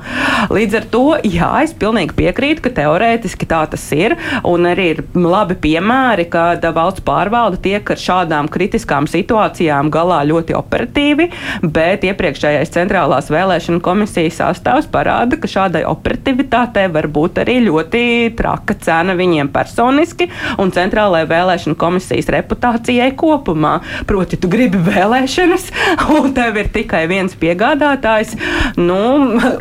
Līdz 0.52 0.80
ar 0.80 0.88
to, 0.92 1.04
jā, 1.26 1.50
es 1.64 1.74
pilnīgi 1.76 2.16
piekrītu, 2.18 2.64
ka 2.66 2.74
teorētiski 2.80 3.48
tā 3.50 3.62
tas 3.70 3.86
ir. 3.96 4.16
Un 4.46 4.68
arī 4.68 4.90
ir 4.94 5.02
labi 5.14 5.56
piemēri, 5.60 6.26
kad 6.32 6.64
valsts 6.74 7.04
pārvalde 7.06 7.60
tiek 7.62 7.90
ar 7.92 8.00
šādām 8.00 8.48
kritiskām 8.52 9.08
situācijām 9.10 9.90
galā 9.92 10.22
ļoti 10.28 10.56
operatīvi, 10.56 11.28
bet 11.62 12.06
iepriekšējais 12.08 12.72
centrālās 12.74 13.30
vēlēšana 13.32 13.82
komisijas 13.84 14.40
sastāvs 14.40 14.88
parāda, 14.92 15.38
ka 15.40 15.50
šādai 15.50 15.84
operativitātei 15.88 16.86
var 16.92 17.08
būt 17.12 17.42
arī 17.44 17.58
ļoti 17.66 18.02
traka 18.38 18.76
cena 18.82 19.16
viņiem 19.18 19.50
personiski 19.54 20.28
un 20.62 20.72
centrālajai 20.74 21.28
vēlēšana 21.30 21.78
komisijas 21.80 22.30
reputācijai 22.32 23.10
kopumā. 23.18 23.78
Proti, 24.08 24.38
tu 24.40 24.50
gribi 24.52 24.80
vēlēšanas, 24.86 25.68
un 26.16 26.32
tev 26.36 26.60
ir 26.60 26.72
tikai 26.74 27.04
viens 27.10 27.36
piegādātājs. 27.38 28.36
Nu, 28.80 28.98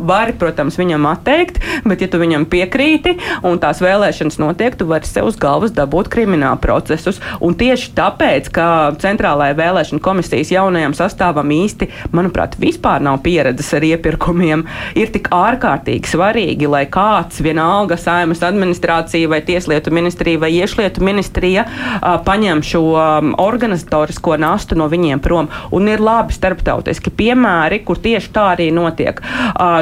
vari, 0.05 0.35
protams, 0.39 0.79
viņam 0.79 1.07
atteikt, 1.09 1.61
bet, 1.85 2.03
ja 2.03 2.11
tu 2.11 2.19
viņam 2.21 2.47
piekrīti 2.49 3.15
un 3.45 3.59
tās 3.61 3.81
vēlēšanas 3.83 4.39
notiek, 4.41 4.75
tu 4.77 4.87
vari 4.89 5.07
sev 5.07 5.24
uz 5.25 5.39
galvas 5.41 5.73
dabūt 5.75 6.09
kriminālu 6.13 6.59
procesus. 6.63 7.19
Un 7.43 7.57
tieši 7.57 7.91
tāpēc, 7.97 8.49
ka 8.55 8.67
centrālajai 9.01 9.57
vēlēšana 9.59 10.03
komisijas 10.03 10.53
jaunajam 10.53 10.95
sastāvam 10.97 11.51
īsti, 11.55 11.89
manuprāt, 12.15 12.57
vispār 12.61 13.03
nav 13.05 13.21
pieredzes 13.25 13.73
ar 13.77 13.85
iepirkumiem, 13.85 14.65
ir 14.97 15.11
tik 15.13 15.29
ārkārtīgi 15.35 16.11
svarīgi, 16.11 16.69
lai 16.71 16.85
kāds 16.91 17.41
vienalga 17.43 17.97
saimas 17.99 18.43
administrācija 18.45 19.29
vai 19.31 19.41
tieslietu 19.45 19.93
ministrija 19.95 20.41
vai 20.41 20.51
iešlietu 20.55 21.03
ministrija 21.05 21.65
paņem 22.25 22.61
šo 22.65 22.83
organizatorisko 23.41 24.37
nastu 24.41 24.77
no 24.77 24.89
viņiem 24.91 25.21
prom. 25.23 25.49
Un 25.75 25.89
ir 25.91 26.03
labi 26.03 26.35
starptautiski 26.35 27.13
piemēri, 27.15 27.81
kur 27.87 27.99
tieši 28.01 28.31
tā 28.35 28.49
arī 28.55 28.69
notiek. 28.75 29.21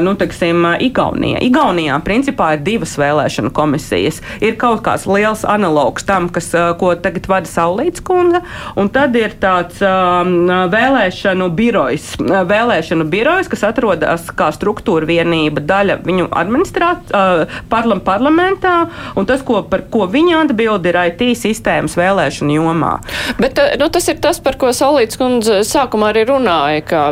Nu, 0.04 0.16
teiksim, 0.20 0.68
Igaunija. 0.84 1.42
Igaunijā 1.44 1.98
principā 2.06 2.54
ir 2.56 2.64
divas 2.66 2.94
vēlēšana 3.00 3.50
komisijas. 3.56 4.22
Ir 4.44 4.58
kaut 4.62 4.84
kāds 4.86 5.08
liels 5.10 5.33
liels 5.34 5.44
analogs 5.46 6.06
tam, 6.06 6.30
kas, 6.30 6.52
ko 6.80 6.94
tagad 6.96 7.28
vada 7.28 7.50
Saulīts 7.50 8.04
kundze. 8.04 8.42
Un 8.78 8.90
tad 8.94 9.16
ir 9.16 9.34
tāds 9.42 9.82
um, 9.82 10.48
vēlēšanu 10.72 11.50
birojs, 11.54 12.18
vēlēšanu 12.20 13.08
birojs, 13.10 13.50
kas 13.50 13.64
atrodas 13.64 14.30
kā 14.36 14.52
struktūra 14.54 15.08
vienība 15.08 15.62
daļa 15.62 16.00
viņu 16.06 16.30
administrācijā, 16.30 17.18
uh, 17.18 17.62
parlam, 17.70 18.02
parlamentā, 18.04 18.90
un 19.16 19.26
tas, 19.26 19.42
ko, 19.46 19.64
par 19.64 19.88
ko 19.90 20.08
viņa 20.08 20.44
atbild, 20.44 20.86
ir 20.86 21.00
IT 21.10 21.24
sistēmas 21.40 21.98
vēlēšanu 21.98 22.58
jomā. 22.60 22.94
Bet 23.40 23.60
nu, 23.80 23.90
tas 23.90 24.08
ir 24.12 24.20
tas, 24.24 24.40
par 24.44 24.58
ko 24.62 24.72
Saulīts 24.74 25.20
kundze 25.20 25.62
sākumā 25.68 26.12
arī 26.14 26.26
runāja, 26.30 26.84
ka 26.86 27.04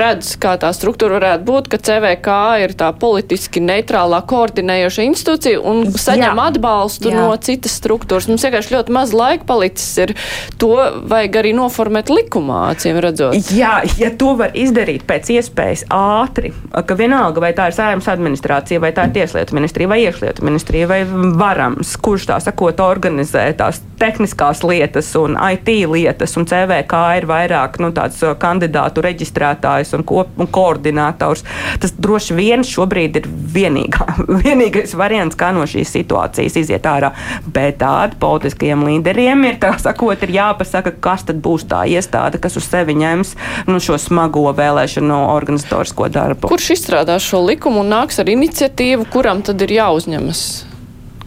redz, 0.00 0.34
kā 0.40 0.56
tā 0.60 0.72
struktūra 0.76 1.18
varētu 1.18 1.46
būt, 1.46 1.70
ka 1.72 1.80
CVK 1.88 2.38
ir 2.64 2.76
tā 2.78 2.92
politiski 2.96 3.62
neitrālā 3.64 4.22
koordinējoša 4.28 5.06
institūcija 5.10 5.62
un 5.66 5.84
saņem 5.92 6.28
Jā. 6.28 6.48
atbalstu 6.50 7.12
Jā. 7.12 7.20
no 7.20 7.36
citas 7.42 7.65
citas 7.66 7.80
struktūras. 7.80 8.28
Mums 8.30 8.44
vienkārši 8.46 8.74
ļoti 8.74 8.94
maz 8.94 9.12
laika 9.16 9.46
palicis. 9.46 9.88
Ir. 10.04 10.14
To 10.60 10.72
vajag 11.10 11.40
arī 11.40 11.52
noformēt 11.56 12.10
likumā, 12.12 12.72
acīm 12.74 12.98
redzot. 13.02 13.36
Jā, 13.54 13.82
ja 13.98 14.10
to 14.18 14.34
var 14.38 14.54
izdarīt 14.56 15.06
pēc 15.08 15.30
iespējas 15.36 15.86
ātri, 15.92 16.52
ka 16.72 16.96
vienalga 16.98 17.42
vai 17.42 17.52
tā 17.56 17.68
ir 17.70 17.76
sējums 17.76 18.08
administrācija, 18.12 18.80
vai 18.82 18.92
tā 18.96 19.08
ir 19.08 19.16
tieslietu 19.18 19.56
ministrija, 19.56 19.90
vai 19.90 20.00
iekšlietu 20.04 20.46
ministrija, 20.46 20.88
vai 20.90 21.02
varams, 21.06 21.96
kurš 22.02 22.28
tā 22.30 22.38
sakot 22.44 22.80
organizē 22.84 23.48
tās 23.58 23.80
tehniskās 24.00 24.62
lietas 24.66 25.10
un 25.18 25.38
IT 25.52 25.70
lietas, 25.90 26.36
un 26.38 26.46
CVK 26.48 27.02
ir 27.20 27.28
vairāk 27.28 27.80
nu, 27.82 27.92
tāds 27.96 28.20
uh, 28.24 28.34
kandidātu 28.38 29.04
reģistrētājs 29.04 29.94
un, 29.96 30.04
ko, 30.06 30.26
un 30.36 30.50
koordinators. 30.52 31.44
Tas 31.82 31.94
droši 31.96 32.36
vien 32.36 32.64
šobrīd 32.66 33.20
ir 33.22 33.30
vienīgā, 33.56 34.08
vienīgais 34.44 34.96
variants, 34.98 35.38
kā 35.38 35.52
no 35.56 35.66
šīs 35.68 35.94
situācijas 35.96 36.60
iziet 36.60 36.86
ārā 36.88 37.12
bet 37.56 37.80
tādi 37.80 38.18
politiskajiem 38.20 38.84
līderiem 38.90 39.46
ir, 39.48 39.58
tā 39.62 39.72
sakot, 39.80 40.22
ir 40.26 40.34
jāpasaka, 40.36 40.92
kas 41.02 41.26
tad 41.28 41.40
būs 41.44 41.66
tā 41.70 41.84
iestāde, 41.88 42.40
kas 42.42 42.58
uz 42.60 42.68
sevi 42.68 42.96
ņems 43.00 43.34
nu, 43.70 43.80
šo 43.82 43.98
smago 44.00 44.44
vēlēšanu 44.56 45.22
organizatorisko 45.32 46.10
darbu. 46.12 46.52
Kurš 46.52 46.74
izstrādās 46.76 47.26
šo 47.26 47.44
likumu 47.48 47.82
un 47.84 47.92
nāks 47.96 48.20
ar 48.22 48.32
iniciatīvu, 48.32 49.08
kuram 49.12 49.44
tad 49.46 49.64
ir 49.66 49.78
jāuzņemas? 49.80 50.75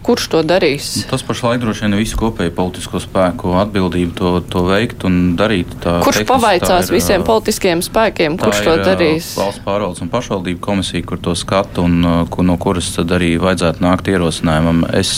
Kurš 0.05 0.27
to 0.31 0.41
darīs? 0.47 0.87
Tas 1.09 1.23
pašlaik 1.27 1.59
droši 1.61 1.85
vien 1.85 1.97
visu 1.99 2.17
kopēju 2.19 2.53
politisko 2.55 3.01
spēku 3.03 3.51
atbildību 3.59 4.13
to, 4.15 4.31
to 4.47 4.63
veikt 4.67 5.03
un 5.07 5.35
darīt. 5.39 5.73
Tā, 5.83 5.97
kurš 6.05 6.21
teikums, 6.21 6.31
pavaicās 6.31 6.87
ir, 6.87 6.95
visiem 6.95 7.25
politiskajiem 7.27 7.83
spēkiem, 7.83 8.37
kurš 8.39 8.61
to 8.63 8.75
darīs? 8.85 9.31
Valsts 9.39 9.63
pārvaldes 9.65 10.03
un 10.05 10.11
pašvaldību 10.13 10.61
komisija, 10.63 11.03
kur 11.09 11.19
to 11.23 11.35
skata 11.37 11.83
un 11.83 12.27
kur, 12.31 12.47
no 12.47 12.55
kuras 12.61 12.87
tad 12.95 13.11
arī 13.17 13.33
vajadzētu 13.41 13.83
nākt 13.83 14.07
ierosinājumam. 14.13 14.85
Es, 14.95 15.11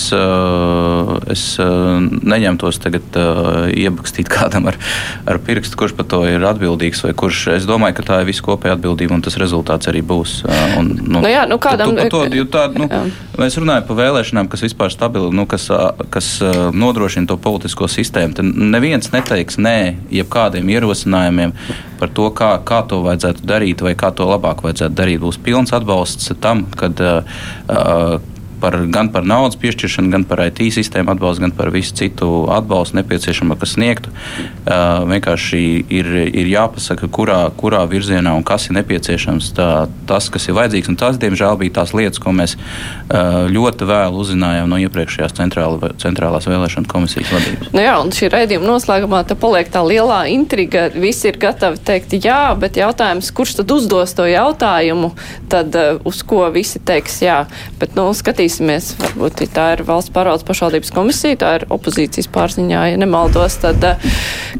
es 1.31 1.45
neņemtos 1.61 2.81
tagad 2.81 3.21
iebakstīt 3.77 4.31
kādam 4.33 4.71
ar, 4.71 4.79
ar 5.29 5.41
pirkstu, 5.45 5.77
kurš 5.77 5.95
par 5.99 6.09
to 6.09 6.23
ir 6.29 6.41
atbildīgs 6.49 7.05
vai 7.05 7.13
kurš. 7.21 7.45
Es 7.59 7.69
domāju, 7.69 7.99
ka 8.01 8.07
tā 8.09 8.19
ir 8.23 8.31
visu 8.31 8.47
kopēja 8.49 8.79
atbildība 8.79 9.13
un 9.17 9.21
tas 9.25 9.37
rezultāts 9.41 9.91
arī 9.91 10.01
būs. 10.01 10.41
Un, 10.79 10.91
nu, 11.05 11.21
nu 11.21 11.29
jā, 11.29 11.45
nu 11.49 11.61
kādam... 11.61 11.93
To, 12.01 12.25
to, 12.25 12.45
tā, 12.51 12.65
nu, 12.73 12.89
mēs 13.37 13.61
runājam 13.61 13.85
par 13.87 14.01
vēlēšanām, 14.01 14.49
kas 14.51 14.65
vispār 14.65 14.80
vispār 14.81 14.91
stabili, 14.91 15.29
nu, 15.35 15.45
kas, 15.45 15.69
kas 16.09 16.41
nodrošina 16.73 17.27
to 17.27 17.37
politisko 17.37 17.87
sistēmu, 17.87 18.33
tad 18.33 18.45
neviens 18.45 19.11
neteiks 19.13 19.59
nē 19.61 19.97
jebkādiem 20.09 20.69
ierosinājumiem 20.73 21.53
par 21.99 22.09
to, 22.09 22.31
kā, 22.33 22.57
kā 22.65 22.81
to 22.89 23.01
vajadzētu 23.05 23.45
darīt 23.45 23.81
vai 23.85 23.93
kā 23.93 24.11
to 24.11 24.25
labāk 24.25 24.63
vajadzētu 24.65 24.97
darīt. 24.97 25.21
Būs 25.21 25.37
pilns 25.37 25.73
atbalsts 25.73 26.33
tam, 26.41 26.65
kad 26.77 26.97
uh, 26.97 28.17
par, 28.61 28.77
gan 28.93 29.09
par 29.11 29.25
naudas 29.27 29.57
piešķiršanu, 29.61 30.11
gan 30.13 30.25
par 30.27 30.43
IT 30.45 30.61
sistēmu 30.75 31.15
atbalstu, 31.15 31.45
gan 31.45 31.53
par 31.57 31.71
visu 31.73 31.95
citu 31.97 32.29
atbalstu 32.53 32.99
nepieciešamo, 32.99 33.57
kas 33.59 33.75
sniegtu. 33.75 34.13
Uh, 34.61 35.01
vienkārši 35.09 35.61
ir, 35.89 36.09
ir 36.29 36.51
jāpasaka, 36.51 37.09
kurā, 37.11 37.39
kurā 37.57 37.81
virzienā 37.89 38.33
un 38.37 38.45
kas 38.47 38.69
ir 38.69 38.77
nepieciešams, 38.77 39.51
tā, 39.57 39.69
tas, 40.09 40.29
kas 40.33 40.47
ir 40.47 40.57
vajadzīgs. 40.57 40.91
Un 40.91 40.99
tas, 41.01 41.17
diemžēl, 41.21 41.57
bija 41.61 41.79
tās 41.81 41.95
lietas, 41.97 42.21
ko 42.21 42.33
mēs 42.35 42.55
uh, 42.57 43.49
ļoti 43.51 43.87
vēlu 43.89 44.21
uzzinājām 44.21 44.69
no 44.71 44.79
iepriekšējās 44.85 45.35
centrāla, 45.39 45.91
centrālās 46.01 46.47
vēlēšana 46.49 46.91
komisijas 46.91 47.33
vadības. 47.33 47.73
Nu 47.75 47.83
jā, 47.83 47.97
un 48.03 48.13
šī 48.15 48.31
raidījuma 48.33 48.69
noslēgumā 48.69 49.23
te 49.27 49.37
paliek 49.39 49.71
tā 49.73 49.83
lielā 49.85 50.23
intriga. 50.33 50.87
Visi 50.93 51.31
ir 51.31 51.41
gatavi 51.41 51.81
teikt 51.87 52.15
jā, 52.21 52.53
bet 52.59 52.77
jautājums, 52.79 53.31
kurš 53.35 53.57
tad 53.61 53.73
uzdos 53.73 54.15
to 54.17 54.27
jautājumu, 54.29 55.13
tad 55.51 55.75
uh, 55.79 56.01
uz 56.07 56.21
ko 56.27 56.45
visi 56.53 56.81
teiks 56.85 57.21
jā. 57.25 57.41
Bet, 57.81 57.95
nu, 57.97 58.09
skatīs 58.17 58.50
skatīsimies, 58.51 58.95
varbūt 58.99 59.45
tā 59.53 59.71
ir 59.75 59.83
valsts 59.87 60.11
pārvaldes 60.11 60.45
pašvaldības 60.47 60.91
komisija, 60.91 61.37
tā 61.39 61.53
ir 61.59 61.65
opozīcijas 61.71 62.27
pārziņā, 62.31 62.83
ja 62.91 62.97
nemaldos, 62.99 63.57
tad, 63.61 63.83
eh, 63.83 63.97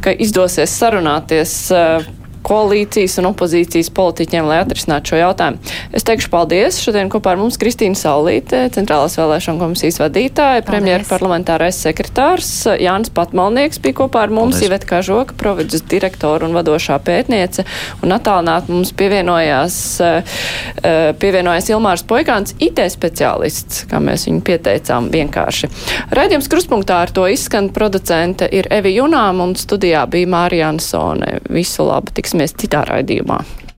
ka 0.02 0.12
izdosies 0.12 0.72
sarunāties 0.72 1.72
eh, 1.72 2.08
koalīcijas 2.46 3.18
un 3.22 3.30
opozīcijas 3.32 3.92
politiķiem, 3.96 4.48
lai 4.50 4.60
atrisinātu 4.64 5.14
šo 5.14 5.20
jautājumu. 5.22 5.74
Es 5.96 6.06
teikšu 6.08 6.32
paldies. 6.34 6.80
Šodien 6.82 7.12
kopā 7.12 7.36
ar 7.36 7.42
mums 7.42 7.60
Kristīna 7.62 7.98
Saulīte, 7.98 8.64
Centrālās 8.74 9.18
vēlēšana 9.20 9.62
komisijas 9.62 10.00
vadītāja, 10.02 10.66
premjera 10.66 11.06
parlamentārais 11.08 11.80
sekretārs, 11.84 12.50
Jānis 12.82 13.12
Patmalnieks 13.14 13.82
bija 13.84 14.00
kopā 14.02 14.26
ar 14.26 14.34
mums, 14.34 14.62
Iveta 14.66 14.90
Kažoka, 14.90 15.36
providus 15.40 15.84
direktora 15.92 16.48
un 16.48 16.56
vadošā 16.58 16.98
pētniece, 17.06 17.66
un 18.02 18.16
attālināt 18.16 18.70
mums 18.72 18.94
pievienojās, 18.98 19.76
eh, 20.02 21.14
pievienojās 21.22 21.70
Ilmārs 21.74 22.06
Poikāns, 22.08 22.56
IT 22.60 22.82
speciālists, 22.94 23.86
kā 23.92 24.02
mēs 24.02 24.28
viņu 24.30 24.42
pieteicām 24.48 25.12
vienkārši. 25.14 25.70
Raidījums 26.12 26.50
kruspunktā 26.52 27.02
ar 27.06 27.14
to 27.14 27.28
izskan 27.30 27.70
producente 27.70 28.48
ir 28.52 28.68
Evi 28.72 28.96
Junām 28.98 29.42
un 29.44 29.56
studijā 29.56 30.08
bija 30.10 30.28
Mārija 30.28 30.70
Ansone. 30.72 31.40
Visu 31.50 31.86
labu! 31.88 32.12
Tiksimies 32.32 32.54
citā 32.56 32.86
raidījumā. 32.88 33.42